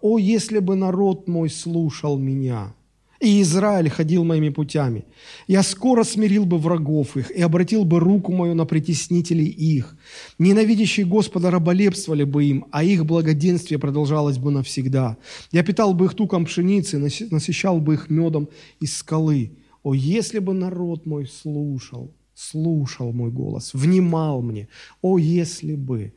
«О, 0.00 0.18
если 0.18 0.58
бы 0.58 0.76
народ 0.76 1.26
мой 1.26 1.48
слушал 1.48 2.18
меня, 2.18 2.74
и 3.20 3.42
Израиль 3.42 3.90
ходил 3.90 4.24
моими 4.24 4.48
путями, 4.48 5.04
я 5.48 5.62
скоро 5.62 6.04
смирил 6.04 6.44
бы 6.44 6.58
врагов 6.58 7.16
их 7.16 7.30
и 7.30 7.42
обратил 7.42 7.84
бы 7.84 7.98
руку 7.98 8.32
мою 8.32 8.54
на 8.54 8.64
притеснителей 8.64 9.46
их. 9.46 9.96
Ненавидящие 10.38 11.04
Господа 11.04 11.50
раболепствовали 11.50 12.24
бы 12.24 12.44
им, 12.44 12.66
а 12.70 12.84
их 12.84 13.04
благоденствие 13.04 13.78
продолжалось 13.78 14.38
бы 14.38 14.50
навсегда. 14.50 15.16
Я 15.50 15.64
питал 15.64 15.94
бы 15.94 16.04
их 16.04 16.14
туком 16.14 16.44
пшеницы, 16.44 16.98
насыщал 16.98 17.80
бы 17.80 17.94
их 17.94 18.08
медом 18.08 18.48
из 18.78 18.96
скалы. 18.96 19.52
О, 19.82 19.94
если 19.94 20.38
бы 20.38 20.54
народ 20.54 21.06
мой 21.06 21.26
слушал, 21.26 22.14
слушал 22.34 23.12
мой 23.12 23.30
голос, 23.30 23.74
внимал 23.74 24.42
мне, 24.42 24.68
о, 25.02 25.18
если 25.18 25.74
бы!» 25.74 26.12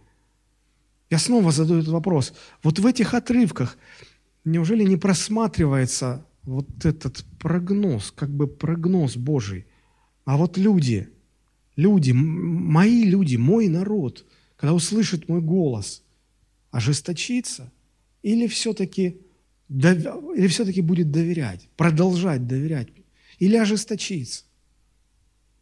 Я 1.09 1.17
снова 1.17 1.51
задаю 1.51 1.81
этот 1.81 1.91
вопрос. 1.91 2.33
Вот 2.63 2.79
в 2.79 2.85
этих 2.85 3.13
отрывках 3.13 3.77
неужели 4.45 4.83
не 4.83 4.97
просматривается 4.97 6.25
вот 6.43 6.85
этот 6.85 7.23
прогноз, 7.39 8.11
как 8.11 8.29
бы 8.29 8.47
прогноз 8.47 9.15
Божий? 9.15 9.65
А 10.25 10.37
вот 10.37 10.57
люди, 10.57 11.09
люди, 11.75 12.11
мои 12.11 13.03
люди, 13.03 13.35
мой 13.35 13.67
народ, 13.67 14.25
когда 14.55 14.73
услышит 14.73 15.29
мой 15.29 15.41
голос, 15.41 16.03
ожесточится 16.71 17.71
или 18.21 18.47
все-таки 18.47 19.19
или 19.69 20.47
все-таки 20.47 20.81
будет 20.81 21.11
доверять, 21.11 21.69
продолжать 21.77 22.45
доверять, 22.45 22.89
или 23.39 23.55
ожесточиться. 23.55 24.43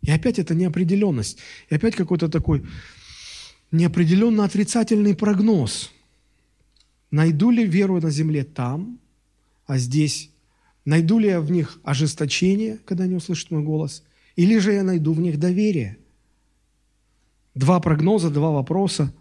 И 0.02 0.10
опять 0.10 0.40
это 0.40 0.56
неопределенность, 0.56 1.38
и 1.70 1.76
опять 1.76 1.96
какой-то 1.96 2.28
такой 2.28 2.66
неопределенно 3.72 4.46
отрицательный 4.46 5.16
прогноз. 5.16 5.92
Найду 7.12 7.52
ли 7.52 7.66
веру 7.66 8.02
на 8.02 8.10
земле 8.10 8.44
там, 8.44 9.00
а 9.68 9.78
здесь? 9.78 10.29
Найду 10.90 11.20
ли 11.20 11.28
я 11.28 11.40
в 11.40 11.52
них 11.52 11.80
ожесточение, 11.84 12.80
когда 12.84 13.04
они 13.04 13.14
услышат 13.14 13.52
мой 13.52 13.62
голос? 13.62 14.04
Или 14.36 14.58
же 14.58 14.72
я 14.74 14.82
найду 14.82 15.14
в 15.14 15.20
них 15.20 15.38
доверие? 15.38 16.00
Два 17.54 17.80
прогноза, 17.80 18.32
два 18.32 18.50
вопроса, 18.50 19.14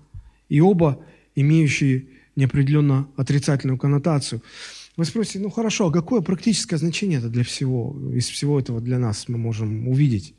и 0.49 0.63
оба 0.63 1.05
имеющие 1.35 2.07
неопределенно 2.37 3.07
отрицательную 3.17 3.77
коннотацию. 3.77 4.43
Вы 4.97 5.05
спросите, 5.05 5.41
ну 5.41 5.51
хорошо, 5.51 5.89
а 5.89 5.93
какое 5.93 6.23
практическое 6.23 6.79
значение 6.79 7.19
это 7.19 7.29
для 7.29 7.45
всего, 7.45 7.95
из 8.15 8.29
всего 8.29 8.59
этого 8.59 8.81
для 8.81 8.99
нас 8.99 9.29
мы 9.29 9.37
можем 9.37 9.89
увидеть? 9.89 10.35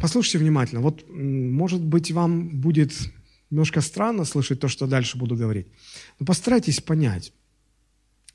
Послушайте 0.00 0.38
внимательно. 0.38 0.82
Вот, 0.82 1.04
может 1.10 1.84
быть, 1.84 2.12
вам 2.12 2.60
будет 2.60 2.92
немножко 3.50 3.80
странно 3.80 4.24
слышать 4.24 4.60
то, 4.60 4.68
что 4.68 4.86
дальше 4.86 5.18
буду 5.18 5.34
говорить. 5.34 5.66
Но 6.20 6.26
постарайтесь 6.26 6.80
понять. 6.80 7.32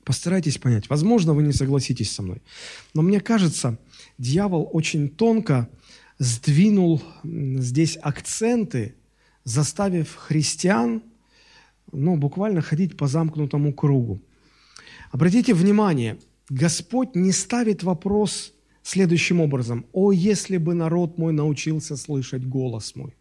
Постарайтесь 0.04 0.58
понять. 0.58 0.88
Возможно, 0.88 1.32
вы 1.32 1.42
не 1.42 1.52
согласитесь 1.52 2.12
со 2.12 2.22
мной. 2.22 2.42
Но 2.94 3.02
мне 3.02 3.20
кажется, 3.20 3.78
дьявол 4.18 4.68
очень 4.72 5.08
тонко 5.08 5.68
сдвинул 6.18 7.02
здесь 7.22 7.98
акценты, 8.00 8.94
заставив 9.44 10.14
христиан 10.14 11.02
ну, 11.92 12.16
буквально 12.16 12.60
ходить 12.60 12.96
по 12.96 13.06
замкнутому 13.06 13.72
кругу. 13.72 14.20
Обратите 15.10 15.54
внимание, 15.54 16.18
Господь 16.48 17.14
не 17.14 17.32
ставит 17.32 17.82
вопрос 17.82 18.52
следующим 18.82 19.40
образом. 19.40 19.86
«О, 19.92 20.12
если 20.12 20.58
бы 20.58 20.74
народ 20.74 21.18
мой 21.18 21.32
научился 21.32 21.96
слышать 21.96 22.46
голос 22.46 22.96
мой». 22.96 23.14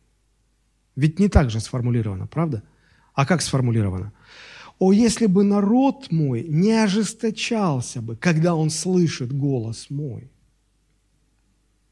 Ведь 0.95 1.19
не 1.19 1.29
так 1.29 1.49
же 1.49 1.59
сформулировано, 1.59 2.27
правда? 2.27 2.63
А 3.13 3.25
как 3.25 3.41
сформулировано? 3.41 4.11
«О, 4.84 4.91
если 4.91 5.27
бы 5.27 5.45
народ 5.45 6.11
мой 6.11 6.43
не 6.43 6.73
ожесточался 6.73 8.01
бы, 8.01 8.17
когда 8.17 8.53
он 8.53 8.69
слышит 8.69 9.31
голос 9.31 9.89
мой». 9.89 10.29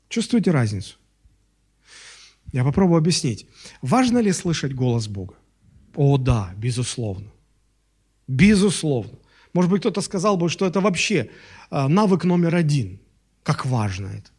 Чувствуете 0.10 0.52
разницу? 0.52 0.98
Я 2.52 2.66
попробую 2.66 2.98
объяснить. 2.98 3.48
Важно 3.82 4.18
ли 4.18 4.34
слышать 4.34 4.74
голос 4.74 5.08
Бога? 5.08 5.36
О, 5.96 6.18
да, 6.18 6.54
безусловно. 6.58 7.32
Безусловно. 8.28 9.18
Может 9.54 9.72
быть, 9.72 9.80
кто-то 9.80 10.02
сказал 10.02 10.36
бы, 10.36 10.50
что 10.50 10.66
это 10.66 10.82
вообще 10.82 11.30
а, 11.70 11.88
навык 11.88 12.26
номер 12.26 12.56
один. 12.56 13.00
Как 13.44 13.66
важно 13.66 14.08
это. 14.08 14.32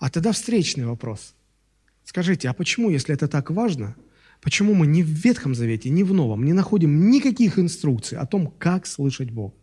А 0.00 0.08
тогда 0.08 0.32
встречный 0.32 0.86
вопрос. 0.86 1.34
Скажите, 2.04 2.48
а 2.48 2.54
почему, 2.54 2.88
если 2.88 3.14
это 3.14 3.28
так 3.28 3.50
важно, 3.50 3.96
почему 4.44 4.74
мы 4.74 4.86
ни 4.86 5.02
в 5.02 5.08
Ветхом 5.08 5.54
Завете, 5.54 5.90
ни 5.90 6.04
в 6.04 6.12
Новом 6.12 6.44
не 6.44 6.52
находим 6.52 7.10
никаких 7.10 7.58
инструкций 7.58 8.18
о 8.18 8.26
том, 8.26 8.46
как 8.58 8.86
слышать 8.86 9.30
Бога? 9.30 9.54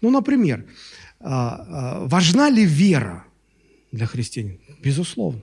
Ну, 0.00 0.10
например, 0.10 0.64
а, 1.20 2.00
а, 2.00 2.06
важна 2.06 2.50
ли 2.50 2.64
вера 2.64 3.24
для 3.92 4.06
христианина? 4.06 4.58
Безусловно. 4.82 5.42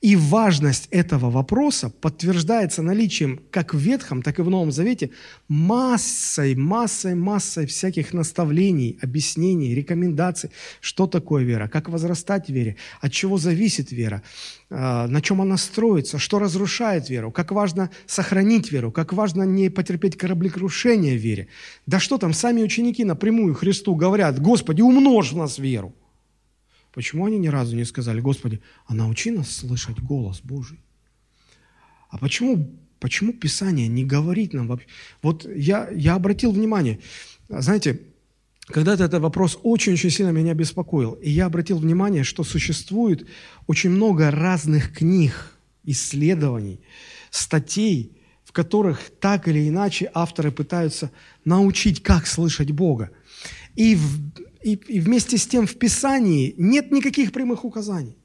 И 0.00 0.16
важность 0.16 0.88
этого 0.90 1.28
вопроса 1.28 1.90
подтверждается 1.90 2.80
наличием 2.80 3.42
как 3.50 3.74
в 3.74 3.78
Ветхом, 3.78 4.22
так 4.22 4.38
и 4.38 4.42
в 4.42 4.48
Новом 4.48 4.72
Завете 4.72 5.10
массой, 5.46 6.54
массой, 6.54 7.14
массой 7.14 7.66
всяких 7.66 8.14
наставлений, 8.14 8.98
объяснений, 9.02 9.74
рекомендаций, 9.74 10.52
что 10.80 11.06
такое 11.06 11.44
вера, 11.44 11.68
как 11.68 11.90
возрастать 11.90 12.46
в 12.46 12.52
вере, 12.52 12.76
от 13.02 13.12
чего 13.12 13.36
зависит 13.36 13.92
вера, 13.92 14.22
а, 14.70 15.06
на 15.06 15.20
чем 15.20 15.42
она 15.42 15.58
строится, 15.58 16.18
что 16.18 16.38
разрушает 16.38 17.10
веру, 17.10 17.30
как 17.30 17.52
важно 17.52 17.90
сохранить 18.06 18.72
веру, 18.72 18.90
как 18.90 19.12
важно 19.12 19.42
не 19.42 19.68
потерпеть 19.68 20.16
кораблекрушение 20.16 21.18
в 21.18 21.20
вере. 21.20 21.48
Да 21.84 22.00
что 22.00 22.16
там, 22.16 22.32
сами 22.32 22.62
ученики 22.62 23.04
напрямую 23.04 23.54
Христу 23.54 23.94
говорят, 23.94 24.40
Господи, 24.40 24.80
умножь 24.80 25.32
в 25.32 25.36
нас 25.36 25.58
веру. 25.58 25.94
Почему 26.92 27.26
они 27.26 27.38
ни 27.38 27.48
разу 27.48 27.76
не 27.76 27.84
сказали, 27.84 28.20
Господи, 28.20 28.60
а 28.86 28.94
научи 28.94 29.30
нас 29.30 29.50
слышать 29.50 30.00
голос 30.00 30.40
Божий? 30.42 30.80
А 32.08 32.18
почему, 32.18 32.70
почему 32.98 33.32
Писание 33.32 33.86
не 33.88 34.04
говорит 34.04 34.52
нам 34.52 34.66
вообще? 34.66 34.86
Вот 35.22 35.46
я, 35.54 35.88
я 35.90 36.14
обратил 36.14 36.50
внимание, 36.50 36.98
знаете, 37.48 38.00
когда-то 38.66 39.04
этот 39.04 39.22
вопрос 39.22 39.58
очень-очень 39.62 40.10
сильно 40.10 40.30
меня 40.30 40.54
беспокоил. 40.54 41.12
И 41.14 41.30
я 41.30 41.46
обратил 41.46 41.78
внимание, 41.78 42.24
что 42.24 42.44
существует 42.44 43.26
очень 43.66 43.90
много 43.90 44.30
разных 44.30 44.92
книг, 44.92 45.56
исследований, 45.84 46.80
статей, 47.30 48.16
в 48.44 48.52
которых 48.52 49.10
так 49.20 49.48
или 49.48 49.68
иначе 49.68 50.10
авторы 50.14 50.50
пытаются 50.50 51.10
научить, 51.44 52.02
как 52.02 52.26
слышать 52.26 52.70
Бога. 52.70 53.10
И, 53.76 53.94
в, 53.94 54.18
и, 54.62 54.74
и 54.74 55.00
вместе 55.00 55.38
с 55.38 55.46
тем 55.46 55.66
в 55.66 55.76
Писании 55.76 56.54
нет 56.56 56.92
никаких 56.92 57.32
прямых 57.32 57.64
указаний. 57.64 58.16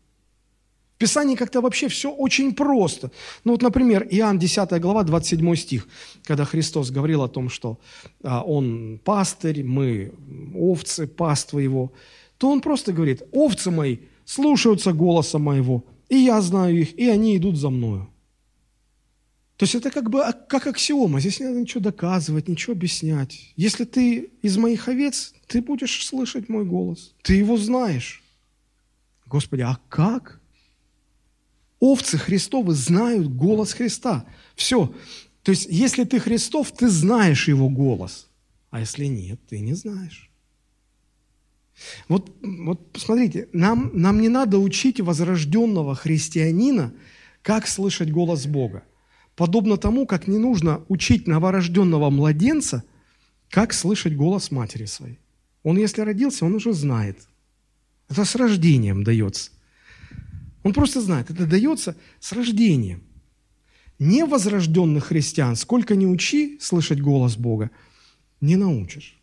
В 0.96 0.98
Писании 0.98 1.36
как-то 1.36 1.60
вообще 1.60 1.90
все 1.90 2.10
очень 2.10 2.54
просто. 2.54 3.12
Ну 3.44 3.52
вот, 3.52 3.62
например, 3.62 4.08
Иоанн 4.10 4.40
10 4.40 4.80
глава, 4.80 5.04
27 5.04 5.56
стих, 5.56 5.88
когда 6.24 6.46
Христос 6.46 6.90
говорил 6.90 7.22
о 7.22 7.28
том, 7.28 7.50
что 7.50 7.80
а, 8.24 8.44
Он 8.44 9.00
пастырь, 9.04 9.64
мы 9.64 10.14
овцы, 10.56 11.06
паства 11.06 11.60
Его, 11.60 11.92
то 12.38 12.50
Он 12.50 12.62
просто 12.62 12.94
говорит, 12.94 13.24
овцы 13.34 13.72
мои 13.72 13.98
слушаются 14.24 14.94
голоса 14.94 15.38
моего, 15.38 15.84
и 16.08 16.16
я 16.16 16.42
знаю 16.42 16.80
их, 16.80 16.98
и 16.98 17.10
они 17.10 17.36
идут 17.36 17.58
за 17.58 17.70
мною. 17.70 18.08
То 19.58 19.64
есть 19.64 19.76
это 19.76 19.90
как 19.90 20.10
бы 20.10 20.22
как 20.50 20.68
аксиома, 20.68 21.22
здесь 21.22 21.40
не 21.40 21.46
надо 21.46 21.62
ничего 21.62 21.80
доказывать, 21.80 22.50
ничего 22.50 22.74
объяснять. 22.74 23.54
Если 23.56 23.86
ты 23.86 24.32
из 24.42 24.58
моих 24.58 24.90
овец, 24.90 25.34
ты 25.48 25.62
будешь 25.62 26.06
слышать 26.06 26.50
мой 26.50 26.66
голос, 26.66 27.14
ты 27.22 27.36
его 27.36 27.58
знаешь. 27.58 28.22
Господи, 29.26 29.62
а 29.62 29.80
как? 29.88 30.42
Овцы 31.80 32.18
Христовы 32.18 32.74
знают 32.74 33.28
голос 33.28 33.74
Христа. 33.74 34.26
Все. 34.56 34.94
То 35.44 35.52
есть, 35.52 35.68
если 35.70 36.04
ты 36.04 36.20
Христов, 36.20 36.72
ты 36.72 36.90
знаешь 36.90 37.48
его 37.48 37.70
голос. 37.70 38.28
А 38.72 38.82
если 38.82 39.06
нет, 39.06 39.40
ты 39.48 39.60
не 39.60 39.74
знаешь. 39.74 40.30
Вот, 42.08 42.36
вот 42.42 42.92
посмотрите, 42.92 43.48
нам, 43.54 43.92
нам 43.94 44.22
не 44.22 44.30
надо 44.30 44.60
учить 44.60 45.00
возрожденного 45.00 45.96
христианина, 45.96 46.94
как 47.42 47.68
слышать 47.68 48.12
голос 48.12 48.48
Бога. 48.48 48.84
Подобно 49.36 49.78
тому, 49.78 50.06
как 50.08 50.28
не 50.28 50.38
нужно 50.38 50.84
учить 50.88 51.28
новорожденного 51.28 52.10
младенца, 52.10 52.84
как 53.50 53.74
слышать 53.74 54.16
голос 54.16 54.50
матери 54.50 54.86
своей. 54.86 55.20
Он, 55.64 55.78
если 55.78 56.02
родился, 56.02 56.46
он 56.46 56.56
уже 56.56 56.74
знает. 56.74 57.20
Это 58.10 58.24
с 58.24 58.36
рождением 58.36 59.04
дается. 59.04 59.52
Он 60.64 60.74
просто 60.74 61.02
знает, 61.02 61.30
это 61.30 61.46
дается 61.46 61.96
с 62.20 62.32
рождением. 62.32 63.04
Невозрожденных 64.00 65.06
христиан, 65.06 65.56
сколько 65.56 65.96
ни 65.96 66.06
учи 66.06 66.58
слышать 66.62 67.02
голос 67.02 67.36
Бога, 67.36 67.72
не 68.42 68.56
научишь. 68.56 69.20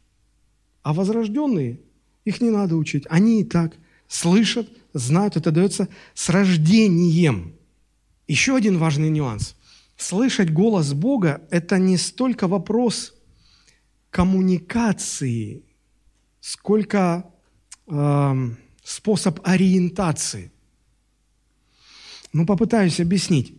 А 0.83 0.93
возрожденные, 0.93 1.81
их 2.25 2.41
не 2.41 2.51
надо 2.51 2.77
учить. 2.77 3.05
Они 3.09 3.41
и 3.41 3.45
так 3.45 3.77
слышат, 4.09 4.69
знают, 4.93 5.37
это 5.37 5.51
дается 5.53 5.89
с 6.15 6.29
рождением. 6.29 7.55
Еще 8.29 8.55
один 8.55 8.77
важный 8.79 9.09
нюанс– 9.09 9.57
Слышать 10.03 10.53
голос 10.53 10.95
Бога– 10.95 11.43
это 11.51 11.79
не 11.79 11.97
столько 11.97 12.49
вопрос 12.49 13.15
коммуникации, 14.11 15.63
сколько 16.41 17.31
э, 17.87 18.35
способ 18.83 19.39
ориентации. 19.45 20.51
Ну, 22.33 22.47
попытаюсь 22.47 22.99
объяснить. 22.99 23.55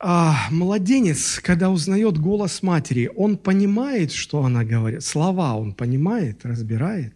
А, 0.00 0.48
младенец, 0.50 1.38
когда 1.38 1.70
узнает 1.70 2.18
голос 2.18 2.60
матери, 2.64 3.08
он 3.14 3.36
понимает, 3.36 4.10
что 4.10 4.44
она 4.44 4.64
говорит. 4.64 5.04
Слова 5.04 5.54
он 5.54 5.72
понимает, 5.72 6.44
разбирает. 6.44 7.14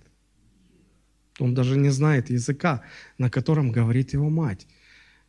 Он 1.41 1.55
даже 1.55 1.77
не 1.77 1.91
знает 1.91 2.31
языка, 2.31 2.83
на 3.19 3.31
котором 3.31 3.73
говорит 3.73 4.13
его 4.13 4.31
мать. 4.31 4.69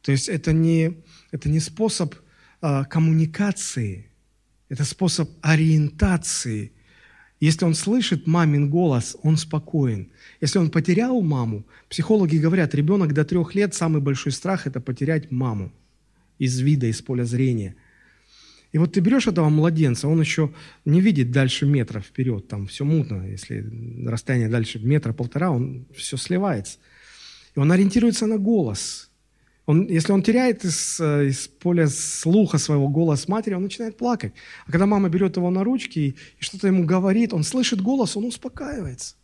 То 0.03 0.12
есть 0.12 0.30
это 0.30 0.53
не, 0.53 1.03
это 1.32 1.49
не 1.49 1.60
способ 1.60 2.14
коммуникации. 2.62 4.05
Это 4.70 4.84
способ 4.84 5.30
ориентации. 5.41 6.72
Если 7.39 7.66
он 7.66 7.74
слышит 7.74 8.28
мамин 8.28 8.70
голос, 8.70 9.16
он 9.24 9.38
спокоен. 9.38 10.12
Если 10.41 10.60
он 10.60 10.70
потерял 10.70 11.22
маму, 11.22 11.66
психологи 11.88 12.38
говорят, 12.38 12.76
ребенок 12.76 13.14
до 13.14 13.24
трех 13.24 13.55
лет 13.55 13.74
самый 13.74 14.01
большой 14.01 14.34
страх– 14.34 14.68
это 14.68 14.82
потерять 14.82 15.32
маму 15.32 15.72
из 16.38 16.60
вида, 16.60 16.88
из 16.88 17.01
поля 17.01 17.24
зрения. 17.24 17.76
И 18.74 18.78
вот 18.78 18.93
ты 18.93 18.99
берешь 18.99 19.28
этого 19.28 19.49
младенца, 19.49 20.07
он 20.07 20.20
еще 20.20 20.53
не 20.86 21.01
видит 21.01 21.32
дальше 21.32 21.66
метра 21.66 22.01
вперед, 22.01 22.47
там 22.47 22.68
все 22.68 22.86
мутно, 22.86 23.26
если 23.28 23.66
расстояние 24.05 24.49
дальше 24.49 24.80
метра-полтора, 24.80 25.49
он 25.49 25.88
все 25.95 26.18
сливается. 26.18 26.78
И 27.55 27.60
он 27.60 27.72
ориентируется 27.72 28.28
на 28.28 28.38
голос– 28.38 29.09
он, 29.70 29.86
если 29.86 30.13
он 30.13 30.24
теряет 30.24 30.65
из, 30.65 30.99
э, 30.99 31.28
из 31.28 31.47
поля 31.47 31.88
слуха 31.88 32.57
своего 32.57 32.88
голос 32.88 33.28
матери, 33.28 33.53
он 33.53 33.61
начинает 33.61 33.97
плакать. 33.97 34.34
А 34.65 34.72
когда 34.72 34.88
мама 34.88 35.09
берет 35.09 35.38
его 35.38 35.51
на 35.51 35.63
ручки 35.63 35.99
и, 35.99 36.09
и 36.39 36.43
что-то 36.43 36.65
ему 36.65 36.86
говорит, 36.86 37.34
он 37.34 37.43
слышит 37.43 37.80
голос, 37.80 38.17
он 38.17 38.26
успокаивается. 38.26 39.15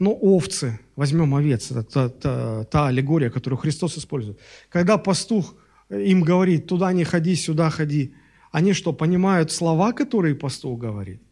Но 0.00 0.10
овцы, 0.10 0.80
возьмем 0.96 1.36
овец, 1.36 1.70
это 1.70 1.84
та, 1.84 2.08
та, 2.08 2.64
та 2.64 2.88
аллегория, 2.88 3.30
которую 3.30 3.60
Христос 3.60 3.96
использует. 3.96 4.40
Когда 4.68 4.98
пастух 4.98 5.54
им 5.88 6.22
говорит, 6.22 6.66
туда 6.66 6.92
не 6.92 7.04
ходи, 7.04 7.36
сюда 7.36 7.70
ходи, 7.70 8.14
они 8.50 8.72
что, 8.72 8.92
понимают 8.92 9.52
слова, 9.52 9.92
которые 9.92 10.34
пастух 10.34 10.80
говорит? 10.80 11.22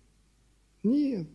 Нет. 0.85 1.27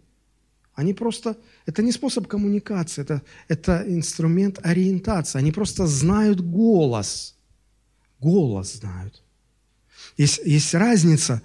Они 0.75 0.93
просто, 0.93 1.37
это 1.65 1.83
не 1.83 1.91
способ 1.91 2.27
коммуникации, 2.27 3.03
это, 3.03 3.21
это 3.47 3.83
инструмент 3.87 4.59
ориентации. 4.63 5.37
Они 5.37 5.51
просто 5.51 5.85
знают 5.85 6.41
голос. 6.41 7.35
Голос 8.19 8.75
знают. 8.75 9.21
Есть, 10.17 10.41
есть 10.45 10.73
разница 10.73 11.41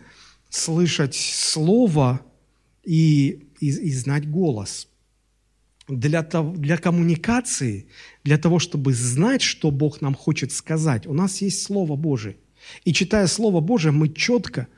слышать 0.48 1.14
слово 1.14 2.20
и, 2.84 3.48
и, 3.60 3.68
и 3.68 3.92
знать 3.92 4.30
голос. 4.30 4.88
Для, 5.88 6.22
того, 6.22 6.54
для 6.54 6.78
коммуникации, 6.78 7.86
для 8.24 8.38
того, 8.38 8.58
чтобы 8.58 8.94
знать, 8.94 9.42
что 9.42 9.70
Бог 9.70 10.00
нам 10.00 10.14
хочет 10.14 10.52
сказать, 10.52 11.06
у 11.06 11.14
нас 11.14 11.40
есть 11.40 11.62
Слово 11.62 11.96
Божие. 11.96 12.36
И 12.84 12.92
читая 12.92 13.26
Слово 13.26 13.60
Божие, 13.60 13.92
мы 13.92 14.08
четко– 14.08 14.68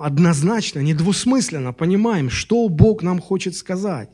однозначно, 0.00 0.80
недвусмысленно 0.80 1.72
понимаем, 1.72 2.30
что 2.30 2.68
Бог 2.68 3.02
нам 3.02 3.20
хочет 3.20 3.54
сказать. 3.54 4.10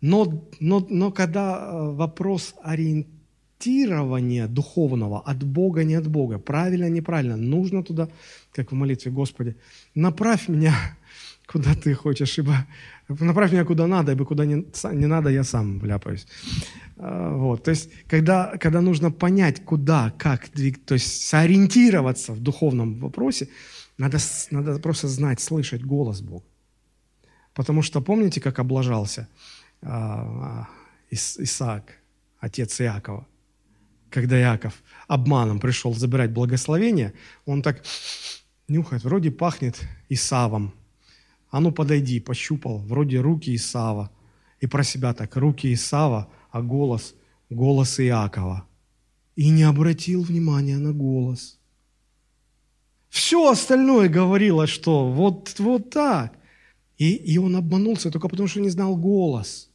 Но, 0.00 0.48
но, 0.60 0.86
но 0.90 1.10
когда 1.10 1.56
э, 1.56 1.96
вопрос 1.96 2.54
ориентирования 2.62 4.48
духовного 4.48 5.20
от 5.20 5.42
Бога, 5.44 5.84
не 5.84 5.94
от 5.94 6.06
Бога, 6.08 6.38
правильно, 6.38 6.90
неправильно, 6.90 7.36
нужно 7.36 7.82
туда, 7.82 8.08
как 8.52 8.72
в 8.72 8.74
молитве, 8.74 9.10
Господи, 9.12 9.56
направь 9.94 10.48
меня, 10.48 10.74
куда 11.46 11.74
Ты 11.74 11.94
хочешь, 11.94 12.38
ибо 12.38 12.66
направь 13.08 13.52
меня 13.52 13.64
куда 13.64 13.86
надо, 13.86 14.12
ибо 14.12 14.24
куда 14.24 14.44
не, 14.44 14.66
не 14.92 15.06
надо, 15.06 15.30
я 15.30 15.44
сам 15.44 15.78
вляпаюсь. 15.78 16.26
А, 16.96 17.36
вот, 17.36 17.64
то 17.64 17.70
есть, 17.70 17.90
когда, 18.06 18.56
когда 18.58 18.80
нужно 18.80 19.10
понять, 19.10 19.64
куда, 19.64 20.12
как 20.16 20.48
то 20.48 20.94
есть 20.94 21.26
сориентироваться 21.26 22.32
в 22.32 22.40
духовном 22.40 23.00
вопросе, 23.00 23.48
надо, 23.98 24.18
надо 24.50 24.78
просто 24.78 25.08
знать, 25.08 25.40
слышать 25.40 25.84
голос 25.84 26.20
Бога. 26.20 26.44
Потому 27.52 27.82
что 27.82 28.00
помните, 28.00 28.40
как 28.40 28.58
облажался 28.58 29.28
а, 29.82 30.68
Ис, 31.10 31.38
Исаак, 31.38 31.94
отец 32.38 32.80
Иакова? 32.80 33.26
Когда 34.10 34.38
Иаков 34.40 34.74
обманом 35.08 35.58
пришел 35.58 35.92
забирать 35.92 36.30
благословение, 36.30 37.14
он 37.46 37.62
так 37.62 37.82
нюхает, 38.68 39.02
вроде 39.02 39.32
пахнет 39.32 39.80
Исавом. 40.08 40.72
А 41.50 41.60
ну 41.60 41.72
подойди, 41.72 42.20
пощупал, 42.20 42.78
вроде 42.78 43.20
руки 43.20 43.54
Исава. 43.54 44.10
И 44.60 44.68
про 44.68 44.84
себя 44.84 45.12
так, 45.14 45.34
руки 45.34 45.72
Исава– 45.72 46.28
а 46.54 46.62
голос– 46.62 47.14
голос 47.50 47.98
Иакова. 48.00 48.64
И 49.36 49.50
не 49.50 49.64
обратил 49.64 50.22
внимания 50.22 50.78
на 50.78 50.92
голос. 50.92 51.58
Все 53.08 53.50
остальное 53.50 54.08
говорило, 54.08 54.66
что 54.66 55.10
вот, 55.10 55.54
вот 55.58 55.90
так. 55.90 56.32
И, 56.96 57.14
и 57.14 57.38
он 57.38 57.56
обманулся 57.56 58.10
только 58.10 58.28
потому, 58.28 58.48
что 58.48 58.60
не 58.60 58.70
знал 58.70 58.96
голос. 58.96 59.68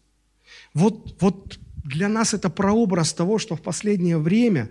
Вот, 0.73 1.21
вот 1.21 1.59
для 1.83 2.07
нас 2.07 2.33
это 2.33 2.49
прообраз 2.49 3.13
того, 3.13 3.39
что 3.39 3.55
в 3.55 3.61
последнее 3.61 4.17
время, 4.17 4.69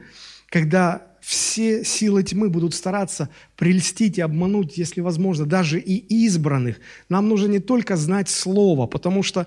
когда 0.49 1.07
все 1.21 1.85
силы 1.85 2.23
тьмы 2.23 2.49
будут 2.49 2.75
стараться 2.75 3.29
прельстить 3.57 4.17
и 4.17 4.23
обмануть, 4.23 4.79
если 4.79 5.03
возможно, 5.03 5.45
даже 5.45 5.79
и 5.79 5.97
избранных, 6.25 6.81
нам 7.11 7.29
нужно 7.29 7.49
не 7.49 7.59
только 7.59 7.97
знать 7.97 8.31
слово, 8.31 8.87
потому 8.87 9.23
что 9.23 9.47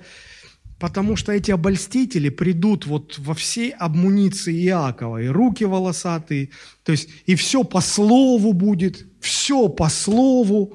Потому 0.82 1.15
что 1.15 1.32
эти 1.32 1.51
обольстители 1.51 2.29
придут 2.29 2.88
вот 2.88 3.19
во 3.19 3.36
всей 3.36 3.69
обмуниции 3.69 4.65
Иакова, 4.65 5.21
и 5.21 5.27
руки 5.27 5.63
волосатые, 5.63 6.49
то 6.84 6.91
есть 6.91 7.07
и 7.27 7.36
все 7.36 7.63
по 7.63 7.82
слову 7.82 8.51
будет, 8.51 9.05
все 9.19 9.69
по 9.69 9.89
слову, 9.89 10.73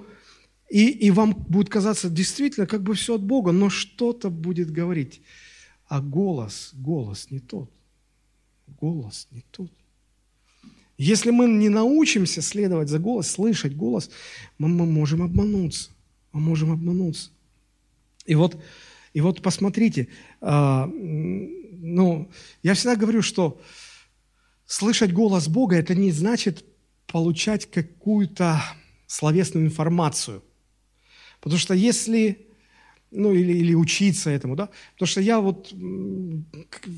и, 0.71 0.91
и 0.91 1.11
вам 1.11 1.33
будет 1.49 1.71
казаться 1.71 2.09
действительно 2.09 2.69
как 2.69 2.85
бы 2.85 2.95
все 2.95 3.17
от 3.17 3.23
Бога, 3.25 3.51
но 3.51 3.69
что-то 3.69 4.31
будет 4.31 4.71
говорить. 4.71 5.23
А 5.89 6.01
голос, 6.01 6.71
голос 6.75 7.27
не 7.33 7.41
тот. 7.41 7.69
Голос 8.81 9.27
не 9.33 9.43
тот. 9.51 9.73
Если 10.99 11.33
мы 11.33 11.49
не 11.49 11.69
научимся 11.69 12.43
следовать 12.43 12.89
за 12.89 13.01
голос, 13.01 13.29
слышать 13.29 13.75
голос, 13.75 14.09
мы, 14.57 14.69
мы 14.69 14.87
можем 14.87 15.23
обмануться. 15.23 15.91
Мы 16.33 16.39
можем 16.39 16.71
обмануться. 16.71 17.31
И 18.25 18.37
вот 18.37 18.57
и 19.17 19.21
вот 19.23 19.41
посмотрите, 19.41 20.09
а, 20.43 20.87
ну, 20.93 22.31
я 22.63 22.75
всегда 22.75 22.97
говорю, 22.97 23.23
что 23.23 23.59
слышать 24.67 25.11
голос 25.11 25.49
Бога– 25.49 25.75
это 25.79 25.95
не 25.95 26.13
значит 26.13 26.67
получать 27.07 27.65
какую-то 27.71 28.63
словесную 29.07 29.65
информацию. 29.65 30.45
Потому 31.41 31.59
что 31.59 31.73
если, 31.73 32.47
ну 33.11 33.33
или, 33.33 33.55
или 33.55 33.73
учиться 33.73 34.29
этому, 34.29 34.55
да, 34.55 34.69
потому 34.93 35.07
что 35.07 35.23
я 35.23 35.41
вот, 35.41 35.73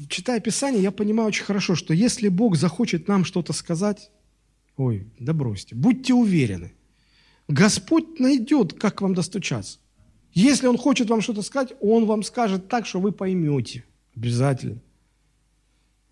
читая 0.09 0.41
Писание, 0.41 0.83
я 0.83 0.91
понимаю 0.91 1.29
очень 1.29 1.45
хорошо, 1.45 1.77
что 1.77 1.95
если 1.95 2.27
Бог 2.27 2.57
захочет 2.57 3.07
нам 3.07 3.25
что-то 3.25 3.53
сказать, 3.53 4.11
ой, 4.77 5.07
да 5.21 5.33
бросьте, 5.33 5.77
будьте 5.77 6.15
уверены, 6.15 6.73
Господь 7.47 8.19
найдет, 8.19 8.73
как 8.73 8.97
к 8.97 9.03
вам 9.03 9.15
достучаться. 9.15 9.79
Если 10.33 10.67
Он 10.67 10.79
хочет 10.79 11.11
вам 11.11 11.21
что-то 11.21 11.43
сказать, 11.43 11.75
Он 11.81 12.07
вам 12.07 12.23
скажет 12.23 12.69
так, 12.69 12.87
что 12.87 13.01
вы 13.01 13.13
поймете. 13.13 13.85
Обязательно. 14.17 14.81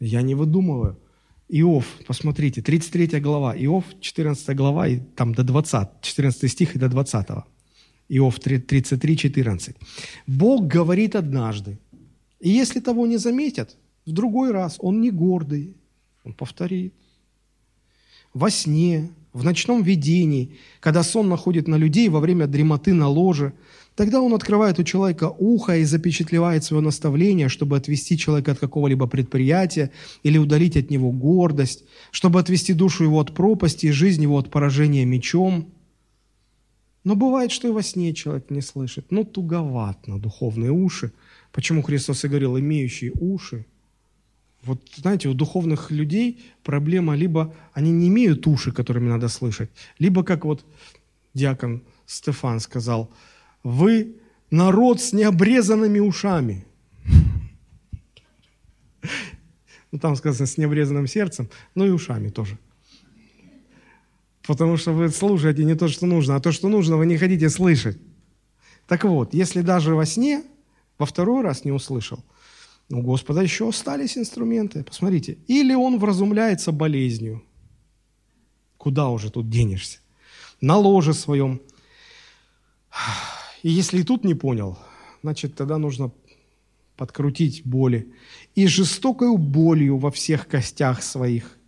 Я 0.00 0.22
не 0.22 0.34
выдумываю. 0.34 0.98
Иов, 1.48 1.86
посмотрите, 2.06 2.60
33 2.60 3.20
глава, 3.20 3.54
Иов, 3.56 3.84
14 4.00 4.56
глава, 4.56 4.88
и 4.88 4.98
там 4.98 5.32
до 5.32 5.44
20, 5.44 6.00
14 6.00 6.50
стих 6.50 6.74
и 6.74 6.78
до 6.78 6.88
20. 6.88 7.26
Иов 8.08 8.40
33, 8.40 9.16
14. 9.16 9.76
Бог 10.26 10.66
говорит 10.66 11.14
однажды, 11.14 11.78
и 12.40 12.50
если 12.50 12.80
того 12.80 13.06
не 13.06 13.16
заметят, 13.16 13.76
в 14.06 14.12
другой 14.12 14.52
раз 14.52 14.76
он 14.80 15.00
не 15.00 15.10
гордый, 15.10 15.76
он 16.24 16.32
повторит. 16.32 16.94
Во 18.34 18.50
сне, 18.50 19.10
в 19.36 19.44
ночном 19.44 19.82
видении, 19.82 20.56
когда 20.80 21.02
сон 21.02 21.28
находит 21.28 21.68
на 21.68 21.76
людей 21.76 22.08
во 22.08 22.20
время 22.20 22.46
дремоты 22.46 22.92
на 22.94 23.08
ложе– 23.08 23.52
Тогда 23.96 24.20
он 24.20 24.34
открывает 24.34 24.78
у 24.78 24.84
человека 24.84 25.34
ухо 25.38 25.78
и 25.78 25.84
запечатлевает 25.84 26.62
свое 26.62 26.82
наставление, 26.82 27.48
чтобы 27.48 27.78
отвести 27.78 28.18
человека 28.18 28.52
от 28.52 28.58
какого-либо 28.58 29.06
предприятия 29.06 29.90
или 30.22 30.36
удалить 30.36 30.76
от 30.76 30.90
него 30.90 31.10
гордость, 31.10 31.84
чтобы 32.10 32.38
отвести 32.38 32.74
душу 32.74 33.04
его 33.04 33.18
от 33.20 33.34
пропасти 33.34 33.86
и 33.86 33.92
жизнь 33.92 34.22
его 34.22 34.38
от 34.38 34.50
поражения 34.50 35.06
мечом. 35.06 35.72
Но 37.04 37.16
бывает, 37.16 37.50
что 37.50 37.68
и 37.68 37.70
во 37.70 37.82
сне 37.82 38.12
человек 38.12 38.50
не 38.50 38.60
слышит. 38.60 39.10
Но 39.10 39.24
туговат 39.24 40.06
на 40.06 40.18
духовные 40.18 40.72
уши. 40.72 41.12
Почему 41.50 41.82
Христос 41.82 42.22
и 42.24 42.28
говорил, 42.28 42.58
имеющие 42.58 43.12
уши? 43.18 43.64
Вот, 44.62 44.80
знаете, 44.96 45.28
у 45.28 45.34
духовных 45.34 45.90
людей 45.90 46.44
проблема 46.64 47.14
либо 47.14 47.54
они 47.72 47.92
не 47.92 48.08
имеют 48.08 48.46
уши, 48.46 48.72
которыми 48.72 49.08
надо 49.08 49.28
слышать, 49.28 49.70
либо, 49.98 50.24
как 50.24 50.44
вот 50.44 50.64
диакон 51.34 51.82
Стефан 52.06 52.60
сказал– 52.60 53.10
вы 53.66 54.14
народ 54.50 55.00
с 55.00 55.12
необрезанными 55.12 55.98
ушами. 55.98 56.64
Ну, 59.90 59.98
там 59.98 60.14
сказано 60.14 60.46
с 60.46 60.56
необрезанным 60.56 61.08
сердцем, 61.08 61.48
но 61.74 61.84
и 61.84 61.90
ушами 61.90 62.28
тоже. 62.28 62.58
Потому 64.46 64.76
что 64.76 64.92
вы 64.92 65.08
слушаете 65.08 65.64
не 65.64 65.74
то, 65.74 65.88
что 65.88 66.06
нужно, 66.06 66.36
а 66.36 66.40
то, 66.40 66.52
что 66.52 66.68
нужно, 66.68 66.96
вы 66.96 67.06
не 67.06 67.16
хотите 67.18 67.50
слышать. 67.50 67.98
Так 68.86 69.04
вот, 69.04 69.34
если 69.34 69.62
даже 69.62 69.94
во 69.96 70.06
сне 70.06 70.44
во 70.98 71.06
второй 71.06 71.42
раз 71.42 71.64
не 71.64 71.72
услышал, 71.72 72.24
у 72.90 73.02
Господа 73.02 73.42
еще 73.42 73.68
остались 73.68 74.16
инструменты. 74.16 74.84
Посмотрите. 74.84 75.38
Или 75.48 75.74
он 75.74 75.98
вразумляется 75.98 76.72
болезнью. 76.72 77.42
Куда 78.76 79.08
уже 79.08 79.30
тут 79.30 79.50
денешься? 79.50 79.98
на 80.60 80.76
ложе 80.76 81.14
своем. 81.14 81.60
И 83.62 83.70
если 83.70 84.00
и 84.00 84.04
тут 84.04 84.24
не 84.24 84.34
понял, 84.34 84.78
значит, 85.22 85.54
тогда 85.54 85.78
нужно 85.78 86.12
подкрутить 86.96 87.62
боли. 87.64 88.12
И 88.54 88.66
жестокою 88.66 89.36
болью 89.36 89.98
во 89.98 90.10
всех 90.10 90.48
костях 90.48 91.02
своих. 91.02 91.58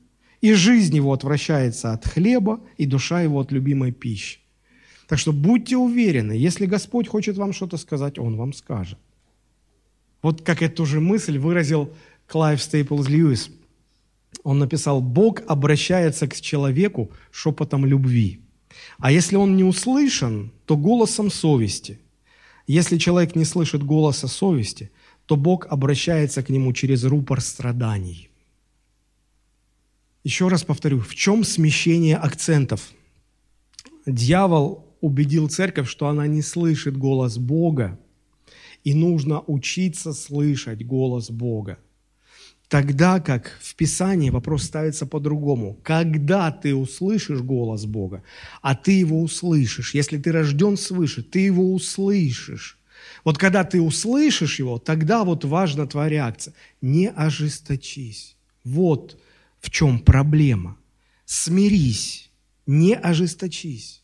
И 0.41 0.53
жизнь 0.53 0.97
его 0.97 1.13
отвращается 1.13 1.93
от 1.93 2.07
хлеба, 2.07 2.61
и 2.77 2.87
душа 2.87 3.23
его 3.23 3.41
от 3.41 3.53
любимой 3.53 3.93
пищи. 3.93 4.39
Так 5.09 5.19
что 5.19 5.33
будьте 5.33 5.77
уверены, 5.77 6.33
если 6.33 6.67
Господь 6.67 7.09
хочет 7.09 7.37
вам 7.37 7.53
что-то 7.53 7.77
сказать, 7.77 8.19
Он 8.19 8.37
вам 8.37 8.53
скажет. 8.53 8.99
Вот 10.23 10.43
как 10.43 10.63
эту 10.63 10.85
же 10.85 11.01
мысль 11.01 11.39
выразил 11.39 11.93
Клайв 12.27 12.63
Стейплз 12.63 13.09
Льюис. 13.09 13.51
Он 14.43 14.59
написал, 14.59 15.01
Бог 15.01 15.43
обращается 15.47 16.27
к 16.27 16.41
человеку 16.41 17.11
шепотом 17.31 17.87
любви. 17.87 18.41
А 18.99 19.11
если 19.11 19.37
он 19.37 19.57
не 19.57 19.65
услышан, 19.65 20.53
то 20.67 20.77
голосом 20.77 21.31
совести. 21.31 21.99
Если 22.67 22.99
человек 22.99 23.35
не 23.35 23.45
слышит 23.45 23.83
голоса 23.83 24.29
совести, 24.29 24.91
то 25.27 25.37
Бог 25.37 25.67
обращается 25.71 26.43
к 26.43 26.51
нему 26.51 26.73
через 26.73 27.05
рупор 27.05 27.41
страданий. 27.41 28.31
Еще 30.25 30.49
раз 30.49 30.65
повторю, 30.65 31.01
в 31.01 31.15
чем 31.15 31.45
смещение 31.45 32.17
акцентов? 32.17 32.93
Дьявол 34.05 34.85
убедил 35.01 35.49
церковь, 35.49 35.89
что 35.89 36.09
она 36.09 36.27
не 36.27 36.43
слышит 36.43 36.97
голос 36.97 37.39
Бога, 37.39 37.99
и 38.85 38.95
нужно 38.95 39.43
учиться 39.47 40.13
слышать 40.13 40.85
голос 40.87 41.31
Бога. 41.31 41.79
Тогда 42.69 43.19
как 43.19 43.59
в 43.63 43.75
Писании 43.75 44.29
вопрос 44.29 44.65
ставится 44.65 45.07
по-другому. 45.07 45.79
Когда 45.83 46.51
ты 46.51 46.75
услышишь 46.75 47.41
голос 47.41 47.87
Бога, 47.87 48.23
а 48.61 48.75
ты 48.75 48.93
его 48.93 49.23
услышишь, 49.23 49.95
если 49.95 50.19
ты 50.19 50.33
рожден 50.33 50.77
свыше, 50.77 51.23
ты 51.23 51.41
его 51.41 51.73
услышишь. 51.73 52.79
Вот 53.25 53.39
когда 53.39 53.65
ты 53.65 53.81
услышишь 53.81 54.59
его, 54.59 54.79
тогда 54.79 55.25
вот 55.25 55.45
важна 55.45 55.87
твоя 55.87 56.11
реакция. 56.11 56.53
Не 56.83 57.09
ожесточись. 57.09 58.37
Вот 58.65 59.19
в 59.61 59.71
чем 59.71 59.99
проблема. 59.99 60.77
Смирись, 61.25 62.31
не 62.67 62.95
ожесточись. 62.95 64.03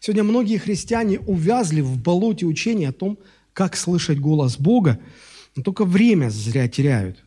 Сегодня 0.00 0.24
многие 0.24 0.58
христиане 0.58 1.18
увязли 1.20 1.80
в 1.80 1.98
болоте 1.98 2.46
учения 2.46 2.88
о 2.88 2.92
том, 2.92 3.18
как 3.58 3.76
слышать 3.76 4.20
голос 4.20 4.56
Бога, 4.56 5.00
но 5.56 5.64
только 5.64 5.84
время 5.84 6.30
зря 6.30 6.68
теряют. 6.68 7.24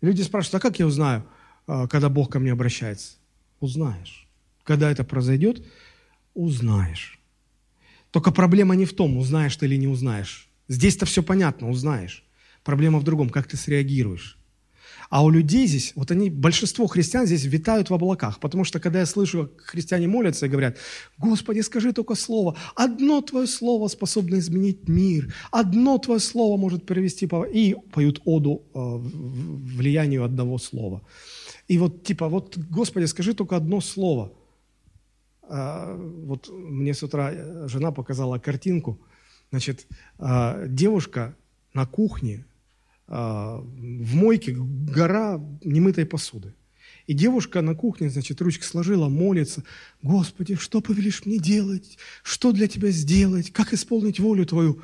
Люди 0.00 0.22
спрашивают, 0.22 0.54
а 0.54 0.66
как 0.66 0.78
я 0.78 0.86
узнаю, 0.86 1.26
а, 1.66 1.86
когда 1.88 2.08
Бог 2.08 2.32
ко 2.32 2.38
мне 2.38 2.52
обращается? 2.52 3.16
Узнаешь. 3.60 4.26
Когда 4.62 4.90
это 4.90 5.04
произойдет, 5.04 5.62
узнаешь. 6.32 7.20
Только 8.12 8.30
проблема 8.30 8.74
не 8.76 8.86
в 8.86 8.94
том, 8.94 9.18
узнаешь 9.18 9.56
ты 9.56 9.66
или 9.66 9.76
не 9.76 9.86
узнаешь. 9.86 10.48
Здесь-то 10.68 11.04
все 11.04 11.22
понятно, 11.22 11.68
узнаешь. 11.68 12.24
Проблема 12.62 12.98
в 12.98 13.04
другом, 13.04 13.28
как 13.28 13.46
ты 13.46 13.58
среагируешь. 13.58 14.38
А 15.10 15.24
у 15.24 15.30
людей 15.30 15.66
здесь, 15.66 15.92
вот 15.94 16.10
они, 16.10 16.30
большинство 16.30 16.86
христиан 16.86 17.26
здесь 17.26 17.44
витают 17.44 17.90
в 17.90 17.94
облаках, 17.94 18.40
потому 18.40 18.64
что 18.64 18.80
когда 18.80 19.00
я 19.00 19.06
слышу, 19.06 19.50
как 19.56 19.66
христиане 19.66 20.08
молятся 20.08 20.46
и 20.46 20.48
говорят, 20.48 20.76
Господи, 21.18 21.60
скажи 21.60 21.92
только 21.92 22.14
слово, 22.14 22.56
одно 22.74 23.20
Твое 23.20 23.46
слово 23.46 23.88
способно 23.88 24.38
изменить 24.38 24.88
мир, 24.88 25.34
одно 25.50 25.98
Твое 25.98 26.20
слово 26.20 26.56
может 26.56 26.86
привести, 26.86 27.28
и 27.52 27.76
поют 27.92 28.20
оду 28.24 28.62
э, 28.74 28.78
влиянию 28.78 30.24
одного 30.24 30.58
слова. 30.58 31.02
И 31.68 31.78
вот 31.78 32.04
типа, 32.04 32.28
вот, 32.28 32.58
Господи, 32.58 33.06
скажи 33.06 33.34
только 33.34 33.56
одно 33.56 33.80
слово. 33.80 34.32
А, 35.48 35.96
вот 35.96 36.48
мне 36.48 36.94
с 36.94 37.02
утра 37.02 37.32
жена 37.68 37.92
показала 37.92 38.38
картинку, 38.38 38.98
значит, 39.50 39.86
а, 40.18 40.66
девушка 40.66 41.36
на 41.74 41.86
кухне 41.86 42.44
в 43.06 44.14
мойке 44.14 44.54
гора 44.56 45.40
немытой 45.62 46.06
посуды. 46.06 46.54
И 47.06 47.12
девушка 47.12 47.60
на 47.60 47.74
кухне, 47.74 48.08
значит, 48.08 48.40
ручки 48.40 48.64
сложила, 48.64 49.08
молится. 49.08 49.62
Господи, 50.02 50.54
что 50.54 50.80
повелишь 50.80 51.26
мне 51.26 51.38
делать? 51.38 51.98
Что 52.22 52.52
для 52.52 52.66
Тебя 52.66 52.90
сделать? 52.90 53.52
Как 53.52 53.74
исполнить 53.74 54.20
волю 54.20 54.46
Твою? 54.46 54.80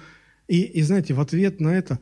И, 0.47 0.63
и 0.63 0.83
знаете, 0.83 1.15
в 1.15 1.21
ответ 1.21 1.61
на 1.61 1.69
это 1.69 1.99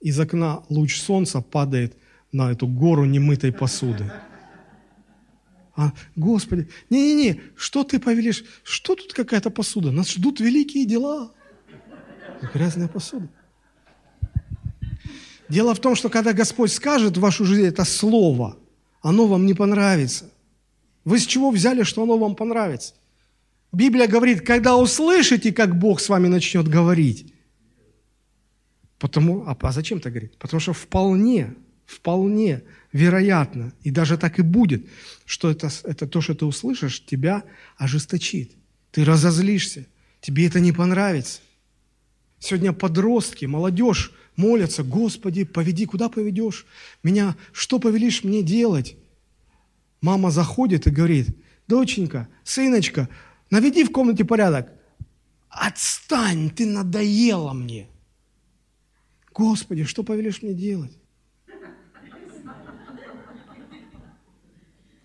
из 0.00 0.18
окна 0.18 0.64
луч 0.68 1.00
солнца 1.00 1.40
падает 1.40 1.96
на 2.32 2.50
эту 2.50 2.66
гору 2.66 3.04
немытой 3.04 3.52
посуды. 3.52 4.10
А, 5.76 5.92
Господи, 6.16 6.68
не-не-не, 6.90 7.40
что 7.56 7.84
ты 7.84 8.00
повелишь? 8.00 8.44
Что 8.64 8.96
тут 8.96 9.12
какая-то 9.12 9.50
посуда? 9.50 9.92
Нас 9.92 10.10
ждут 10.10 10.40
великие 10.40 10.84
дела. 10.84 11.32
Грязная 12.52 12.88
посуда. 12.88 13.28
Дело 15.50 15.74
в 15.74 15.80
том, 15.80 15.96
что 15.96 16.08
когда 16.08 16.32
Господь 16.32 16.72
скажет 16.72 17.16
в 17.16 17.20
вашу 17.20 17.44
жизнь 17.44 17.66
это 17.66 17.84
слово, 17.84 18.56
оно 19.02 19.26
вам 19.26 19.46
не 19.46 19.54
понравится. 19.54 20.30
Вы 21.04 21.18
с 21.18 21.26
чего 21.26 21.50
взяли, 21.50 21.82
что 21.82 22.04
оно 22.04 22.16
вам 22.18 22.36
понравится? 22.36 22.94
Библия 23.72 24.06
говорит, 24.06 24.46
когда 24.46 24.76
услышите, 24.76 25.52
как 25.52 25.76
Бог 25.76 26.00
с 26.00 26.08
вами 26.08 26.28
начнет 26.28 26.68
говорить. 26.68 27.34
Потому, 28.98 29.44
а, 29.46 29.56
а 29.60 29.72
зачем 29.72 29.98
это 29.98 30.10
говорит? 30.10 30.36
Потому 30.38 30.60
что 30.60 30.72
вполне, 30.72 31.54
вполне 31.84 32.62
вероятно, 32.92 33.72
и 33.82 33.90
даже 33.90 34.18
так 34.18 34.38
и 34.38 34.42
будет, 34.42 34.86
что 35.24 35.50
это, 35.50 35.68
это 35.84 36.06
то, 36.06 36.20
что 36.20 36.34
ты 36.34 36.44
услышишь, 36.44 37.04
тебя 37.04 37.42
ожесточит. 37.76 38.52
Ты 38.92 39.04
разозлишься, 39.04 39.86
тебе 40.20 40.46
это 40.46 40.60
не 40.60 40.72
понравится. 40.72 41.40
Сегодня 42.38 42.72
подростки, 42.72 43.46
молодежь 43.46 44.12
молятся, 44.40 44.82
Господи, 44.82 45.44
поведи, 45.44 45.86
куда 45.86 46.08
поведешь? 46.08 46.66
Меня, 47.02 47.36
что 47.52 47.78
повелишь 47.78 48.24
мне 48.24 48.42
делать? 48.42 48.96
Мама 50.00 50.30
заходит 50.30 50.86
и 50.86 50.90
говорит, 50.90 51.28
доченька, 51.68 52.28
сыночка, 52.42 53.08
наведи 53.50 53.84
в 53.84 53.92
комнате 53.92 54.24
порядок. 54.24 54.72
Отстань, 55.50 56.50
ты 56.50 56.66
надоела 56.66 57.52
мне. 57.52 57.88
Господи, 59.34 59.84
что 59.84 60.02
повелишь 60.02 60.42
мне 60.42 60.54
делать? 60.54 60.96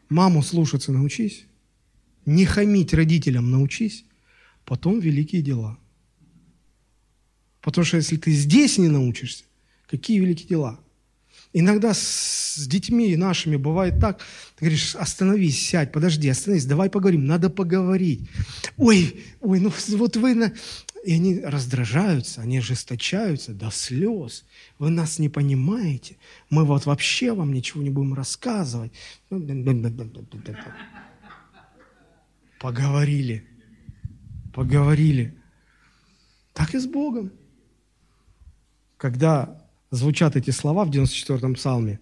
Маму 0.07 0.43
слушаться 0.43 0.91
научись, 0.91 1.45
не 2.25 2.45
хамить 2.45 2.93
родителям 2.93 3.51
научись, 3.51 4.05
потом 4.63 4.99
великие 4.99 5.41
дела– 5.41 5.77
Потому 7.65 7.83
что 7.83 7.97
если 7.97 8.17
ты 8.17 8.31
здесь 8.31 8.77
не 8.77 8.89
научишься, 8.89 9.43
какие 9.89 10.19
великие 10.19 10.47
дела? 10.47 10.79
Иногда 11.51 11.95
с, 11.95 12.63
детьми 12.67 13.15
нашими 13.15 13.55
бывает 13.55 13.99
так, 13.99 14.19
ты 14.55 14.65
говоришь, 14.65 14.95
остановись, 14.95 15.67
сядь, 15.67 15.91
подожди, 15.91 16.29
остановись, 16.29 16.65
давай 16.65 16.91
поговорим, 16.91 17.25
надо 17.25 17.49
поговорить. 17.49 18.29
Ой, 18.77 19.19
ой, 19.41 19.59
ну 19.59 19.73
вот 19.97 20.15
вы... 20.15 20.35
На... 20.35 20.53
И 21.03 21.13
они 21.13 21.39
раздражаются, 21.39 22.41
они 22.41 22.59
ожесточаются 22.59 23.51
до 23.51 23.71
слез. 23.71 24.45
Вы 24.77 24.91
нас 24.91 25.17
не 25.17 25.29
понимаете. 25.29 26.17
Мы 26.51 26.65
вот 26.65 26.85
вообще 26.85 27.33
вам 27.33 27.51
ничего 27.51 27.81
не 27.81 27.89
будем 27.89 28.13
рассказывать. 28.13 28.91
Поговорили. 32.59 33.43
Поговорили. 34.53 35.35
Так 36.53 36.75
и 36.75 36.77
с 36.77 36.85
Богом 36.85 37.31
когда 39.05 39.61
звучат 39.91 40.35
эти 40.35 40.49
слова 40.49 40.83
в 40.83 40.89
94-м 40.89 41.53
псалме, 41.53 41.99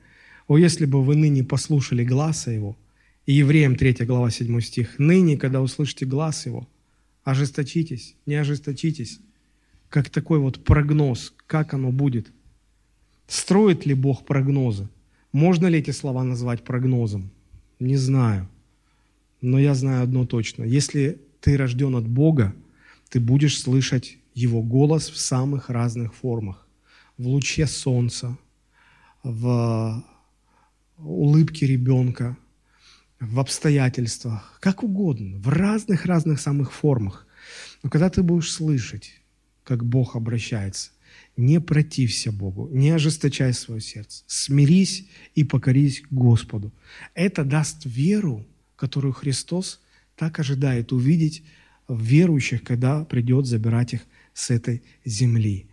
«О, 0.47 0.57
если 0.57 0.85
бы 0.85 1.03
вы 1.03 1.17
ныне 1.17 1.43
послушали 1.43 2.05
гласа 2.05 2.49
Его», 2.49 2.77
и 3.25 3.33
Евреям 3.33 3.75
3 3.75 4.05
глава 4.05 4.31
7 4.31 4.61
стих, 4.61 4.99
«Ныне, 4.99 5.35
когда 5.35 5.59
услышите 5.61 6.05
глаз 6.05 6.45
Его, 6.45 6.65
ожесточитесь, 7.25 8.15
не 8.25 8.35
ожесточитесь», 8.35 9.19
как 9.89 10.09
такой 10.09 10.39
вот 10.39 10.63
прогноз, 10.63 11.33
как 11.45 11.73
оно 11.73 11.91
будет. 11.91 12.31
Строит 13.27 13.85
ли 13.85 13.93
Бог 13.93 14.25
прогнозы? 14.25 14.87
Можно 15.33 15.67
ли 15.67 15.79
эти 15.79 15.91
слова 15.91 16.23
назвать 16.23 16.63
прогнозом? 16.63 17.31
Не 17.81 17.97
знаю. 17.97 18.47
Но 19.41 19.59
я 19.59 19.73
знаю 19.75 20.03
одно 20.03 20.25
точно. 20.25 20.63
Если 20.63 21.19
ты 21.41 21.57
рожден 21.57 21.97
от 21.97 22.07
Бога, 22.07 22.55
ты 23.09 23.19
будешь 23.19 23.59
слышать 23.59 24.19
Его 24.33 24.61
голос 24.61 25.09
в 25.09 25.17
самых 25.17 25.69
разных 25.69 26.13
формах 26.13 26.62
в 27.18 27.28
луче 27.28 27.68
солнца, 27.68 28.38
в 29.24 30.03
улыбке 30.97 31.66
ребенка, 31.66 32.38
в 33.20 33.39
обстоятельствах, 33.39 34.57
как 34.61 34.84
угодно, 34.84 35.38
в 35.38 35.47
разных-разных 35.47 36.39
самых 36.39 36.74
формах. 36.74 37.26
Но 37.82 37.89
когда 37.89 38.09
ты 38.09 38.24
будешь 38.24 38.51
слышать, 38.51 39.22
как 39.64 39.86
Бог 39.86 40.16
обращается, 40.16 40.91
не 41.38 41.59
протився 41.61 42.32
Богу, 42.32 42.70
не 42.72 42.89
ожесточай 42.89 43.53
свое 43.53 43.82
сердце, 43.82 44.24
смирись 44.28 45.07
и 45.36 45.43
покорись 45.43 46.03
Господу. 46.11 46.74
Это 47.14 47.43
даст 47.43 47.86
веру, 47.86 48.45
которую 48.76 49.14
Христос 49.14 49.82
так 50.16 50.39
ожидает 50.39 50.91
увидеть 50.91 51.43
верующих, 51.88 52.64
когда 52.64 53.05
придет 53.05 53.45
забирать 53.45 53.93
их 53.93 54.01
с 54.34 54.49
этой 54.51 54.84
земли. 55.05 55.68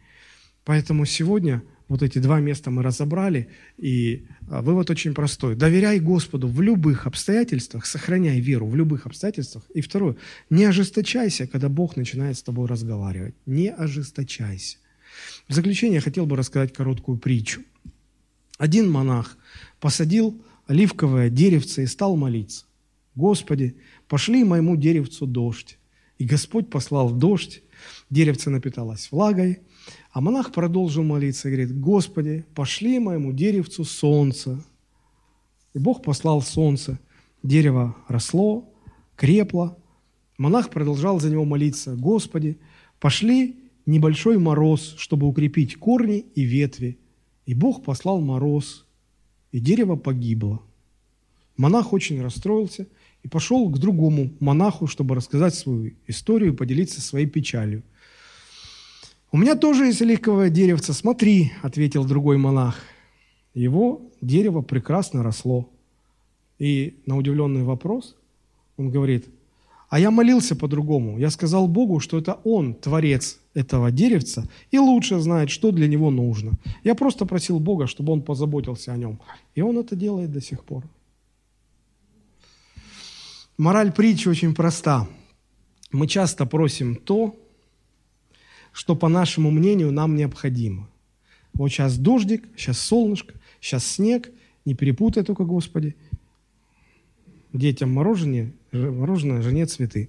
Поэтому 0.65 1.07
сегодня 1.07 1.63
вот 1.89 2.03
эти 2.03 2.21
два 2.21 2.39
места 2.39 2.71
мы 2.71 2.85
разобрали, 2.85 3.49
и 3.77 4.27
а, 4.49 4.63
вывод 4.63 4.91
очень 4.91 5.13
простой. 5.13 5.57
Доверяй 5.57 5.99
Господу 5.99 6.47
в 6.47 6.63
любых 6.63 7.07
обстоятельствах, 7.07 7.85
сохраняй 7.85 8.39
веру 8.39 8.69
в 8.69 8.77
любых 8.77 9.07
обстоятельствах. 9.07 9.65
И 9.75 9.81
второе, 9.81 10.17
не 10.51 10.65
ожесточайся, 10.65 11.49
когда 11.49 11.69
Бог 11.69 11.97
начинает 11.97 12.37
с 12.37 12.43
тобой 12.43 12.69
разговаривать. 12.69 13.35
Не 13.45 13.71
ожесточайся. 13.73 14.77
В 15.49 15.55
заключение 15.55 15.97
я 15.97 16.01
хотел 16.01 16.27
бы 16.27 16.37
рассказать 16.37 16.73
короткую 16.73 17.19
притчу. 17.19 17.63
Один 18.57 18.89
монах 18.89 19.37
посадил 19.81 20.41
оливковое 20.69 21.29
деревце 21.29 21.83
и 21.83 21.87
стал 21.87 22.17
молиться. 22.17 22.67
«Господи, 23.17 23.75
пошли 24.07 24.45
моему 24.45 24.77
деревцу 24.77 25.27
дождь». 25.27 25.77
И 26.19 26.25
Господь 26.25 26.71
послал 26.71 27.11
дождь, 27.11 27.63
деревце 28.11 28.51
напиталось 28.51 29.09
влагой, 29.11 29.61
а 30.13 30.21
монах 30.21 30.53
продолжил 30.53 31.03
молиться 31.03 31.49
и 31.49 31.53
говорит, 31.53 31.79
«Господи, 31.79 32.45
пошли 32.55 32.99
моему 32.99 33.33
деревцу 33.33 33.85
солнце». 33.85 34.65
И 35.75 35.79
Бог 35.79 36.03
послал 36.03 36.43
солнце. 36.43 36.99
Дерево 37.43 37.97
росло, 38.09 38.73
крепло. 39.17 39.79
Монах 40.37 40.71
продолжал 40.71 41.21
за 41.21 41.31
него 41.31 41.45
молиться, 41.45 41.95
«Господи, 41.97 42.59
пошли 42.99 43.61
небольшой 43.87 44.39
мороз, 44.39 44.95
чтобы 44.99 45.27
укрепить 45.27 45.77
корни 45.77 46.19
и 46.35 46.43
ветви». 46.43 46.99
И 47.47 47.55
Бог 47.55 47.83
послал 47.83 48.21
мороз, 48.21 48.87
и 49.53 49.61
дерево 49.61 49.97
погибло. 49.97 50.63
Монах 51.57 51.93
очень 51.93 52.23
расстроился 52.23 52.87
и 53.23 53.29
пошел 53.29 53.69
к 53.69 53.79
другому 53.79 54.33
монаху, 54.41 54.87
чтобы 54.87 55.15
рассказать 55.15 55.55
свою 55.55 55.93
историю 56.07 56.53
и 56.53 56.57
поделиться 56.57 57.01
своей 57.01 57.27
печалью. 57.27 57.83
«У 59.33 59.37
меня 59.37 59.55
тоже 59.55 59.87
есть 59.87 60.03
оливковое 60.03 60.51
деревце, 60.51 60.93
смотри»,– 60.93 61.53
ответил 61.63 62.05
другой 62.05 62.37
монах. 62.37 62.81
Его 63.55 64.03
дерево 64.21 64.61
прекрасно 64.61 65.23
росло. 65.23 65.69
И 66.59 67.01
на 67.07 67.17
удивленный 67.17 67.63
вопрос 67.63 68.17
он 68.77 68.91
говорит, 68.91 69.29
а 69.89 69.99
я 69.99 70.11
молился 70.11 70.57
по-другому. 70.57 71.19
Я 71.19 71.31
сказал 71.31 71.69
Богу, 71.69 72.01
что 72.01 72.19
это 72.19 72.39
Он, 72.45 72.75
Творец 72.75 73.41
этого 73.55 73.91
деревца, 73.91 74.45
и 74.71 74.79
лучше 74.79 75.19
знает, 75.21 75.51
что 75.51 75.73
для 75.73 75.89
него 75.89 76.11
нужно. 76.11 76.53
Я 76.85 76.95
просто 76.95 77.27
просил 77.27 77.61
Бога, 77.61 77.87
чтобы 77.87 78.13
Он 78.13 78.23
позаботился 78.23 78.93
о 78.93 78.97
нем. 78.97 79.21
И 79.55 79.63
Он 79.63 79.79
это 79.79 79.97
делает 79.97 80.33
до 80.33 80.41
сих 80.41 80.65
пор. 80.65 80.85
Мораль 83.59 83.93
притчи 83.93 84.29
очень 84.29 84.55
проста. 84.55 85.09
Мы 85.93 86.07
часто 86.07 86.47
просим 86.47 86.95
то, 86.95 87.35
что, 88.73 88.95
по 88.95 89.09
нашему 89.09 89.51
мнению, 89.51 89.93
нам 89.93 90.17
необходимо. 90.17 90.89
Вот 91.53 91.69
сейчас 91.69 91.99
дождик, 91.99 92.45
сейчас 92.57 92.79
солнышко, 92.79 93.35
сейчас 93.61 93.87
снег, 93.87 94.31
не 94.65 94.75
перепутай 94.75 95.25
только, 95.25 95.45
Господи. 95.45 95.97
Детям 97.53 97.93
мороженое, 97.93 98.53
мороженое, 98.73 99.43
жене 99.43 99.67
цветы. 99.67 100.09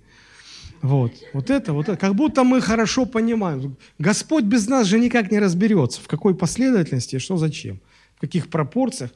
Вот, 0.82 1.12
вот 1.34 1.50
это, 1.50 1.74
вот 1.74 1.90
это, 1.90 1.98
как 1.98 2.16
будто 2.16 2.44
мы 2.44 2.60
хорошо 2.60 3.06
понимаем. 3.06 3.76
Господь 4.00 4.46
без 4.46 4.68
нас 4.68 4.88
же 4.88 5.00
никак 5.00 5.32
не 5.32 5.40
разберется, 5.40 6.02
в 6.02 6.08
какой 6.08 6.34
последовательности, 6.34 7.20
что 7.20 7.38
зачем, 7.38 7.80
в 8.16 8.22
каких 8.22 8.50
пропорциях. 8.50 9.12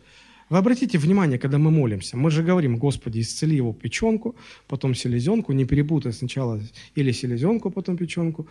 Вы 0.50 0.60
обратите 0.60 1.00
внимание, 1.00 1.40
когда 1.40 1.58
мы 1.58 1.72
молимся, 1.72 2.18
мы 2.18 2.30
же 2.30 2.44
говорим, 2.44 2.78
Господи, 2.78 3.20
исцели 3.20 3.56
его 3.56 3.74
печенку, 3.74 4.36
потом 4.68 4.94
селезенку, 4.94 5.54
не 5.54 5.66
перепутай 5.66 6.14
сначала 6.14 6.62
или 6.94 7.12
селезенку, 7.12 7.72
потом 7.72 7.98
печенку. 7.98 8.48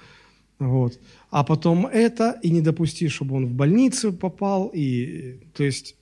Вот. 0.58 0.98
А 1.30 1.44
потом 1.44 1.86
это, 1.86 2.38
и 2.42 2.50
не 2.50 2.60
допусти, 2.60 3.08
чтобы 3.08 3.36
он 3.36 3.46
в 3.46 3.52
больницу 3.52 4.12
попал. 4.12 4.70
И, 4.72 5.40
то 5.54 5.64
есть, 5.64 5.96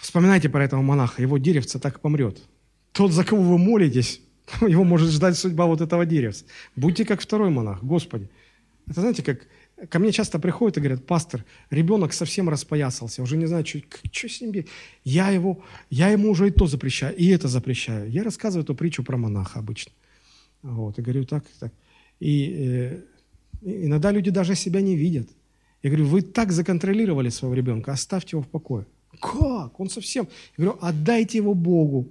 вспоминайте 0.00 0.48
про 0.48 0.64
этого 0.64 0.82
монаха, 0.82 1.22
его 1.22 1.38
деревце 1.38 1.78
так 1.78 2.00
помрет. 2.00 2.42
Тот, 2.92 3.12
за 3.12 3.24
кого 3.24 3.42
вы 3.42 3.58
молитесь, 3.58 4.20
его 4.60 4.84
может 4.84 5.10
ждать 5.10 5.36
судьба 5.36 5.66
вот 5.66 5.80
этого 5.80 6.06
деревца. 6.06 6.44
Будьте 6.76 7.04
как 7.04 7.20
второй 7.20 7.50
монах, 7.50 7.82
Господи. 7.82 8.28
Это 8.86 9.00
знаете, 9.00 9.22
как 9.22 9.46
ко 9.88 9.98
мне 9.98 10.12
часто 10.12 10.38
приходят 10.38 10.76
и 10.76 10.80
говорят, 10.80 11.06
пастор, 11.06 11.44
ребенок 11.70 12.12
совсем 12.12 12.48
распоясался, 12.48 13.22
уже 13.22 13.36
не 13.36 13.46
знаю, 13.46 13.66
что, 13.66 13.80
что 14.12 14.28
с 14.28 14.40
ним 14.40 14.64
я, 15.04 15.30
его, 15.30 15.62
я 15.90 16.08
ему 16.08 16.30
уже 16.30 16.48
и 16.48 16.50
то 16.50 16.66
запрещаю, 16.66 17.16
и 17.16 17.28
это 17.28 17.48
запрещаю. 17.48 18.10
Я 18.10 18.22
рассказываю 18.22 18.64
эту 18.64 18.74
притчу 18.74 19.02
про 19.02 19.16
монаха 19.16 19.58
обычно. 19.58 19.92
Вот, 20.62 20.98
и 20.98 21.02
говорю 21.02 21.24
так, 21.24 21.44
так. 21.58 21.72
И 22.22 22.54
э, 22.54 23.00
иногда 23.62 24.12
люди 24.12 24.30
даже 24.30 24.54
себя 24.54 24.80
не 24.80 24.94
видят. 24.94 25.28
Я 25.82 25.90
говорю, 25.90 26.06
вы 26.06 26.22
так 26.22 26.52
законтролировали 26.52 27.30
своего 27.30 27.56
ребенка, 27.56 27.90
оставьте 27.90 28.36
его 28.36 28.42
в 28.42 28.48
покое. 28.48 28.86
Как? 29.20 29.80
Он 29.80 29.90
совсем... 29.90 30.28
Я 30.56 30.64
говорю, 30.64 30.78
отдайте 30.80 31.38
его 31.38 31.54
Богу, 31.54 32.08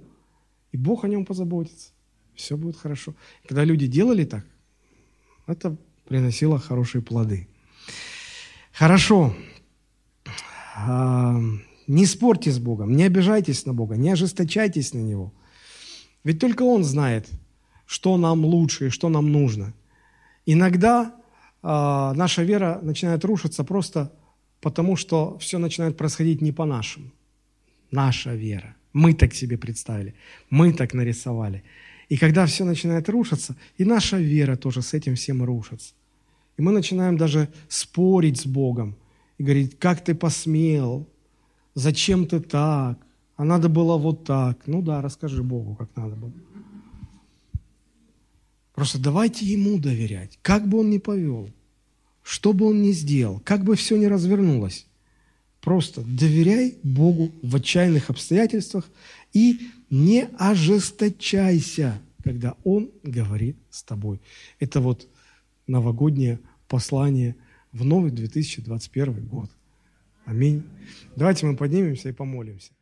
и 0.70 0.76
Бог 0.76 1.04
о 1.04 1.08
нем 1.08 1.24
позаботится. 1.24 1.92
Все 2.34 2.58
будет 2.58 2.76
хорошо. 2.76 3.14
Когда 3.48 3.64
люди 3.64 3.86
делали 3.86 4.26
так, 4.26 4.44
это 5.46 5.78
приносило 6.04 6.58
хорошие 6.58 7.00
плоды. 7.00 7.48
Хорошо. 8.72 9.34
А, 10.76 11.40
не 11.86 12.04
спорьте 12.04 12.50
с 12.50 12.58
Богом, 12.58 12.94
не 12.96 13.04
обижайтесь 13.04 13.64
на 13.64 13.72
Бога, 13.72 13.96
не 13.96 14.10
ожесточайтесь 14.10 14.92
на 14.92 14.98
Него. 14.98 15.32
Ведь 16.22 16.38
только 16.38 16.64
Он 16.64 16.84
знает, 16.84 17.30
что 17.86 18.18
нам 18.18 18.44
лучше 18.44 18.88
и 18.88 18.90
что 18.90 19.08
нам 19.08 19.32
нужно– 19.32 19.72
Иногда 20.46 21.14
э, 21.62 22.12
наша 22.16 22.42
вера 22.42 22.80
начинает 22.82 23.24
рушиться 23.24 23.64
просто 23.64 24.12
потому, 24.60 24.96
что 24.96 25.38
все 25.38 25.58
начинает 25.58 25.96
происходить 25.96 26.42
не 26.42 26.52
по-нашему. 26.52 27.10
Наша 27.90 28.34
вера. 28.34 28.74
Мы 28.92 29.14
так 29.14 29.34
себе 29.34 29.56
представили, 29.56 30.14
мы 30.50 30.72
так 30.72 30.94
нарисовали. 30.94 31.62
И 32.08 32.16
когда 32.16 32.44
все 32.46 32.64
начинает 32.64 33.08
рушиться, 33.08 33.56
и 33.78 33.84
наша 33.84 34.18
вера 34.18 34.56
тоже 34.56 34.82
с 34.82 34.94
этим 34.94 35.14
всем 35.14 35.42
рушится. 35.42 35.94
И 36.58 36.62
мы 36.62 36.72
начинаем 36.72 37.16
даже 37.16 37.48
спорить 37.68 38.40
с 38.40 38.46
Богом 38.46 38.94
и 39.38 39.44
говорить, 39.44 39.78
как 39.78 40.04
ты 40.04 40.14
посмел, 40.14 41.08
зачем 41.74 42.26
ты 42.26 42.40
так, 42.40 42.98
а 43.36 43.44
надо 43.44 43.68
было 43.68 43.96
вот 43.96 44.24
так. 44.24 44.66
Ну 44.66 44.82
да, 44.82 45.00
расскажи 45.00 45.42
Богу, 45.42 45.74
как 45.74 45.88
надо 45.96 46.16
было. 46.16 46.32
Просто 48.74 48.98
давайте 48.98 49.44
ему 49.44 49.78
доверять, 49.78 50.38
как 50.42 50.66
бы 50.66 50.80
он 50.80 50.90
ни 50.90 50.98
повел, 50.98 51.50
что 52.22 52.52
бы 52.52 52.66
он 52.66 52.82
ни 52.82 52.92
сделал, 52.92 53.40
как 53.44 53.64
бы 53.64 53.76
все 53.76 53.96
ни 53.96 54.06
развернулось. 54.06 54.86
Просто 55.60 56.02
доверяй 56.02 56.78
Богу 56.82 57.30
в 57.42 57.54
отчаянных 57.54 58.10
обстоятельствах 58.10 58.90
и 59.32 59.60
не 59.90 60.28
ожесточайся, 60.38 62.00
когда 62.24 62.56
Он 62.64 62.90
говорит 63.02 63.56
с 63.70 63.82
тобой. 63.82 64.20
Это 64.58 64.80
вот 64.80 65.06
новогоднее 65.66 66.40
послание 66.66 67.36
в 67.72 67.84
новый 67.84 68.10
2021 68.10 69.26
год. 69.26 69.50
Аминь. 70.24 70.64
Давайте 71.14 71.46
мы 71.46 71.56
поднимемся 71.56 72.08
и 72.08 72.12
помолимся. 72.12 72.72